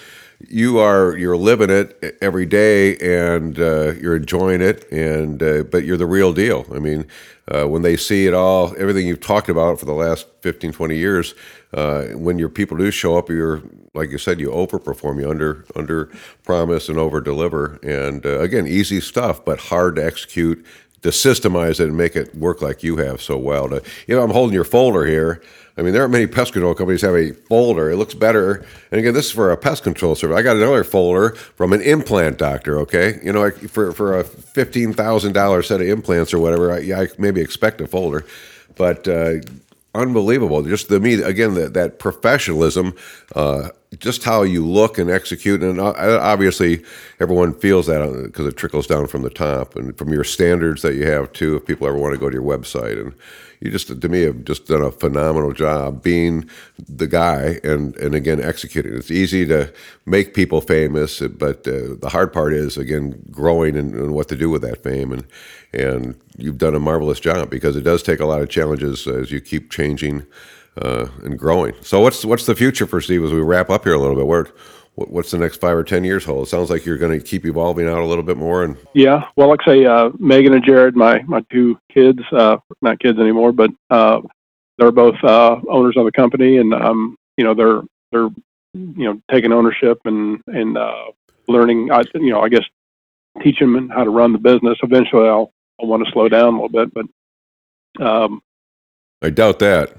you 0.49 0.77
are 0.79 1.15
you're 1.17 1.37
living 1.37 1.69
it 1.69 2.17
every 2.21 2.45
day 2.45 2.97
and 2.97 3.59
uh, 3.59 3.93
you're 3.93 4.15
enjoying 4.15 4.61
it 4.61 4.89
and 4.91 5.41
uh, 5.41 5.63
but 5.63 5.85
you're 5.85 5.97
the 5.97 6.05
real 6.05 6.33
deal. 6.33 6.65
I 6.73 6.79
mean 6.79 7.05
uh, 7.47 7.65
when 7.65 7.81
they 7.81 7.97
see 7.97 8.27
it 8.27 8.33
all 8.33 8.73
everything 8.77 9.07
you've 9.07 9.21
talked 9.21 9.49
about 9.49 9.79
for 9.79 9.85
the 9.85 9.93
last 9.93 10.27
15 10.41 10.73
20 10.73 10.97
years 10.97 11.33
uh, 11.73 12.05
when 12.07 12.37
your 12.37 12.49
people 12.49 12.77
do 12.77 12.91
show 12.91 13.17
up 13.17 13.29
you're 13.29 13.63
like 13.93 14.09
you 14.09 14.17
said 14.17 14.39
you 14.39 14.49
overperform 14.49 15.21
you 15.21 15.29
under 15.29 15.65
under 15.75 16.11
promise 16.43 16.89
and 16.89 16.97
over 16.97 17.21
deliver. 17.21 17.79
And 17.83 18.25
uh, 18.25 18.39
again 18.39 18.67
easy 18.67 18.99
stuff 18.99 19.45
but 19.45 19.59
hard 19.59 19.95
to 19.95 20.05
execute 20.05 20.65
to 21.03 21.09
systemize 21.09 21.79
it 21.79 21.87
and 21.87 21.95
make 21.95 22.15
it 22.15 22.33
work 22.35 22.61
like 22.61 22.81
you 22.81 22.97
have 22.97 23.21
so 23.21 23.37
well. 23.37 23.69
To, 23.69 23.81
you 24.07 24.15
know, 24.15 24.23
I'm 24.23 24.31
holding 24.31 24.53
your 24.53 24.63
folder 24.63 25.05
here. 25.05 25.41
I 25.75 25.81
mean, 25.81 25.93
there 25.93 26.03
aren't 26.03 26.11
many 26.11 26.27
pest 26.27 26.53
control 26.53 26.75
companies 26.75 27.01
have 27.01 27.15
a 27.15 27.31
folder. 27.31 27.89
It 27.89 27.97
looks 27.97 28.13
better. 28.13 28.63
And 28.91 28.99
again, 28.99 29.13
this 29.13 29.25
is 29.25 29.31
for 29.31 29.51
a 29.51 29.57
pest 29.57 29.83
control 29.83 30.15
service. 30.15 30.37
I 30.37 30.41
got 30.43 30.55
another 30.55 30.83
folder 30.83 31.31
from 31.31 31.73
an 31.73 31.81
implant 31.81 32.37
doctor. 32.37 32.79
Okay, 32.79 33.19
you 33.23 33.33
know, 33.33 33.49
for 33.51 33.91
for 33.91 34.19
a 34.19 34.23
fifteen 34.23 34.93
thousand 34.93 35.33
dollars 35.33 35.67
set 35.67 35.81
of 35.81 35.87
implants 35.87 36.33
or 36.33 36.39
whatever, 36.39 36.71
I, 36.71 37.03
I 37.03 37.07
maybe 37.17 37.41
expect 37.41 37.81
a 37.81 37.87
folder, 37.87 38.23
but 38.75 39.07
uh, 39.07 39.35
unbelievable. 39.95 40.61
Just 40.61 40.89
the 40.89 40.99
me 40.99 41.15
again 41.15 41.55
that 41.55 41.73
that 41.73 41.99
professionalism. 41.99 42.93
Uh, 43.35 43.69
just 43.99 44.23
how 44.23 44.43
you 44.43 44.65
look 44.65 44.97
and 44.97 45.09
execute, 45.09 45.61
and 45.61 45.79
uh, 45.79 45.93
obviously 46.21 46.83
everyone 47.19 47.53
feels 47.53 47.87
that 47.87 48.23
because 48.23 48.47
it 48.47 48.57
trickles 48.57 48.87
down 48.87 49.07
from 49.07 49.21
the 49.21 49.29
top 49.29 49.75
and 49.75 49.97
from 49.97 50.11
your 50.13 50.23
standards 50.23 50.81
that 50.81 50.95
you 50.95 51.05
have 51.05 51.31
too. 51.33 51.55
If 51.55 51.65
people 51.65 51.87
ever 51.87 51.97
want 51.97 52.13
to 52.13 52.19
go 52.19 52.29
to 52.29 52.35
your 52.35 52.43
website, 52.43 52.99
and 52.99 53.13
you 53.59 53.71
just 53.71 53.87
to 53.99 54.09
me 54.09 54.21
have 54.21 54.43
just 54.43 54.67
done 54.67 54.81
a 54.81 54.91
phenomenal 54.91 55.53
job 55.53 56.03
being 56.03 56.49
the 56.87 57.07
guy 57.07 57.59
and 57.63 57.95
and 57.97 58.15
again 58.15 58.41
executing. 58.41 58.93
It's 58.95 59.11
easy 59.11 59.45
to 59.47 59.71
make 60.05 60.33
people 60.33 60.61
famous, 60.61 61.19
but 61.19 61.67
uh, 61.67 61.95
the 61.99 62.09
hard 62.09 62.33
part 62.33 62.53
is 62.53 62.77
again 62.77 63.21
growing 63.31 63.77
and, 63.77 63.93
and 63.93 64.13
what 64.13 64.27
to 64.29 64.35
do 64.35 64.49
with 64.49 64.61
that 64.63 64.83
fame 64.83 65.11
and 65.11 65.25
and 65.73 66.15
you've 66.37 66.57
done 66.57 66.75
a 66.75 66.79
marvelous 66.79 67.19
job 67.19 67.49
because 67.49 67.75
it 67.75 67.81
does 67.81 68.03
take 68.03 68.19
a 68.19 68.25
lot 68.25 68.41
of 68.41 68.49
challenges 68.49 69.07
as 69.07 69.31
you 69.31 69.41
keep 69.41 69.71
changing 69.71 70.25
uh, 70.81 71.07
and 71.23 71.37
growing. 71.37 71.73
So 71.81 71.99
what's 72.01 72.25
what's 72.25 72.45
the 72.45 72.55
future 72.55 72.87
for 72.87 73.01
Steve 73.01 73.23
as 73.23 73.31
we 73.31 73.41
wrap 73.41 73.69
up 73.69 73.83
here 73.83 73.93
a 73.93 73.99
little 73.99 74.15
bit? 74.15 74.27
Where 74.27 74.47
what's 74.95 75.31
the 75.31 75.37
next 75.37 75.57
five 75.57 75.75
or 75.75 75.83
ten 75.83 76.03
years 76.03 76.25
hold? 76.25 76.47
It 76.47 76.49
sounds 76.49 76.69
like 76.69 76.85
you're 76.85 76.97
going 76.97 77.17
to 77.17 77.25
keep 77.25 77.45
evolving 77.45 77.87
out 77.87 77.99
a 77.99 78.05
little 78.05 78.23
bit 78.23 78.37
more. 78.37 78.63
And 78.63 78.77
yeah, 78.93 79.27
well, 79.35 79.49
like 79.49 79.61
I 79.63 79.65
say, 79.65 79.85
uh, 79.85 80.09
Megan 80.19 80.53
and 80.53 80.65
Jared, 80.65 80.95
my 80.95 81.21
my 81.23 81.41
two 81.51 81.77
kids, 81.91 82.19
uh, 82.31 82.57
not 82.81 82.99
kids 82.99 83.19
anymore, 83.19 83.51
but 83.51 83.71
uh, 83.89 84.21
they're 84.77 84.91
both 84.91 85.15
uh, 85.23 85.57
owners 85.69 85.95
of 85.97 86.05
the 86.05 86.11
company, 86.11 86.57
and 86.57 86.73
um, 86.73 87.17
you 87.37 87.43
know 87.43 87.53
they're 87.53 87.81
they're 88.11 88.29
you 88.73 89.05
know 89.05 89.21
taking 89.31 89.51
ownership 89.51 89.99
and 90.05 90.41
and 90.47 90.77
uh, 90.77 91.05
learning. 91.47 91.91
I, 91.91 92.03
you 92.15 92.31
know, 92.31 92.41
I 92.41 92.49
guess 92.49 92.65
teach 93.41 93.59
them 93.59 93.89
how 93.89 94.03
to 94.03 94.09
run 94.09 94.33
the 94.33 94.39
business. 94.39 94.77
Eventually, 94.83 95.27
I'll 95.27 95.53
I'll 95.79 95.87
want 95.87 96.05
to 96.05 96.11
slow 96.11 96.29
down 96.29 96.55
a 96.55 96.61
little 96.61 96.69
bit, 96.69 96.93
but 96.93 98.05
um, 98.05 98.41
I 99.21 99.29
doubt 99.29 99.59
that. 99.59 99.95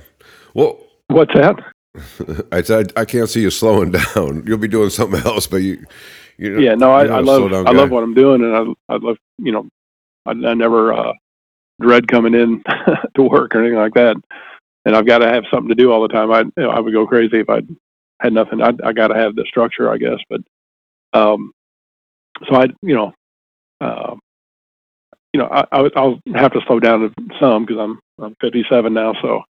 Well, 0.54 0.78
what's 1.08 1.34
that? 1.34 1.56
I 2.52 2.62
said 2.62 2.92
I 2.96 3.04
can't 3.04 3.28
see 3.28 3.42
you 3.42 3.50
slowing 3.50 3.90
down. 4.14 4.44
You'll 4.46 4.58
be 4.58 4.68
doing 4.68 4.90
something 4.90 5.20
else, 5.20 5.46
but 5.46 5.58
you, 5.58 5.84
you 6.38 6.60
yeah, 6.60 6.74
no, 6.74 6.92
I, 6.92 7.04
I 7.04 7.20
love 7.20 7.52
I 7.52 7.72
love 7.72 7.90
what 7.90 8.02
I'm 8.02 8.14
doing, 8.14 8.42
and 8.42 8.56
I 8.56 8.94
I 8.94 8.96
love 8.96 9.16
you 9.38 9.52
know, 9.52 9.68
I, 10.26 10.30
I 10.30 10.54
never 10.54 10.92
uh, 10.92 11.12
dread 11.80 12.08
coming 12.08 12.34
in 12.34 12.62
to 13.16 13.22
work 13.22 13.54
or 13.54 13.60
anything 13.60 13.78
like 13.78 13.94
that, 13.94 14.16
and 14.84 14.96
I've 14.96 15.06
got 15.06 15.18
to 15.18 15.28
have 15.28 15.44
something 15.52 15.68
to 15.68 15.74
do 15.74 15.92
all 15.92 16.02
the 16.02 16.08
time. 16.08 16.32
I 16.32 16.40
you 16.40 16.52
know, 16.56 16.70
I 16.70 16.80
would 16.80 16.92
go 16.92 17.06
crazy 17.06 17.40
if 17.40 17.50
I 17.50 17.60
had 18.20 18.32
nothing. 18.32 18.62
I 18.62 18.72
I 18.84 18.92
got 18.92 19.08
to 19.08 19.16
have 19.16 19.34
the 19.34 19.44
structure, 19.48 19.90
I 19.90 19.98
guess, 19.98 20.18
but 20.28 20.40
um, 21.12 21.52
so 22.48 22.56
I 22.56 22.66
you 22.82 22.94
know, 22.94 23.12
uh, 23.80 24.16
you 25.32 25.40
know, 25.40 25.48
I, 25.50 25.64
I'll 25.72 26.18
have 26.34 26.52
to 26.52 26.60
slow 26.66 26.80
down 26.80 27.00
to 27.00 27.38
some 27.40 27.66
because 27.66 27.80
I'm 27.80 28.00
I'm 28.20 28.36
57 28.40 28.92
now, 28.92 29.14
so 29.20 29.42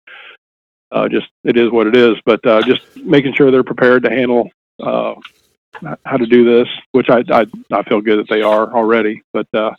uh, 0.92 1.08
just 1.08 1.26
it 1.44 1.56
is 1.56 1.70
what 1.70 1.86
it 1.86 1.96
is. 1.96 2.14
But 2.24 2.46
uh, 2.46 2.62
just 2.62 2.96
making 2.96 3.34
sure 3.34 3.50
they're 3.50 3.64
prepared 3.64 4.02
to 4.04 4.10
handle 4.10 4.50
uh, 4.82 5.14
how 6.04 6.16
to 6.16 6.26
do 6.26 6.44
this, 6.44 6.68
which 6.92 7.08
I, 7.10 7.24
I 7.30 7.46
I 7.72 7.82
feel 7.84 8.00
good 8.00 8.18
that 8.18 8.28
they 8.28 8.42
are 8.42 8.72
already. 8.72 9.22
But 9.32 9.46
uh, 9.54 9.72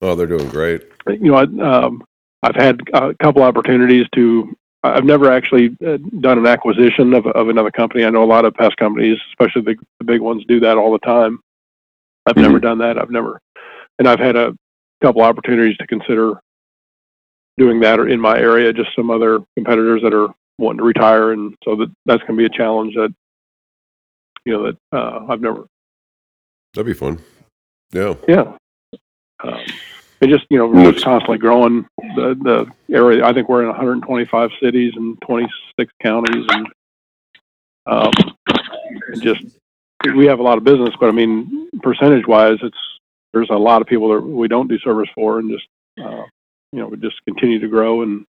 oh, 0.00 0.14
they're 0.14 0.26
doing 0.26 0.48
great. 0.48 0.84
You 1.06 1.32
know, 1.32 1.34
I, 1.34 1.42
um, 1.84 2.04
I've 2.42 2.56
had 2.56 2.80
a 2.94 3.14
couple 3.14 3.42
opportunities 3.42 4.06
to. 4.14 4.56
I've 4.84 5.04
never 5.04 5.30
actually 5.30 5.76
uh, 5.86 5.98
done 6.20 6.38
an 6.38 6.46
acquisition 6.46 7.14
of 7.14 7.26
of 7.26 7.48
another 7.48 7.70
company. 7.70 8.04
I 8.04 8.10
know 8.10 8.24
a 8.24 8.26
lot 8.26 8.44
of 8.44 8.54
pest 8.54 8.76
companies, 8.76 9.18
especially 9.30 9.62
the, 9.62 9.76
the 9.98 10.04
big 10.04 10.20
ones, 10.20 10.44
do 10.48 10.58
that 10.60 10.76
all 10.76 10.92
the 10.92 10.98
time. 11.00 11.40
I've 12.26 12.34
mm-hmm. 12.34 12.42
never 12.42 12.60
done 12.60 12.78
that. 12.78 12.98
I've 12.98 13.10
never, 13.10 13.40
and 13.98 14.08
I've 14.08 14.18
had 14.18 14.36
a 14.36 14.56
couple 15.02 15.22
opportunities 15.22 15.76
to 15.78 15.86
consider 15.86 16.40
doing 17.58 17.80
that 17.80 18.00
or 18.00 18.08
in 18.08 18.20
my 18.20 18.38
area, 18.38 18.72
just 18.72 18.94
some 18.96 19.10
other 19.10 19.40
competitors 19.56 20.02
that 20.02 20.14
are 20.14 20.28
wanting 20.58 20.78
to 20.78 20.84
retire, 20.84 21.32
and 21.32 21.54
so 21.64 21.76
that 21.76 21.90
that's 22.06 22.22
going 22.22 22.38
to 22.38 22.42
be 22.42 22.46
a 22.46 22.58
challenge 22.58 22.94
that 22.94 23.14
you 24.44 24.52
know 24.52 24.64
that 24.64 24.76
uh, 24.92 25.26
I've 25.28 25.40
never. 25.40 25.66
That'd 26.74 26.86
be 26.86 26.94
fun. 26.94 27.20
Yeah. 27.92 28.14
Yeah. 28.26 28.56
Um, 29.44 29.64
and 30.20 30.30
just 30.30 30.46
you 30.50 30.58
know, 30.58 30.66
we're 30.66 30.92
just 30.92 31.04
constantly 31.04 31.38
growing 31.38 31.84
the 32.16 32.36
the 32.42 32.94
area. 32.94 33.24
I 33.24 33.32
think 33.32 33.48
we're 33.48 33.62
in 33.62 33.68
125 33.68 34.50
cities 34.62 34.92
and 34.96 35.20
26 35.22 35.92
counties, 36.00 36.46
and 36.48 36.66
um, 37.86 38.12
and 39.08 39.22
just 39.22 39.42
we 40.14 40.26
have 40.26 40.38
a 40.38 40.42
lot 40.42 40.58
of 40.58 40.64
business. 40.64 40.94
But 40.98 41.08
I 41.08 41.12
mean, 41.12 41.68
percentage 41.82 42.26
wise, 42.26 42.58
it's 42.62 42.78
there's 43.32 43.50
a 43.50 43.56
lot 43.56 43.82
of 43.82 43.88
people 43.88 44.08
that 44.10 44.20
we 44.20 44.46
don't 44.46 44.68
do 44.68 44.78
service 44.78 45.08
for, 45.14 45.40
and 45.40 45.50
just 45.50 45.66
uh, 46.00 46.22
you 46.72 46.78
know, 46.78 46.86
we 46.88 46.96
just 46.96 47.22
continue 47.24 47.58
to 47.60 47.68
grow 47.68 48.02
and 48.02 48.26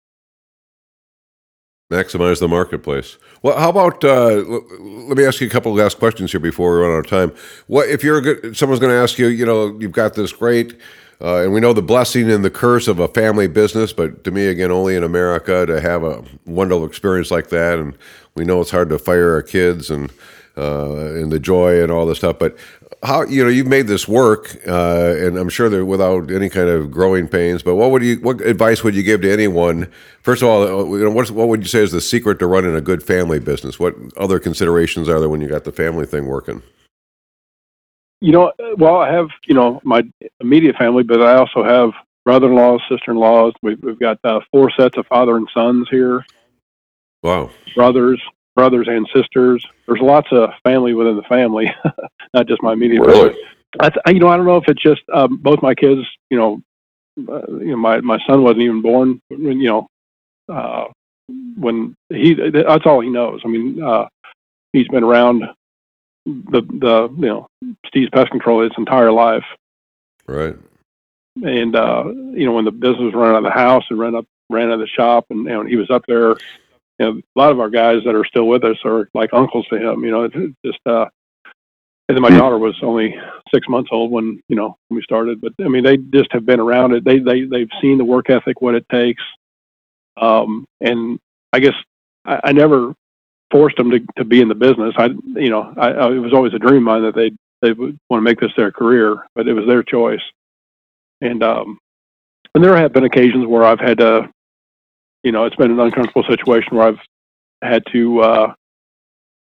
maximize 1.91 2.39
the 2.39 2.47
marketplace. 2.47 3.17
Well, 3.41 3.57
how 3.57 3.69
about 3.69 4.03
uh, 4.03 4.35
let 4.35 5.17
me 5.17 5.25
ask 5.25 5.41
you 5.41 5.47
a 5.47 5.49
couple 5.49 5.71
of 5.71 5.77
last 5.77 5.99
questions 5.99 6.31
here 6.31 6.39
before 6.39 6.75
we 6.75 6.81
run 6.81 6.91
out 6.91 7.05
of 7.05 7.07
time. 7.07 7.31
What 7.67 7.89
if 7.89 8.03
you're 8.03 8.21
good, 8.21 8.57
someone's 8.57 8.79
going 8.79 8.91
to 8.91 8.97
ask 8.97 9.17
you? 9.17 9.27
You 9.27 9.45
know, 9.45 9.77
you've 9.79 9.91
got 9.91 10.15
this 10.15 10.33
great, 10.33 10.79
uh, 11.21 11.43
and 11.43 11.53
we 11.53 11.59
know 11.59 11.71
the 11.71 11.81
blessing 11.81 12.29
and 12.31 12.43
the 12.43 12.49
curse 12.49 12.87
of 12.87 12.99
a 12.99 13.07
family 13.07 13.47
business, 13.47 13.93
but 13.93 14.23
to 14.23 14.31
me, 14.31 14.47
again, 14.47 14.71
only 14.71 14.95
in 14.95 15.03
America 15.03 15.65
to 15.65 15.79
have 15.79 16.03
a 16.03 16.23
wonderful 16.45 16.85
experience 16.85 17.31
like 17.31 17.49
that, 17.49 17.79
and 17.79 17.97
we 18.35 18.43
know 18.43 18.59
it's 18.59 18.71
hard 18.71 18.89
to 18.89 18.99
fire 18.99 19.33
our 19.33 19.43
kids 19.43 19.89
and 19.89 20.11
uh, 20.57 21.13
and 21.15 21.31
the 21.31 21.39
joy 21.39 21.81
and 21.81 21.91
all 21.91 22.05
this 22.05 22.19
stuff. 22.19 22.37
But 22.39 22.57
how 23.03 23.23
you 23.23 23.43
know 23.43 23.49
you've 23.49 23.67
made 23.67 23.87
this 23.87 24.07
work, 24.07 24.55
uh, 24.67 25.15
and 25.17 25.37
I'm 25.37 25.49
sure 25.49 25.69
that 25.69 25.85
without 25.85 26.31
any 26.31 26.49
kind 26.49 26.69
of 26.69 26.91
growing 26.91 27.27
pains. 27.27 27.63
But 27.63 27.75
what 27.75 27.91
would 27.91 28.03
you 28.03 28.17
what 28.17 28.41
advice 28.41 28.83
would 28.83 28.95
you 28.95 29.03
give 29.03 29.21
to 29.21 29.31
anyone? 29.31 29.91
First 30.21 30.41
of 30.41 30.47
all, 30.47 30.63
uh, 30.63 30.97
you 30.97 31.03
know, 31.03 31.11
what, 31.11 31.29
what 31.31 31.47
would 31.49 31.61
you 31.61 31.67
say 31.67 31.81
is 31.81 31.91
the 31.91 32.01
secret 32.01 32.39
to 32.39 32.47
running 32.47 32.75
a 32.75 32.81
good 32.81 33.03
family 33.03 33.39
business? 33.39 33.79
What 33.79 33.95
other 34.17 34.39
considerations 34.39 35.09
are 35.09 35.19
there 35.19 35.29
when 35.29 35.41
you 35.41 35.49
got 35.49 35.65
the 35.65 35.71
family 35.71 36.05
thing 36.05 36.27
working? 36.27 36.61
You 38.21 38.31
know, 38.31 38.53
well, 38.77 38.97
I 38.97 39.11
have 39.11 39.27
you 39.45 39.53
know 39.53 39.81
my 39.83 40.03
immediate 40.39 40.77
family, 40.77 41.03
but 41.03 41.21
I 41.21 41.35
also 41.35 41.63
have 41.63 41.91
brother-in-laws, 42.23 42.81
sister-in-laws. 42.89 43.53
We've, 43.61 43.81
we've 43.83 43.99
got 43.99 44.17
uh, 44.23 44.39
four 44.51 44.71
sets 44.71 44.97
of 44.97 45.05
father 45.07 45.35
and 45.35 45.49
sons 45.53 45.87
here. 45.91 46.25
Wow. 47.21 47.49
Brothers, 47.75 48.21
brothers 48.55 48.87
and 48.87 49.07
sisters. 49.13 49.65
There's 49.87 50.01
lots 50.01 50.27
of 50.31 50.51
family 50.63 50.93
within 50.93 51.15
the 51.15 51.23
family, 51.23 51.73
not 52.33 52.47
just 52.47 52.61
my 52.63 52.73
immediate 52.73 53.01
really? 53.01 53.29
family. 53.29 53.99
I, 54.05 54.11
you 54.11 54.19
know, 54.19 54.27
I 54.27 54.37
don't 54.37 54.45
know 54.45 54.57
if 54.57 54.67
it's 54.67 54.81
just 54.81 55.01
um, 55.13 55.37
both 55.37 55.61
my 55.61 55.73
kids. 55.73 56.01
You 56.29 56.37
know, 56.37 56.61
uh, 57.27 57.51
you 57.59 57.71
know, 57.71 57.77
my 57.77 58.01
my 58.01 58.19
son 58.27 58.43
wasn't 58.43 58.61
even 58.61 58.81
born 58.81 59.19
when 59.29 59.59
you 59.59 59.69
know 59.69 59.87
uh, 60.53 60.85
when 61.55 61.95
he. 62.09 62.35
That's 62.35 62.85
all 62.85 63.01
he 63.01 63.09
knows. 63.09 63.41
I 63.43 63.47
mean, 63.47 63.81
uh, 63.81 64.07
he's 64.73 64.87
been 64.89 65.03
around 65.03 65.43
the 66.25 66.61
the 66.61 67.09
you 67.17 67.25
know 67.25 67.47
Steve's 67.87 68.11
Pest 68.11 68.31
Control 68.31 68.61
his 68.61 68.71
entire 68.77 69.11
life. 69.11 69.45
Right. 70.27 70.55
And 71.43 71.75
uh, 71.75 72.03
you 72.05 72.45
know, 72.45 72.53
when 72.53 72.65
the 72.65 72.71
business 72.71 73.13
running 73.13 73.35
out 73.35 73.37
of 73.37 73.43
the 73.43 73.51
house 73.51 73.85
and 73.89 73.97
ran 73.97 74.15
up 74.15 74.25
ran 74.49 74.67
out 74.67 74.75
of 74.75 74.79
the 74.81 74.87
shop, 74.87 75.25
and 75.29 75.45
you 75.45 75.49
know, 75.49 75.65
he 75.65 75.77
was 75.77 75.89
up 75.89 76.05
there 76.07 76.35
you 76.99 77.05
know, 77.05 77.11
a 77.35 77.39
lot 77.39 77.51
of 77.51 77.59
our 77.59 77.69
guys 77.69 78.03
that 78.05 78.15
are 78.15 78.25
still 78.25 78.47
with 78.47 78.63
us 78.63 78.77
are 78.85 79.09
like 79.13 79.31
uncles 79.33 79.67
to 79.69 79.77
him. 79.77 80.03
You 80.05 80.11
know, 80.11 80.23
it's 80.25 80.35
just. 80.65 80.79
uh 80.87 81.05
and 82.07 82.15
then 82.17 82.21
my 82.21 82.29
daughter 82.37 82.57
was 82.57 82.75
only 82.83 83.15
six 83.53 83.67
months 83.67 83.89
old 83.91 84.11
when 84.11 84.39
you 84.49 84.55
know 84.55 84.77
when 84.87 84.97
we 84.97 85.01
started. 85.03 85.41
But 85.41 85.53
I 85.63 85.67
mean, 85.69 85.83
they 85.83 85.97
just 85.97 86.31
have 86.33 86.45
been 86.45 86.59
around 86.59 86.93
it. 86.93 87.03
They 87.03 87.19
they 87.19 87.45
they've 87.45 87.69
seen 87.81 87.97
the 87.97 88.05
work 88.05 88.29
ethic, 88.29 88.61
what 88.61 88.75
it 88.75 88.85
takes. 88.91 89.23
Um, 90.17 90.65
and 90.81 91.19
I 91.53 91.59
guess 91.59 91.73
I, 92.25 92.39
I 92.45 92.51
never 92.53 92.93
forced 93.51 93.77
them 93.77 93.91
to 93.91 93.99
to 94.17 94.25
be 94.25 94.41
in 94.41 94.49
the 94.49 94.55
business. 94.55 94.93
I 94.97 95.07
you 95.35 95.49
know 95.49 95.73
I, 95.77 95.91
I 95.91 96.11
it 96.13 96.19
was 96.19 96.33
always 96.33 96.53
a 96.53 96.59
dream 96.59 96.77
of 96.77 96.83
mine 96.83 97.03
that 97.03 97.15
they 97.15 97.31
they 97.61 97.73
would 97.73 97.97
want 98.09 98.19
to 98.19 98.23
make 98.25 98.39
this 98.39 98.51
their 98.57 98.71
career, 98.71 99.17
but 99.35 99.47
it 99.47 99.53
was 99.53 99.67
their 99.67 99.83
choice. 99.83 100.21
And 101.21 101.43
um, 101.43 101.79
and 102.55 102.63
there 102.63 102.77
have 102.77 102.93
been 102.93 103.05
occasions 103.05 103.47
where 103.47 103.63
I've 103.63 103.79
had 103.79 103.99
to 103.99 104.29
you 105.23 105.31
know, 105.31 105.45
it's 105.45 105.55
been 105.55 105.71
an 105.71 105.79
uncomfortable 105.79 106.23
situation 106.23 106.75
where 106.75 106.87
I've 106.87 106.99
had 107.61 107.83
to 107.91 108.19
uh, 108.19 108.53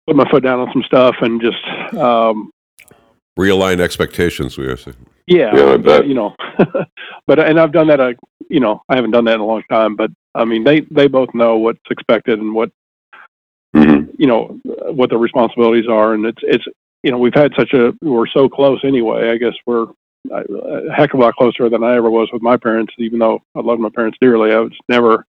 put 0.07 0.17
my 0.17 0.29
foot 0.31 0.43
down 0.43 0.61
on 0.61 0.73
some 0.73 0.83
stuff 0.83 1.17
and 1.21 1.41
just 1.41 1.95
um, 1.95 2.51
realign 3.39 3.81
expectations. 3.81 4.59
We 4.59 4.67
are 4.67 4.77
saying. 4.77 4.97
Yeah, 5.27 5.55
yeah 5.55 5.73
I 5.73 5.77
bet. 5.77 6.07
you 6.07 6.15
know, 6.15 6.35
but 7.27 7.39
and 7.39 7.61
I've 7.61 7.73
done 7.73 7.89
that. 7.89 8.01
Uh, 8.01 8.15
you 8.49 8.61
know, 8.61 8.83
I 8.89 8.97
haven't 8.97 9.11
done 9.11 9.27
that 9.27 9.35
in 9.35 9.41
a 9.41 9.47
long 9.47 9.63
time, 9.71 9.95
but 9.95 10.11
I 10.35 10.45
mean, 10.45 10.65
they 10.65 10.81
they 10.81 11.07
both 11.07 11.33
know 11.35 11.59
what's 11.59 11.81
expected 11.91 12.39
and 12.39 12.55
what 12.55 12.71
mm-hmm. 13.77 14.11
you 14.19 14.27
know 14.27 14.59
what 14.65 15.11
the 15.11 15.19
responsibilities 15.19 15.89
are, 15.89 16.15
and 16.15 16.25
it's 16.25 16.41
it's 16.43 16.65
you 17.03 17.11
know 17.11 17.19
we've 17.19 17.35
had 17.35 17.53
such 17.59 17.75
a 17.75 17.93
we're 18.01 18.27
so 18.27 18.49
close 18.49 18.81
anyway. 18.85 19.31
I 19.31 19.37
guess 19.37 19.55
we're 19.67 19.89
a 20.31 20.93
heck 20.95 21.15
of 21.15 21.21
a 21.21 21.23
lot 21.23 21.37
closer 21.37 21.69
than 21.69 21.85
I 21.85 21.95
ever 21.97 22.11
was 22.11 22.31
with 22.33 22.43
my 22.43 22.57
parents. 22.57 22.95
Even 22.99 23.19
though 23.19 23.43
I 23.55 23.61
love 23.61 23.79
my 23.79 23.91
parents 23.91 24.17
dearly, 24.21 24.53
I 24.53 24.61
was 24.61 24.73
never 24.89 25.27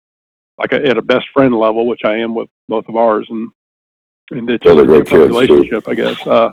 like 0.59 0.73
a, 0.73 0.87
at 0.87 0.99
a 0.99 1.03
best 1.03 1.27
friend 1.33 1.55
level, 1.55 1.87
which 1.87 2.03
I 2.05 2.17
am 2.17 2.35
with 2.35 2.49
both 2.69 2.89
of 2.89 2.97
ours, 2.97 3.27
and 3.31 3.51
and 4.31 4.49
it's 4.49 4.65
a 4.65 4.75
good 4.75 5.13
relationship, 5.13 5.89
I 5.89 5.95
guess. 5.95 6.27
Uh, 6.27 6.53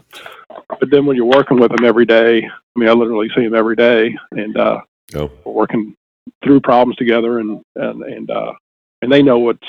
but 0.79 0.89
then 0.89 1.05
when 1.05 1.15
you're 1.15 1.25
working 1.25 1.59
with 1.59 1.71
them 1.71 1.85
every 1.85 2.05
day, 2.05 2.43
I 2.43 2.79
mean, 2.79 2.89
I 2.89 2.93
literally 2.93 3.29
see 3.35 3.43
them 3.43 3.55
every 3.55 3.75
day, 3.75 4.17
and 4.31 4.57
uh, 4.57 4.81
oh. 5.15 5.31
we're 5.43 5.53
working 5.53 5.95
through 6.43 6.61
problems 6.61 6.97
together, 6.97 7.39
and 7.39 7.61
and 7.75 8.03
and 8.03 8.31
uh, 8.31 8.53
and 9.01 9.11
they 9.11 9.21
know 9.21 9.39
what's, 9.39 9.67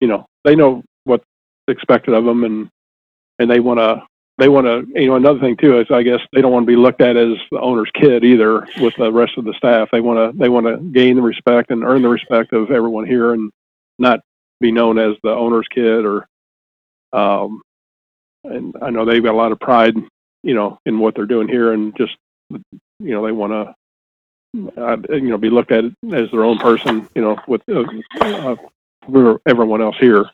you 0.00 0.08
know, 0.08 0.26
they 0.44 0.56
know 0.56 0.82
what's 1.04 1.24
expected 1.68 2.14
of 2.14 2.24
them, 2.24 2.44
and 2.44 2.68
and 3.38 3.50
they 3.50 3.60
want 3.60 3.78
to 3.78 4.02
they 4.38 4.48
want 4.48 4.66
to 4.66 5.00
you 5.00 5.08
know 5.08 5.16
another 5.16 5.40
thing 5.40 5.56
too 5.56 5.80
is 5.80 5.86
I 5.90 6.02
guess 6.02 6.20
they 6.32 6.40
don't 6.40 6.52
want 6.52 6.64
to 6.64 6.72
be 6.72 6.76
looked 6.76 7.00
at 7.00 7.16
as 7.16 7.36
the 7.50 7.60
owner's 7.60 7.90
kid 7.94 8.24
either 8.24 8.66
with 8.80 8.94
the 8.96 9.10
rest 9.10 9.38
of 9.38 9.44
the 9.44 9.54
staff. 9.54 9.88
They 9.90 10.00
want 10.00 10.32
to 10.32 10.38
they 10.38 10.48
want 10.48 10.66
to 10.66 10.76
gain 10.78 11.16
the 11.16 11.22
respect 11.22 11.70
and 11.70 11.84
earn 11.84 12.02
the 12.02 12.08
respect 12.08 12.52
of 12.52 12.70
everyone 12.70 13.06
here 13.06 13.32
and 13.32 13.50
not 13.98 14.20
be 14.60 14.72
known 14.72 14.98
as 14.98 15.16
the 15.22 15.30
owner's 15.30 15.68
kid 15.68 16.04
or 16.04 16.26
um 17.12 17.62
and 18.44 18.74
I 18.80 18.90
know 18.90 19.04
they've 19.04 19.22
got 19.22 19.34
a 19.34 19.36
lot 19.36 19.52
of 19.52 19.60
pride 19.60 19.96
you 20.42 20.54
know 20.54 20.78
in 20.86 20.98
what 20.98 21.14
they're 21.14 21.26
doing 21.26 21.48
here 21.48 21.72
and 21.72 21.96
just 21.96 22.16
you 22.50 22.70
know 23.00 23.24
they 23.24 23.32
want 23.32 23.52
to 23.52 23.74
uh, 24.76 24.96
you 25.10 25.28
know 25.28 25.38
be 25.38 25.50
looked 25.50 25.72
at 25.72 25.84
as 25.84 26.30
their 26.30 26.44
own 26.44 26.58
person 26.58 27.08
you 27.14 27.22
know 27.22 27.36
with 27.46 27.62
uh, 27.68 27.84
uh, 28.20 28.56
everyone 29.46 29.82
else 29.82 29.96
here. 29.98 30.30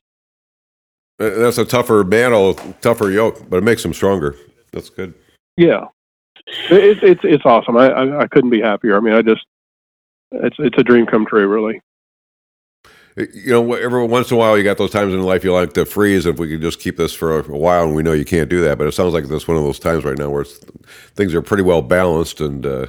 That's 1.23 1.59
a 1.59 1.65
tougher 1.65 2.03
battle, 2.03 2.55
tougher 2.81 3.11
yoke, 3.11 3.49
but 3.49 3.59
it 3.59 3.65
makes 3.65 3.83
them 3.83 3.95
stronger. 3.95 4.37
That's 4.73 4.91
good. 4.91 5.15
Yeah, 5.57 5.87
it's 6.47 7.01
it's 7.03 7.21
it's 7.23 7.47
awesome. 7.47 7.77
I, 7.77 7.91
I 7.91 8.21
I 8.23 8.27
couldn't 8.27 8.51
be 8.51 8.61
happier. 8.61 8.97
I 8.97 9.01
mean, 9.01 9.15
I 9.15 9.23
just 9.23 9.45
it's 10.33 10.57
it's 10.59 10.79
a 10.79 10.83
dream 10.83 11.07
come 11.07 11.27
true, 11.27 11.47
really. 11.47 11.81
You 13.17 13.53
know, 13.53 13.75
every 13.75 14.07
once 14.07 14.31
in 14.31 14.37
a 14.37 14.41
while, 14.41 14.57
you 14.57 14.65
got 14.65 14.79
those 14.79 14.91
times 14.91 15.13
in 15.13 15.23
life 15.23 15.45
you 15.45 15.53
like 15.53 15.75
to 15.75 15.85
freeze. 15.85 16.25
If 16.25 16.39
we 16.39 16.49
could 16.49 16.63
just 16.63 16.81
keep 16.81 16.97
this 16.97 17.13
for 17.13 17.39
a, 17.39 17.45
a 17.53 17.59
while, 17.59 17.85
and 17.85 17.95
we 17.95 18.03
know 18.03 18.15
you 18.15 18.25
can't 18.25 18.49
do 18.49 18.63
that, 18.63 18.79
but 18.79 18.87
it 18.87 18.93
sounds 18.93 19.13
like 19.13 19.29
this 19.29 19.47
one 19.47 19.59
of 19.59 19.63
those 19.63 19.79
times 19.79 20.05
right 20.05 20.17
now 20.17 20.31
where 20.31 20.43
it's, 20.43 20.59
things 21.15 21.35
are 21.35 21.43
pretty 21.43 21.63
well 21.63 21.83
balanced, 21.83 22.41
and 22.41 22.65
uh, 22.65 22.87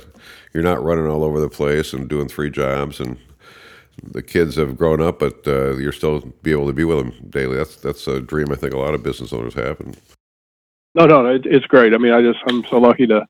you're 0.54 0.64
not 0.64 0.82
running 0.82 1.08
all 1.08 1.26
over 1.26 1.42
the 1.42 1.50
place 1.50 1.92
and 1.92 2.08
doing 2.08 2.30
three 2.30 2.50
jobs, 2.50 3.02
and 3.02 3.18
the 4.02 4.22
kids 4.22 4.56
have 4.56 4.78
grown 4.78 5.02
up, 5.02 5.20
but 5.20 5.48
uh, 5.48 5.76
you're 5.78 5.92
still 5.92 6.22
be 6.42 6.52
able 6.52 6.68
to 6.68 6.74
be 6.74 6.84
with 6.84 6.98
them 6.98 7.30
daily. 7.30 7.58
That's 7.58 7.76
that's 7.76 8.08
a 8.08 8.20
dream 8.22 8.52
I 8.52 8.56
think 8.56 8.74
a 8.74 8.80
lot 8.80 8.94
of 8.94 9.04
business 9.04 9.34
owners 9.34 9.54
have. 9.54 9.80
And 9.80 9.98
No, 10.96 11.06
no, 11.06 11.26
it, 11.28 11.46
it's 11.46 11.66
great. 11.68 11.94
I 11.94 11.98
mean, 11.98 12.14
I 12.14 12.22
just 12.22 12.40
I'm 12.48 12.64
so 12.66 12.78
lucky 12.78 13.08
to 13.08 13.26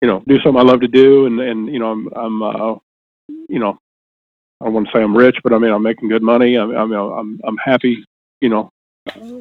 you 0.00 0.08
know 0.08 0.22
do 0.26 0.40
something 0.40 0.60
I 0.60 0.64
love 0.64 0.80
to 0.80 0.88
do, 0.88 1.26
and 1.26 1.40
and 1.40 1.68
you 1.68 1.78
know 1.78 1.90
I'm 1.90 2.08
I'm 2.14 2.42
uh, 2.42 2.74
you 3.48 3.58
know 3.58 3.78
I 4.60 4.64
don't 4.66 4.74
want 4.74 4.88
to 4.88 4.92
say 4.92 5.02
I'm 5.02 5.16
rich, 5.16 5.36
but 5.42 5.52
I 5.52 5.58
mean 5.58 5.72
I'm 5.72 5.82
making 5.82 6.08
good 6.08 6.22
money. 6.22 6.56
I, 6.56 6.62
I 6.62 6.84
mean 6.84 6.98
I'm 6.98 7.40
I'm 7.44 7.56
happy. 7.58 8.04
You 8.40 8.48
know, 8.48 8.70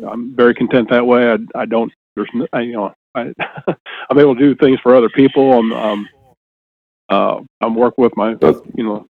I'm 0.08 0.36
very 0.36 0.54
content 0.54 0.90
that 0.90 1.06
way. 1.06 1.32
I 1.32 1.38
I 1.56 1.66
don't 1.66 1.92
there's 2.16 2.30
I, 2.54 2.62
you 2.62 2.74
know 2.74 2.94
I 3.16 3.34
I'm 4.10 4.20
able 4.20 4.36
to 4.36 4.42
do 4.42 4.56
things 4.56 4.80
for 4.82 4.96
other 4.96 5.10
people. 5.10 5.54
I'm 5.54 5.74
um 5.74 6.10
uh 7.10 7.42
I'm 7.62 7.76
working 7.76 8.04
with 8.04 8.16
my 8.16 8.32
you 8.76 8.84
know 8.84 9.09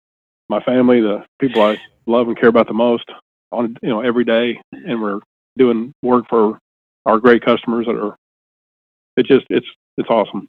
my 0.51 0.61
family, 0.61 1.01
the 1.01 1.23
people 1.39 1.63
I 1.63 1.79
love 2.05 2.27
and 2.27 2.37
care 2.37 2.49
about 2.49 2.67
the 2.67 2.73
most 2.73 3.05
on 3.51 3.75
you 3.81 3.89
know 3.89 4.01
every 4.01 4.25
day, 4.25 4.59
and 4.71 5.01
we're 5.01 5.19
doing 5.57 5.93
work 6.03 6.25
for 6.29 6.59
our 7.07 7.19
great 7.19 7.43
customers 7.43 7.87
that 7.87 7.95
are. 7.95 8.15
It 9.17 9.25
just 9.25 9.45
it's 9.49 9.65
it's 9.97 10.09
awesome. 10.09 10.47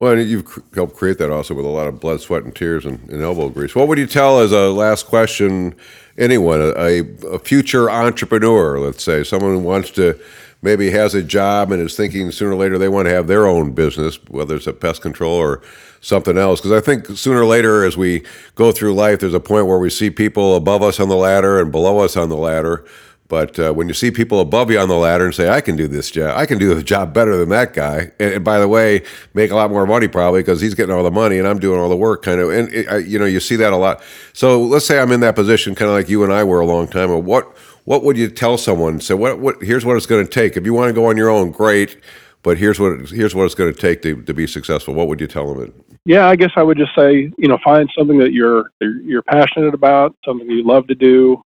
well, 0.00 0.12
and 0.12 0.28
you've 0.28 0.62
helped 0.74 0.96
create 0.96 1.18
that 1.18 1.30
also 1.30 1.54
with 1.54 1.64
a 1.64 1.68
lot 1.68 1.86
of 1.86 2.00
blood, 2.00 2.20
sweat, 2.20 2.44
and 2.44 2.54
tears 2.54 2.84
and, 2.84 3.08
and 3.08 3.22
elbow 3.22 3.48
grease. 3.48 3.74
What 3.74 3.88
would 3.88 3.98
you 3.98 4.06
tell 4.06 4.40
as 4.40 4.52
a 4.52 4.70
last 4.70 5.06
question 5.06 5.74
anyone, 6.18 6.60
a, 6.60 7.00
a 7.26 7.38
future 7.38 7.90
entrepreneur, 7.90 8.78
let's 8.78 9.02
say, 9.02 9.24
someone 9.24 9.52
who 9.54 9.60
wants 9.60 9.90
to 9.92 10.20
maybe 10.62 10.90
has 10.90 11.14
a 11.14 11.22
job 11.22 11.72
and 11.72 11.82
is 11.82 11.96
thinking 11.96 12.30
sooner 12.30 12.52
or 12.52 12.56
later 12.56 12.78
they 12.78 12.88
want 12.88 13.06
to 13.06 13.12
have 13.12 13.26
their 13.26 13.46
own 13.46 13.72
business, 13.72 14.16
whether 14.28 14.56
it's 14.56 14.66
a 14.66 14.72
pest 14.72 15.02
control 15.02 15.34
or 15.34 15.60
something 16.00 16.38
else? 16.38 16.60
Because 16.60 16.72
I 16.72 16.80
think 16.80 17.06
sooner 17.18 17.42
or 17.42 17.46
later, 17.46 17.84
as 17.84 17.96
we 17.96 18.24
go 18.54 18.72
through 18.72 18.94
life, 18.94 19.20
there's 19.20 19.34
a 19.34 19.40
point 19.40 19.66
where 19.66 19.78
we 19.78 19.90
see 19.90 20.08
people 20.08 20.56
above 20.56 20.82
us 20.82 21.00
on 21.00 21.08
the 21.08 21.16
ladder 21.16 21.60
and 21.60 21.70
below 21.70 21.98
us 21.98 22.16
on 22.16 22.28
the 22.28 22.36
ladder. 22.36 22.84
But 23.28 23.58
uh, 23.58 23.72
when 23.72 23.88
you 23.88 23.94
see 23.94 24.10
people 24.10 24.40
above 24.40 24.70
you 24.70 24.78
on 24.78 24.90
the 24.90 24.96
ladder 24.96 25.24
and 25.24 25.34
say, 25.34 25.48
"I 25.48 25.62
can 25.62 25.74
do 25.74 25.88
this 25.88 26.10
job, 26.10 26.36
I 26.36 26.44
can 26.44 26.58
do 26.58 26.74
the 26.74 26.82
job 26.82 27.14
better 27.14 27.34
than 27.34 27.48
that 27.48 27.72
guy," 27.72 28.10
and, 28.20 28.34
and 28.34 28.44
by 28.44 28.58
the 28.58 28.68
way, 28.68 29.04
make 29.32 29.50
a 29.50 29.54
lot 29.54 29.70
more 29.70 29.86
money 29.86 30.06
probably 30.06 30.40
because 30.40 30.60
he's 30.60 30.74
getting 30.74 30.94
all 30.94 31.02
the 31.02 31.10
money 31.10 31.38
and 31.38 31.48
I'm 31.48 31.58
doing 31.58 31.80
all 31.80 31.88
the 31.88 31.96
work, 31.96 32.22
kind 32.22 32.42
of, 32.42 32.50
and 32.50 32.70
it, 32.74 32.86
I, 32.90 32.98
you 32.98 33.18
know, 33.18 33.24
you 33.24 33.40
see 33.40 33.56
that 33.56 33.72
a 33.72 33.76
lot. 33.76 34.02
So 34.34 34.60
let's 34.60 34.84
say 34.84 35.00
I'm 35.00 35.10
in 35.12 35.20
that 35.20 35.34
position, 35.34 35.74
kind 35.74 35.88
of 35.88 35.94
like 35.96 36.10
you 36.10 36.22
and 36.24 36.30
I 36.30 36.44
were 36.44 36.60
a 36.60 36.66
long 36.66 36.86
time. 36.88 37.24
What 37.24 37.56
what 37.84 38.04
would 38.04 38.16
you 38.16 38.28
tell 38.28 38.58
someone? 38.58 39.00
So 39.00 39.16
what 39.16 39.38
what 39.38 39.62
here's 39.62 39.84
what 39.84 39.96
it's 39.96 40.06
going 40.06 40.24
to 40.24 40.30
take. 40.30 40.56
If 40.56 40.64
you 40.64 40.74
want 40.74 40.88
to 40.88 40.92
go 40.92 41.06
on 41.06 41.16
your 41.16 41.30
own, 41.30 41.50
great. 41.50 41.98
But 42.42 42.58
here's 42.58 42.80
what 42.80 43.08
here's 43.10 43.34
what 43.34 43.44
it's 43.44 43.54
going 43.54 43.72
to 43.72 43.80
take 43.80 44.02
to, 44.02 44.20
to 44.22 44.34
be 44.34 44.46
successful. 44.46 44.94
What 44.94 45.08
would 45.08 45.20
you 45.20 45.28
tell 45.28 45.54
them? 45.54 45.72
Yeah, 46.04 46.28
I 46.28 46.34
guess 46.34 46.50
I 46.56 46.62
would 46.62 46.76
just 46.76 46.94
say 46.96 47.30
you 47.38 47.48
know 47.48 47.58
find 47.64 47.88
something 47.96 48.18
that 48.18 48.32
you're 48.32 48.70
you're 48.80 49.22
passionate 49.22 49.74
about, 49.74 50.16
something 50.24 50.50
you 50.50 50.64
love 50.64 50.86
to 50.88 50.94
do, 50.94 51.40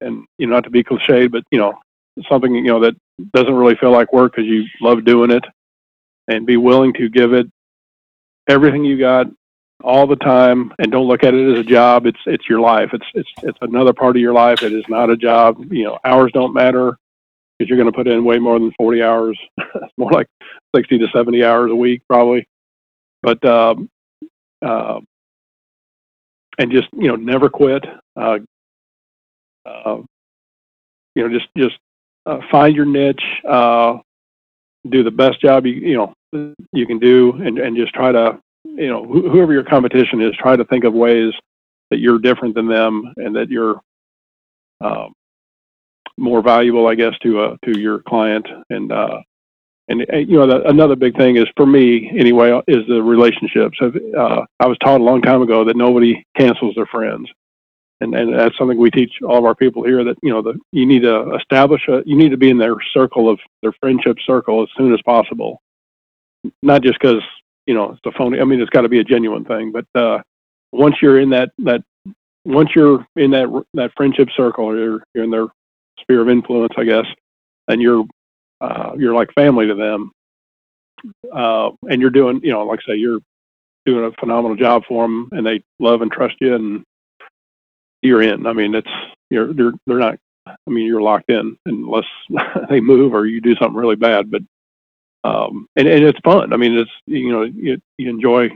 and 0.00 0.24
you 0.38 0.46
know 0.46 0.54
not 0.54 0.64
to 0.64 0.70
be 0.70 0.82
cliched, 0.82 1.30
but 1.30 1.44
you 1.50 1.58
know 1.58 1.74
something 2.28 2.54
you 2.54 2.64
know 2.64 2.80
that 2.80 2.94
doesn't 3.32 3.54
really 3.54 3.76
feel 3.76 3.92
like 3.92 4.12
work 4.12 4.32
because 4.34 4.48
you 4.48 4.64
love 4.80 5.04
doing 5.04 5.30
it, 5.30 5.44
and 6.26 6.46
be 6.46 6.56
willing 6.56 6.92
to 6.94 7.08
give 7.08 7.32
it 7.32 7.46
everything 8.48 8.84
you 8.84 8.98
got 8.98 9.26
all 9.82 10.06
the 10.06 10.16
time 10.16 10.72
and 10.78 10.90
don't 10.90 11.06
look 11.06 11.22
at 11.24 11.34
it 11.34 11.52
as 11.52 11.60
a 11.60 11.64
job. 11.64 12.06
It's 12.06 12.18
it's 12.26 12.48
your 12.48 12.60
life. 12.60 12.90
It's 12.92 13.06
it's 13.14 13.30
it's 13.42 13.58
another 13.60 13.92
part 13.92 14.16
of 14.16 14.22
your 14.22 14.32
life. 14.32 14.62
It 14.62 14.72
is 14.72 14.84
not 14.88 15.10
a 15.10 15.16
job. 15.16 15.72
You 15.72 15.84
know 15.84 15.98
hours 16.04 16.32
don't 16.32 16.54
matter 16.54 16.96
because 17.58 17.68
you're 17.68 17.78
going 17.78 17.90
to 17.90 17.96
put 17.96 18.08
in 18.08 18.24
way 18.24 18.38
more 18.38 18.58
than 18.58 18.72
40 18.76 19.02
hours 19.02 19.38
more 19.96 20.10
like 20.12 20.28
60 20.74 20.98
to 20.98 21.08
70 21.08 21.44
hours 21.44 21.70
a 21.70 21.74
week 21.74 22.02
probably. 22.08 22.46
But 23.22 23.44
um 23.44 23.88
uh 24.64 25.00
and 26.58 26.72
just 26.72 26.88
you 26.92 27.08
know 27.08 27.16
never 27.16 27.48
quit. 27.48 27.84
Uh 28.16 28.38
uh 29.64 29.98
you 31.14 31.28
know 31.28 31.28
just 31.28 31.48
just 31.56 31.78
uh, 32.26 32.40
find 32.50 32.76
your 32.76 32.84
niche 32.84 33.22
uh 33.48 33.98
do 34.88 35.02
the 35.02 35.10
best 35.10 35.40
job 35.40 35.66
you 35.66 35.74
you 35.74 35.96
know 35.96 36.12
you 36.72 36.86
can 36.86 36.98
do 36.98 37.32
and 37.32 37.58
and 37.58 37.76
just 37.76 37.92
try 37.94 38.12
to 38.12 38.38
you 38.76 38.88
know 38.88 39.04
wh- 39.04 39.30
whoever 39.32 39.52
your 39.52 39.64
competition 39.64 40.20
is 40.22 40.34
try 40.38 40.56
to 40.56 40.64
think 40.66 40.84
of 40.84 40.94
ways 40.94 41.32
that 41.90 41.98
you're 42.00 42.18
different 42.18 42.54
than 42.54 42.68
them 42.68 43.12
and 43.16 43.34
that 43.36 43.48
you're 43.48 43.80
um, 44.80 45.12
more 46.18 46.42
valuable 46.42 46.86
i 46.88 46.94
guess 46.94 47.14
to 47.22 47.40
uh 47.40 47.56
to 47.64 47.78
your 47.78 48.00
client. 48.00 48.46
And 48.70 48.92
uh 48.92 49.20
and 49.88 50.06
you 50.28 50.38
know 50.38 50.46
the, 50.46 50.68
another 50.68 50.96
big 50.96 51.16
thing 51.16 51.36
is 51.36 51.46
for 51.56 51.66
me 51.66 52.10
anyway 52.18 52.60
is 52.68 52.86
the 52.88 53.02
relationships. 53.02 53.78
Uh, 53.82 54.42
i 54.60 54.66
was 54.66 54.78
taught 54.78 55.00
a 55.00 55.04
long 55.04 55.22
time 55.22 55.42
ago 55.42 55.64
that 55.64 55.76
nobody 55.76 56.24
cancels 56.36 56.74
their 56.76 56.86
friends. 56.86 57.28
And 58.00 58.14
and 58.14 58.34
that's 58.34 58.56
something 58.58 58.78
we 58.78 58.90
teach 58.90 59.12
all 59.26 59.38
of 59.38 59.44
our 59.44 59.54
people 59.56 59.82
here 59.84 60.04
that 60.04 60.16
you 60.22 60.30
know 60.30 60.42
that 60.42 60.58
you 60.72 60.86
need 60.86 61.02
to 61.02 61.34
establish 61.36 61.82
a 61.88 62.02
you 62.06 62.16
need 62.16 62.30
to 62.30 62.36
be 62.36 62.50
in 62.50 62.58
their 62.58 62.76
circle 62.94 63.28
of 63.30 63.40
their 63.62 63.72
friendship 63.80 64.18
circle 64.26 64.62
as 64.62 64.68
soon 64.76 64.92
as 64.94 65.00
possible. 65.02 65.60
Not 66.62 66.82
just 66.82 66.98
because 67.00 67.22
you 67.68 67.74
know 67.74 67.92
it's 67.92 68.00
a 68.06 68.18
phony 68.18 68.40
i 68.40 68.44
mean 68.44 68.60
it's 68.62 68.70
got 68.70 68.82
to 68.82 68.90
be 68.90 69.00
a 69.00 69.04
genuine 69.04 69.44
thing 69.46 69.72
but 69.72 69.86
uh 70.00 70.20
once 70.72 70.96
you're 71.02 71.20
in 71.20 71.30
that 71.30 71.50
that 71.58 71.82
once 72.46 72.70
you're 72.76 73.06
in 73.16 73.32
that 73.32 73.48
that 73.74 73.92
friendship 73.96 74.28
circle 74.36 74.66
or 74.66 74.76
you're, 74.78 75.04
you're 75.14 75.24
in 75.24 75.30
their 75.32 75.48
sphere 76.00 76.22
of 76.22 76.30
influence 76.30 76.74
i 76.78 76.84
guess 76.84 77.06
and 77.68 77.82
you're 77.82 78.04
uh 78.62 78.92
you're 78.98 79.14
like 79.14 79.32
family 79.34 79.68
to 79.68 79.76
them 79.76 80.12
uh 81.34 81.70
and 81.90 82.00
you're 82.00 82.10
doing 82.10 82.40
you 82.44 82.52
know 82.52 82.64
like 82.64 82.80
I 82.88 82.92
say 82.92 82.96
you're 82.96 83.20
doing 83.86 84.04
a 84.06 84.12
phenomenal 84.20 84.56
job 84.56 84.84
for 84.88 85.04
them 85.04 85.28
and 85.32 85.46
they 85.46 85.62
love 85.80 86.02
and 86.02 86.12
trust 86.12 86.36
you 86.40 86.54
and 86.56 86.84
you're 88.02 88.22
in. 88.22 88.46
I 88.46 88.54
mean 88.54 88.74
it's 88.74 88.90
you're 89.30 89.52
they're 89.54 89.72
they're 89.86 89.98
not 89.98 90.18
i 90.46 90.70
mean 90.70 90.86
you're 90.86 91.02
locked 91.02 91.30
in 91.30 91.56
unless 91.66 92.06
they 92.70 92.80
move 92.80 93.14
or 93.14 93.26
you 93.26 93.40
do 93.40 93.56
something 93.56 93.76
really 93.76 93.96
bad 93.96 94.30
but 94.30 94.42
um 95.24 95.66
and, 95.76 95.88
and 95.88 96.04
it's 96.04 96.18
fun 96.24 96.52
i 96.52 96.56
mean 96.56 96.76
it's 96.76 96.90
you 97.06 97.32
know 97.32 97.42
you, 97.42 97.78
you 97.98 98.08
enjoy 98.08 98.48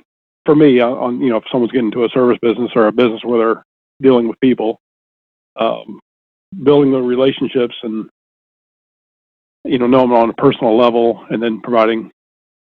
for 0.44 0.54
me 0.54 0.80
on 0.80 0.92
on, 0.92 1.20
you 1.20 1.30
know 1.30 1.36
if 1.36 1.44
someone's 1.50 1.72
getting 1.72 1.88
into 1.88 2.04
a 2.04 2.08
service 2.10 2.38
business 2.40 2.70
or 2.74 2.86
a 2.86 2.92
business 2.92 3.20
where 3.24 3.38
they're 3.38 3.64
dealing 4.00 4.28
with 4.28 4.38
people 4.40 4.80
um 5.56 6.00
building 6.62 6.92
the 6.92 7.00
relationships 7.00 7.74
and 7.82 8.08
you 9.64 9.78
know 9.78 9.86
know 9.86 10.00
them 10.00 10.12
on 10.12 10.30
a 10.30 10.34
personal 10.34 10.76
level 10.76 11.24
and 11.30 11.42
then 11.42 11.60
providing 11.60 12.10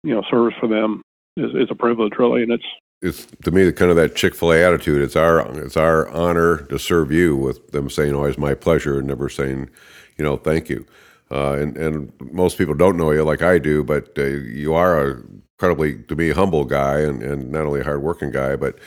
you 0.03 0.15
know 0.15 0.23
service 0.31 0.55
for 0.61 0.69
them 0.69 1.03
is, 1.37 1.51
is 1.55 1.69
a 1.71 1.75
privilege 1.75 2.13
really 2.19 2.43
and 2.43 2.53
it's 2.53 2.65
It's 3.03 3.27
to 3.45 3.51
me 3.51 3.65
the 3.65 3.73
kind 3.73 3.91
of 3.91 3.97
that 3.97 4.17
Chick 4.17 4.35
Fil 4.35 4.53
A 4.53 4.65
attitude. 4.65 5.03
It's 5.03 5.17
our 5.17 5.41
it's 5.63 5.77
our 5.77 6.09
honor 6.09 6.59
to 6.67 6.79
serve 6.79 7.13
you 7.13 7.37
with 7.37 7.73
them 7.73 7.91
saying 7.91 8.15
always 8.15 8.39
my 8.39 8.55
pleasure 8.55 8.99
and 8.99 9.07
never 9.07 9.29
saying, 9.29 9.69
you 10.17 10.25
know, 10.25 10.37
thank 10.37 10.71
you. 10.71 10.87
Uh, 11.31 11.53
and 11.55 11.77
and 11.77 12.13
most 12.33 12.59
people 12.59 12.75
don't 12.75 12.97
know 12.97 13.13
you 13.13 13.25
like 13.25 13.43
I 13.43 13.59
do, 13.59 13.85
but 13.85 14.19
uh, 14.19 14.25
you 14.25 14.75
are 14.75 15.01
a 15.01 15.23
incredibly 15.59 16.03
to 16.05 16.17
me 16.17 16.31
humble 16.31 16.65
guy 16.65 17.01
and, 17.01 17.23
and 17.23 17.51
not 17.51 17.67
only 17.67 17.81
a 17.81 17.85
hardworking 17.85 18.31
guy, 18.31 18.57
but 18.57 18.79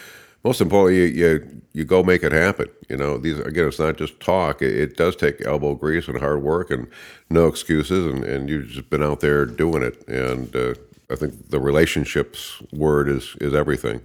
most 0.43 0.61
importantly, 0.61 1.11
you, 1.11 1.25
you 1.27 1.61
you 1.73 1.85
go 1.85 2.03
make 2.03 2.23
it 2.23 2.31
happen. 2.31 2.67
You 2.89 2.97
know, 2.97 3.17
these 3.17 3.39
again, 3.39 3.67
it's 3.67 3.79
not 3.79 3.97
just 3.97 4.19
talk. 4.19 4.61
It, 4.61 4.75
it 4.75 4.97
does 4.97 5.15
take 5.15 5.45
elbow 5.45 5.75
grease 5.75 6.07
and 6.07 6.19
hard 6.19 6.43
work 6.43 6.71
and 6.71 6.87
no 7.29 7.47
excuses. 7.47 8.05
And, 8.13 8.23
and 8.23 8.49
you've 8.49 8.69
just 8.69 8.89
been 8.89 9.03
out 9.03 9.21
there 9.21 9.45
doing 9.45 9.83
it. 9.83 10.07
And 10.07 10.55
uh, 10.55 10.75
I 11.11 11.15
think 11.15 11.49
the 11.49 11.59
relationships 11.59 12.61
word 12.71 13.09
is 13.09 13.35
is 13.41 13.53
everything. 13.55 14.01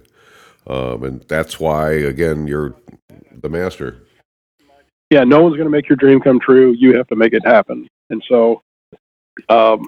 Um, 0.67 1.03
and 1.03 1.21
that's 1.29 1.59
why 1.59 1.93
again 1.93 2.47
you're 2.47 2.75
the 3.31 3.49
master. 3.49 4.03
yeah, 5.11 5.23
no 5.23 5.41
one's 5.41 5.55
going 5.55 5.65
to 5.67 5.71
make 5.71 5.89
your 5.89 5.97
dream 5.97 6.21
come 6.21 6.39
true. 6.39 6.75
You 6.77 6.95
have 6.97 7.07
to 7.09 7.15
make 7.15 7.33
it 7.33 7.45
happen. 7.45 7.87
And 8.09 8.23
so, 8.29 8.61
um, 9.49 9.85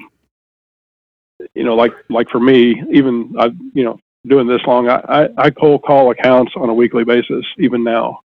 you 1.53 1.63
know, 1.63 1.75
like 1.75 1.93
like 2.09 2.29
for 2.29 2.39
me, 2.39 2.81
even 2.91 3.35
I, 3.39 3.47
you 3.73 3.83
know, 3.83 3.99
doing 4.27 4.47
this 4.47 4.61
long, 4.65 4.89
I, 4.89 5.01
I, 5.07 5.29
I 5.37 5.49
cold 5.49 5.83
call 5.83 6.11
accounts 6.11 6.53
on 6.55 6.69
a 6.69 6.73
weekly 6.73 7.03
basis, 7.03 7.45
even 7.57 7.83
now. 7.83 8.19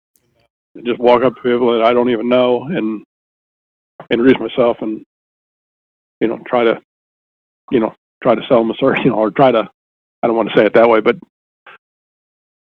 Just 0.85 0.99
walk 0.99 1.23
up 1.23 1.35
to 1.35 1.41
people 1.41 1.73
that 1.73 1.83
I 1.83 1.93
don't 1.93 2.09
even 2.11 2.29
know 2.29 2.63
and 2.63 3.03
introduce 4.11 4.39
myself 4.39 4.77
and 4.81 5.03
you 6.21 6.27
know 6.27 6.39
try 6.47 6.63
to 6.63 6.79
you 7.71 7.79
know 7.79 7.93
try 8.23 8.35
to 8.35 8.41
sell 8.47 8.59
them 8.59 8.71
a 8.71 8.75
service, 8.75 9.01
you 9.03 9.11
know, 9.11 9.17
or 9.17 9.31
try 9.31 9.51
to 9.51 9.69
I 10.23 10.27
don't 10.27 10.35
want 10.35 10.49
to 10.49 10.57
say 10.57 10.65
it 10.65 10.73
that 10.75 10.89
way, 10.89 11.01
but 11.01 11.17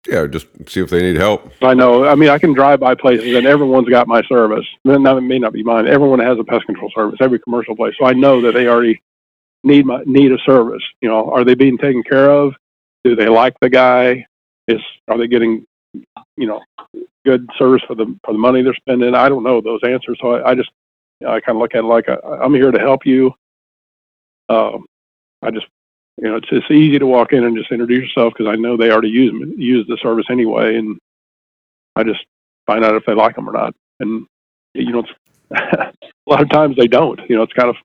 yeah, 0.08 0.26
just 0.26 0.46
see 0.68 0.80
if 0.80 0.90
they 0.90 1.02
need 1.02 1.16
help. 1.16 1.52
I 1.62 1.74
know. 1.74 2.06
I 2.06 2.14
mean, 2.14 2.28
I 2.28 2.38
can 2.38 2.52
drive 2.52 2.80
by 2.80 2.94
places 2.94 3.34
and 3.34 3.46
everyone's 3.46 3.88
got 3.88 4.08
my 4.08 4.22
service. 4.22 4.66
Then 4.84 5.02
that 5.04 5.20
may 5.20 5.38
not 5.38 5.52
be 5.52 5.62
mine. 5.62 5.86
Everyone 5.86 6.18
has 6.20 6.38
a 6.38 6.44
pest 6.44 6.66
control 6.66 6.90
service. 6.94 7.18
Every 7.20 7.38
commercial 7.38 7.76
place, 7.76 7.94
so 7.98 8.06
I 8.06 8.12
know 8.12 8.40
that 8.42 8.54
they 8.54 8.68
already 8.68 9.00
need 9.64 9.86
my 9.86 10.02
need 10.06 10.32
a 10.32 10.38
service. 10.46 10.82
You 11.00 11.08
know, 11.08 11.30
are 11.30 11.44
they 11.44 11.54
being 11.54 11.78
taken 11.78 12.02
care 12.02 12.30
of? 12.30 12.54
Do 13.04 13.16
they 13.16 13.28
like 13.28 13.54
the 13.60 13.68
guy? 13.68 14.26
Is 14.68 14.80
are 15.08 15.18
they 15.18 15.26
getting 15.26 15.66
you 16.36 16.46
know 16.46 16.60
good 17.24 17.48
service 17.58 17.82
for 17.86 17.94
the 17.94 18.18
for 18.24 18.32
the 18.32 18.38
money 18.38 18.62
they're 18.62 18.74
spending? 18.74 19.14
I 19.14 19.28
don't 19.28 19.44
know 19.44 19.60
those 19.60 19.80
answers, 19.84 20.18
so 20.20 20.34
I, 20.34 20.50
I 20.50 20.54
just 20.54 20.70
you 21.20 21.26
know, 21.26 21.34
I 21.34 21.40
kind 21.40 21.56
of 21.56 21.60
look 21.60 21.74
at 21.74 21.84
it 21.84 21.86
like 21.86 22.08
i 22.08 22.44
am 22.44 22.54
here 22.54 22.70
to 22.70 22.78
help 22.78 23.06
you. 23.06 23.32
Um, 24.48 24.86
I 25.42 25.50
just 25.50 25.66
you 26.18 26.28
know, 26.28 26.36
it's 26.36 26.48
it's 26.50 26.70
easy 26.70 26.98
to 26.98 27.06
walk 27.06 27.32
in 27.32 27.44
and 27.44 27.56
just 27.56 27.70
introduce 27.70 28.04
yourself 28.04 28.32
because 28.36 28.50
I 28.50 28.56
know 28.56 28.76
they 28.76 28.90
already 28.90 29.08
use 29.08 29.32
use 29.56 29.86
the 29.86 29.98
service 30.02 30.26
anyway, 30.30 30.76
and 30.76 30.98
I 31.94 32.04
just 32.04 32.24
find 32.66 32.84
out 32.84 32.94
if 32.94 33.04
they 33.06 33.14
like 33.14 33.36
them 33.36 33.48
or 33.48 33.52
not. 33.52 33.74
And 34.00 34.26
you 34.74 34.92
know, 34.92 35.04
a 35.54 35.92
lot 36.26 36.42
of 36.42 36.50
times 36.50 36.76
they 36.76 36.86
don't. 36.86 37.20
You 37.28 37.36
know, 37.36 37.42
it's 37.42 37.52
kind 37.52 37.68
of 37.68 37.76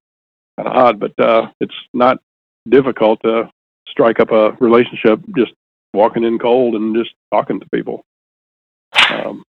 kind 0.57 0.67
of 0.69 0.75
odd, 0.75 0.99
but 0.99 1.19
uh, 1.19 1.51
it's 1.59 1.75
not 1.93 2.19
difficult 2.69 3.21
to 3.23 3.49
strike 3.87 4.19
up 4.19 4.31
a 4.31 4.51
relationship 4.59 5.19
just 5.35 5.51
walking 5.93 6.23
in 6.23 6.39
cold 6.39 6.75
and 6.75 6.95
just 6.95 7.11
talking 7.33 7.59
to 7.59 7.69
people. 7.73 8.05
Um, 9.09 9.43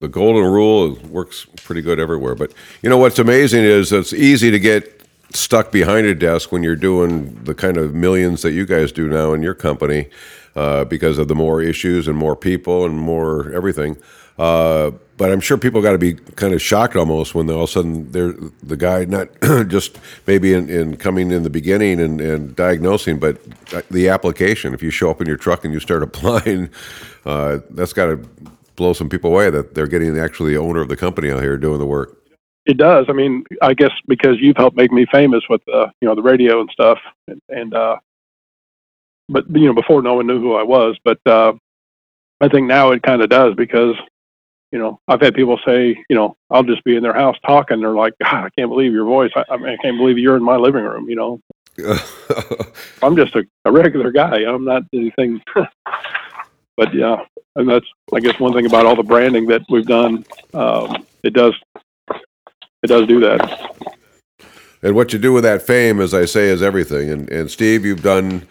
the 0.00 0.08
golden 0.08 0.44
rule 0.44 0.94
works 1.10 1.46
pretty 1.56 1.82
good 1.82 2.00
everywhere. 2.00 2.34
But 2.34 2.52
you 2.82 2.88
know 2.88 2.96
what's 2.96 3.18
amazing 3.18 3.64
is 3.64 3.92
it's 3.92 4.14
easy 4.14 4.50
to 4.50 4.58
get 4.58 4.99
stuck 5.32 5.70
behind 5.72 6.06
a 6.06 6.14
desk 6.14 6.52
when 6.52 6.62
you're 6.62 6.76
doing 6.76 7.42
the 7.44 7.54
kind 7.54 7.76
of 7.76 7.94
millions 7.94 8.42
that 8.42 8.52
you 8.52 8.66
guys 8.66 8.92
do 8.92 9.08
now 9.08 9.32
in 9.32 9.42
your 9.42 9.54
company 9.54 10.08
uh, 10.56 10.84
because 10.84 11.18
of 11.18 11.28
the 11.28 11.34
more 11.34 11.62
issues 11.62 12.08
and 12.08 12.16
more 12.16 12.36
people 12.36 12.84
and 12.84 12.98
more 12.98 13.52
everything. 13.52 13.96
Uh, 14.38 14.90
but 15.16 15.30
I'm 15.30 15.40
sure 15.40 15.58
people 15.58 15.82
got 15.82 15.92
to 15.92 15.98
be 15.98 16.14
kind 16.14 16.54
of 16.54 16.62
shocked 16.62 16.96
almost 16.96 17.34
when 17.34 17.50
all 17.50 17.64
of 17.64 17.68
a 17.68 17.72
sudden 17.72 18.10
they're 18.10 18.32
the 18.62 18.76
guy 18.76 19.04
not 19.04 19.28
just 19.68 19.98
maybe 20.26 20.54
in, 20.54 20.70
in, 20.70 20.96
coming 20.96 21.30
in 21.30 21.42
the 21.42 21.50
beginning 21.50 22.00
and, 22.00 22.22
and, 22.22 22.56
diagnosing, 22.56 23.18
but 23.18 23.38
the 23.90 24.08
application. 24.08 24.72
If 24.72 24.82
you 24.82 24.90
show 24.90 25.10
up 25.10 25.20
in 25.20 25.26
your 25.26 25.36
truck 25.36 25.64
and 25.64 25.74
you 25.74 25.80
start 25.80 26.02
applying, 26.10 26.70
uh, 27.26 27.58
that's 27.70 27.92
got 27.92 28.06
to 28.06 28.16
blow 28.76 28.94
some 28.94 29.10
people 29.10 29.30
away 29.30 29.50
that 29.50 29.74
they're 29.74 29.86
getting 29.86 30.18
actually 30.18 30.54
the 30.54 30.58
owner 30.58 30.80
of 30.80 30.88
the 30.88 30.96
company 30.96 31.30
out 31.30 31.42
here 31.42 31.58
doing 31.58 31.78
the 31.78 31.86
work. 31.86 32.19
It 32.70 32.76
does. 32.76 33.06
I 33.08 33.12
mean, 33.12 33.44
I 33.62 33.74
guess 33.74 33.90
because 34.06 34.36
you've 34.38 34.56
helped 34.56 34.76
make 34.76 34.92
me 34.92 35.04
famous 35.10 35.42
with 35.50 35.60
the, 35.66 35.72
uh, 35.72 35.90
you 36.00 36.06
know, 36.06 36.14
the 36.14 36.22
radio 36.22 36.60
and 36.60 36.70
stuff, 36.70 37.00
and, 37.26 37.42
and 37.48 37.74
uh, 37.74 37.96
but 39.28 39.44
you 39.50 39.66
know, 39.66 39.72
before 39.72 40.02
no 40.02 40.14
one 40.14 40.28
knew 40.28 40.38
who 40.38 40.54
I 40.54 40.62
was. 40.62 40.96
But 41.02 41.18
uh, 41.26 41.54
I 42.40 42.46
think 42.46 42.68
now 42.68 42.92
it 42.92 43.02
kind 43.02 43.22
of 43.22 43.28
does 43.28 43.56
because, 43.56 43.96
you 44.70 44.78
know, 44.78 45.00
I've 45.08 45.20
had 45.20 45.34
people 45.34 45.58
say, 45.66 45.98
you 46.08 46.14
know, 46.14 46.36
I'll 46.48 46.62
just 46.62 46.84
be 46.84 46.94
in 46.94 47.02
their 47.02 47.12
house 47.12 47.36
talking. 47.44 47.80
They're 47.80 47.90
like, 47.90 48.14
God, 48.22 48.44
I 48.44 48.50
can't 48.56 48.70
believe 48.70 48.92
your 48.92 49.04
voice. 49.04 49.32
I, 49.34 49.42
I, 49.50 49.56
mean, 49.56 49.70
I 49.70 49.76
can't 49.82 49.98
believe 49.98 50.16
you're 50.16 50.36
in 50.36 50.44
my 50.44 50.54
living 50.54 50.84
room. 50.84 51.10
You 51.10 51.16
know, 51.16 51.40
I'm 53.02 53.16
just 53.16 53.34
a, 53.34 53.44
a 53.64 53.72
regular 53.72 54.12
guy. 54.12 54.44
I'm 54.44 54.64
not 54.64 54.84
anything. 54.92 55.42
but 56.76 56.94
yeah, 56.94 57.24
and 57.56 57.68
that's 57.68 57.86
I 58.14 58.20
guess 58.20 58.38
one 58.38 58.52
thing 58.52 58.66
about 58.66 58.86
all 58.86 58.94
the 58.94 59.02
branding 59.02 59.48
that 59.48 59.62
we've 59.68 59.86
done. 59.86 60.24
Um, 60.54 61.04
it 61.24 61.34
does 61.34 61.54
it 62.82 62.86
does 62.86 63.06
do 63.06 63.20
that. 63.20 63.86
And 64.82 64.94
what 64.94 65.12
you 65.12 65.18
do 65.18 65.32
with 65.32 65.44
that 65.44 65.62
fame, 65.62 66.00
as 66.00 66.14
I 66.14 66.24
say, 66.24 66.48
is 66.48 66.62
everything. 66.62 67.10
And, 67.10 67.28
and 67.30 67.50
Steve, 67.50 67.84
you've 67.84 68.02
done 68.02 68.46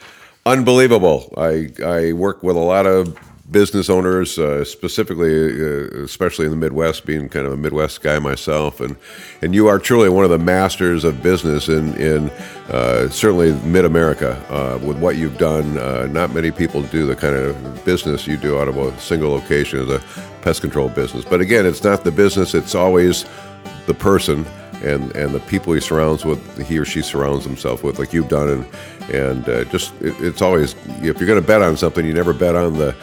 unbelievable. 0.46 1.34
I 1.38 1.70
I 1.84 2.14
work 2.14 2.44
with 2.44 2.56
a 2.56 2.60
lot 2.60 2.86
of 2.86 3.18
business 3.52 3.90
owners, 3.90 4.38
uh, 4.38 4.64
specifically, 4.64 5.34
uh, 5.34 6.04
especially 6.04 6.46
in 6.46 6.52
the 6.52 6.58
Midwest, 6.58 7.06
being 7.06 7.30
kind 7.30 7.48
of 7.48 7.54
a 7.54 7.58
Midwest 7.58 8.02
guy 8.02 8.20
myself, 8.20 8.80
and 8.80 8.96
and 9.42 9.56
you 9.56 9.68
are 9.68 9.80
truly 9.80 10.10
one 10.10 10.24
of 10.24 10.30
the 10.30 10.38
masters 10.38 11.04
of 11.04 11.24
business 11.24 11.68
in 11.68 11.96
in 11.96 12.30
uh, 12.70 13.10
certainly 13.10 13.54
Mid 13.68 13.86
America 13.86 14.38
uh, 14.50 14.78
with 14.86 15.00
what 15.00 15.18
you've 15.18 15.38
done. 15.38 15.78
Uh, 15.78 16.08
not 16.08 16.34
many 16.34 16.52
people 16.52 16.84
do 16.84 17.08
the 17.08 17.16
kind 17.16 17.36
of 17.36 17.86
business 17.86 18.28
you 18.28 18.38
do 18.38 18.60
out 18.60 18.68
of 18.68 18.78
a 18.78 18.98
single 19.00 19.32
location 19.32 19.80
as 19.80 19.90
a 19.90 20.00
pest 20.42 20.62
control 20.62 20.90
business. 20.90 21.26
But 21.26 21.42
again, 21.42 21.66
it's 21.66 21.84
not 21.84 22.04
the 22.04 22.12
business; 22.12 22.54
it's 22.54 22.76
always 22.76 23.26
the 23.90 23.94
person 23.96 24.46
and 24.82 25.14
and 25.16 25.34
the 25.34 25.42
people 25.42 25.74
he 25.74 25.82
surrounds 25.82 26.24
with, 26.24 26.40
he 26.66 26.78
or 26.78 26.86
she 26.86 27.02
surrounds 27.02 27.44
himself 27.44 27.84
with, 27.84 28.00
like 28.00 28.14
you've 28.14 28.30
done, 28.30 28.50
and 28.50 29.14
and 29.14 29.50
uh, 29.50 29.64
just 29.66 29.94
it, 30.02 30.16
it's 30.22 30.42
always 30.42 30.76
if 31.02 31.18
you're 31.18 31.28
going 31.28 31.42
to 31.42 31.46
bet 31.46 31.62
on 31.62 31.76
something, 31.76 32.06
you 32.06 32.14
never 32.14 32.34
bet 32.34 32.56
on 32.56 32.78
the 32.78 32.96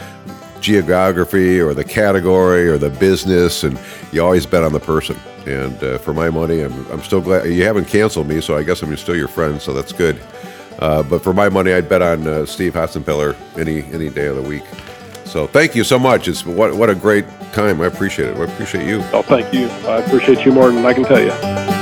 geography 0.60 1.60
or 1.60 1.74
the 1.74 1.84
category 1.84 2.66
or 2.68 2.78
the 2.78 2.90
business, 2.90 3.64
and 3.64 3.78
you 4.12 4.22
always 4.22 4.46
bet 4.46 4.64
on 4.64 4.72
the 4.72 4.80
person. 4.80 5.16
And 5.44 5.76
uh, 5.82 5.98
for 5.98 6.14
my 6.14 6.30
money, 6.30 6.62
I'm, 6.62 6.90
I'm 6.90 7.02
still 7.02 7.20
glad 7.20 7.46
you 7.46 7.64
haven't 7.64 7.86
canceled 7.86 8.26
me, 8.26 8.40
so 8.40 8.56
I 8.56 8.62
guess 8.62 8.82
I'm 8.82 8.96
still 8.96 9.14
your 9.16 9.28
friend, 9.28 9.60
so 9.60 9.72
that's 9.72 9.92
good. 9.92 10.18
Uh, 10.78 11.02
but 11.02 11.22
for 11.22 11.32
my 11.32 11.48
money, 11.48 11.72
I'd 11.72 11.88
bet 11.88 12.02
on 12.02 12.26
uh, 12.26 12.46
Steve 12.46 12.74
Hotzenpiller 12.74 13.36
any 13.58 13.82
any 13.92 14.08
day 14.08 14.26
of 14.26 14.36
the 14.36 14.42
week. 14.42 14.64
So 15.26 15.46
thank 15.46 15.74
you 15.74 15.84
so 15.84 15.98
much. 15.98 16.28
It's 16.28 16.46
what 16.46 16.74
what 16.74 16.88
a 16.88 16.94
great 16.94 17.26
time. 17.52 17.80
I 17.80 17.86
appreciate 17.86 18.30
it. 18.30 18.36
I 18.36 18.44
appreciate 18.44 18.86
you. 18.86 19.02
Oh, 19.12 19.22
thank 19.22 19.52
you. 19.52 19.66
I 19.66 19.98
appreciate 19.98 20.44
you 20.44 20.52
more 20.52 20.70
than 20.70 20.84
I 20.86 20.94
can 20.94 21.04
tell 21.04 21.20
you. 21.20 21.75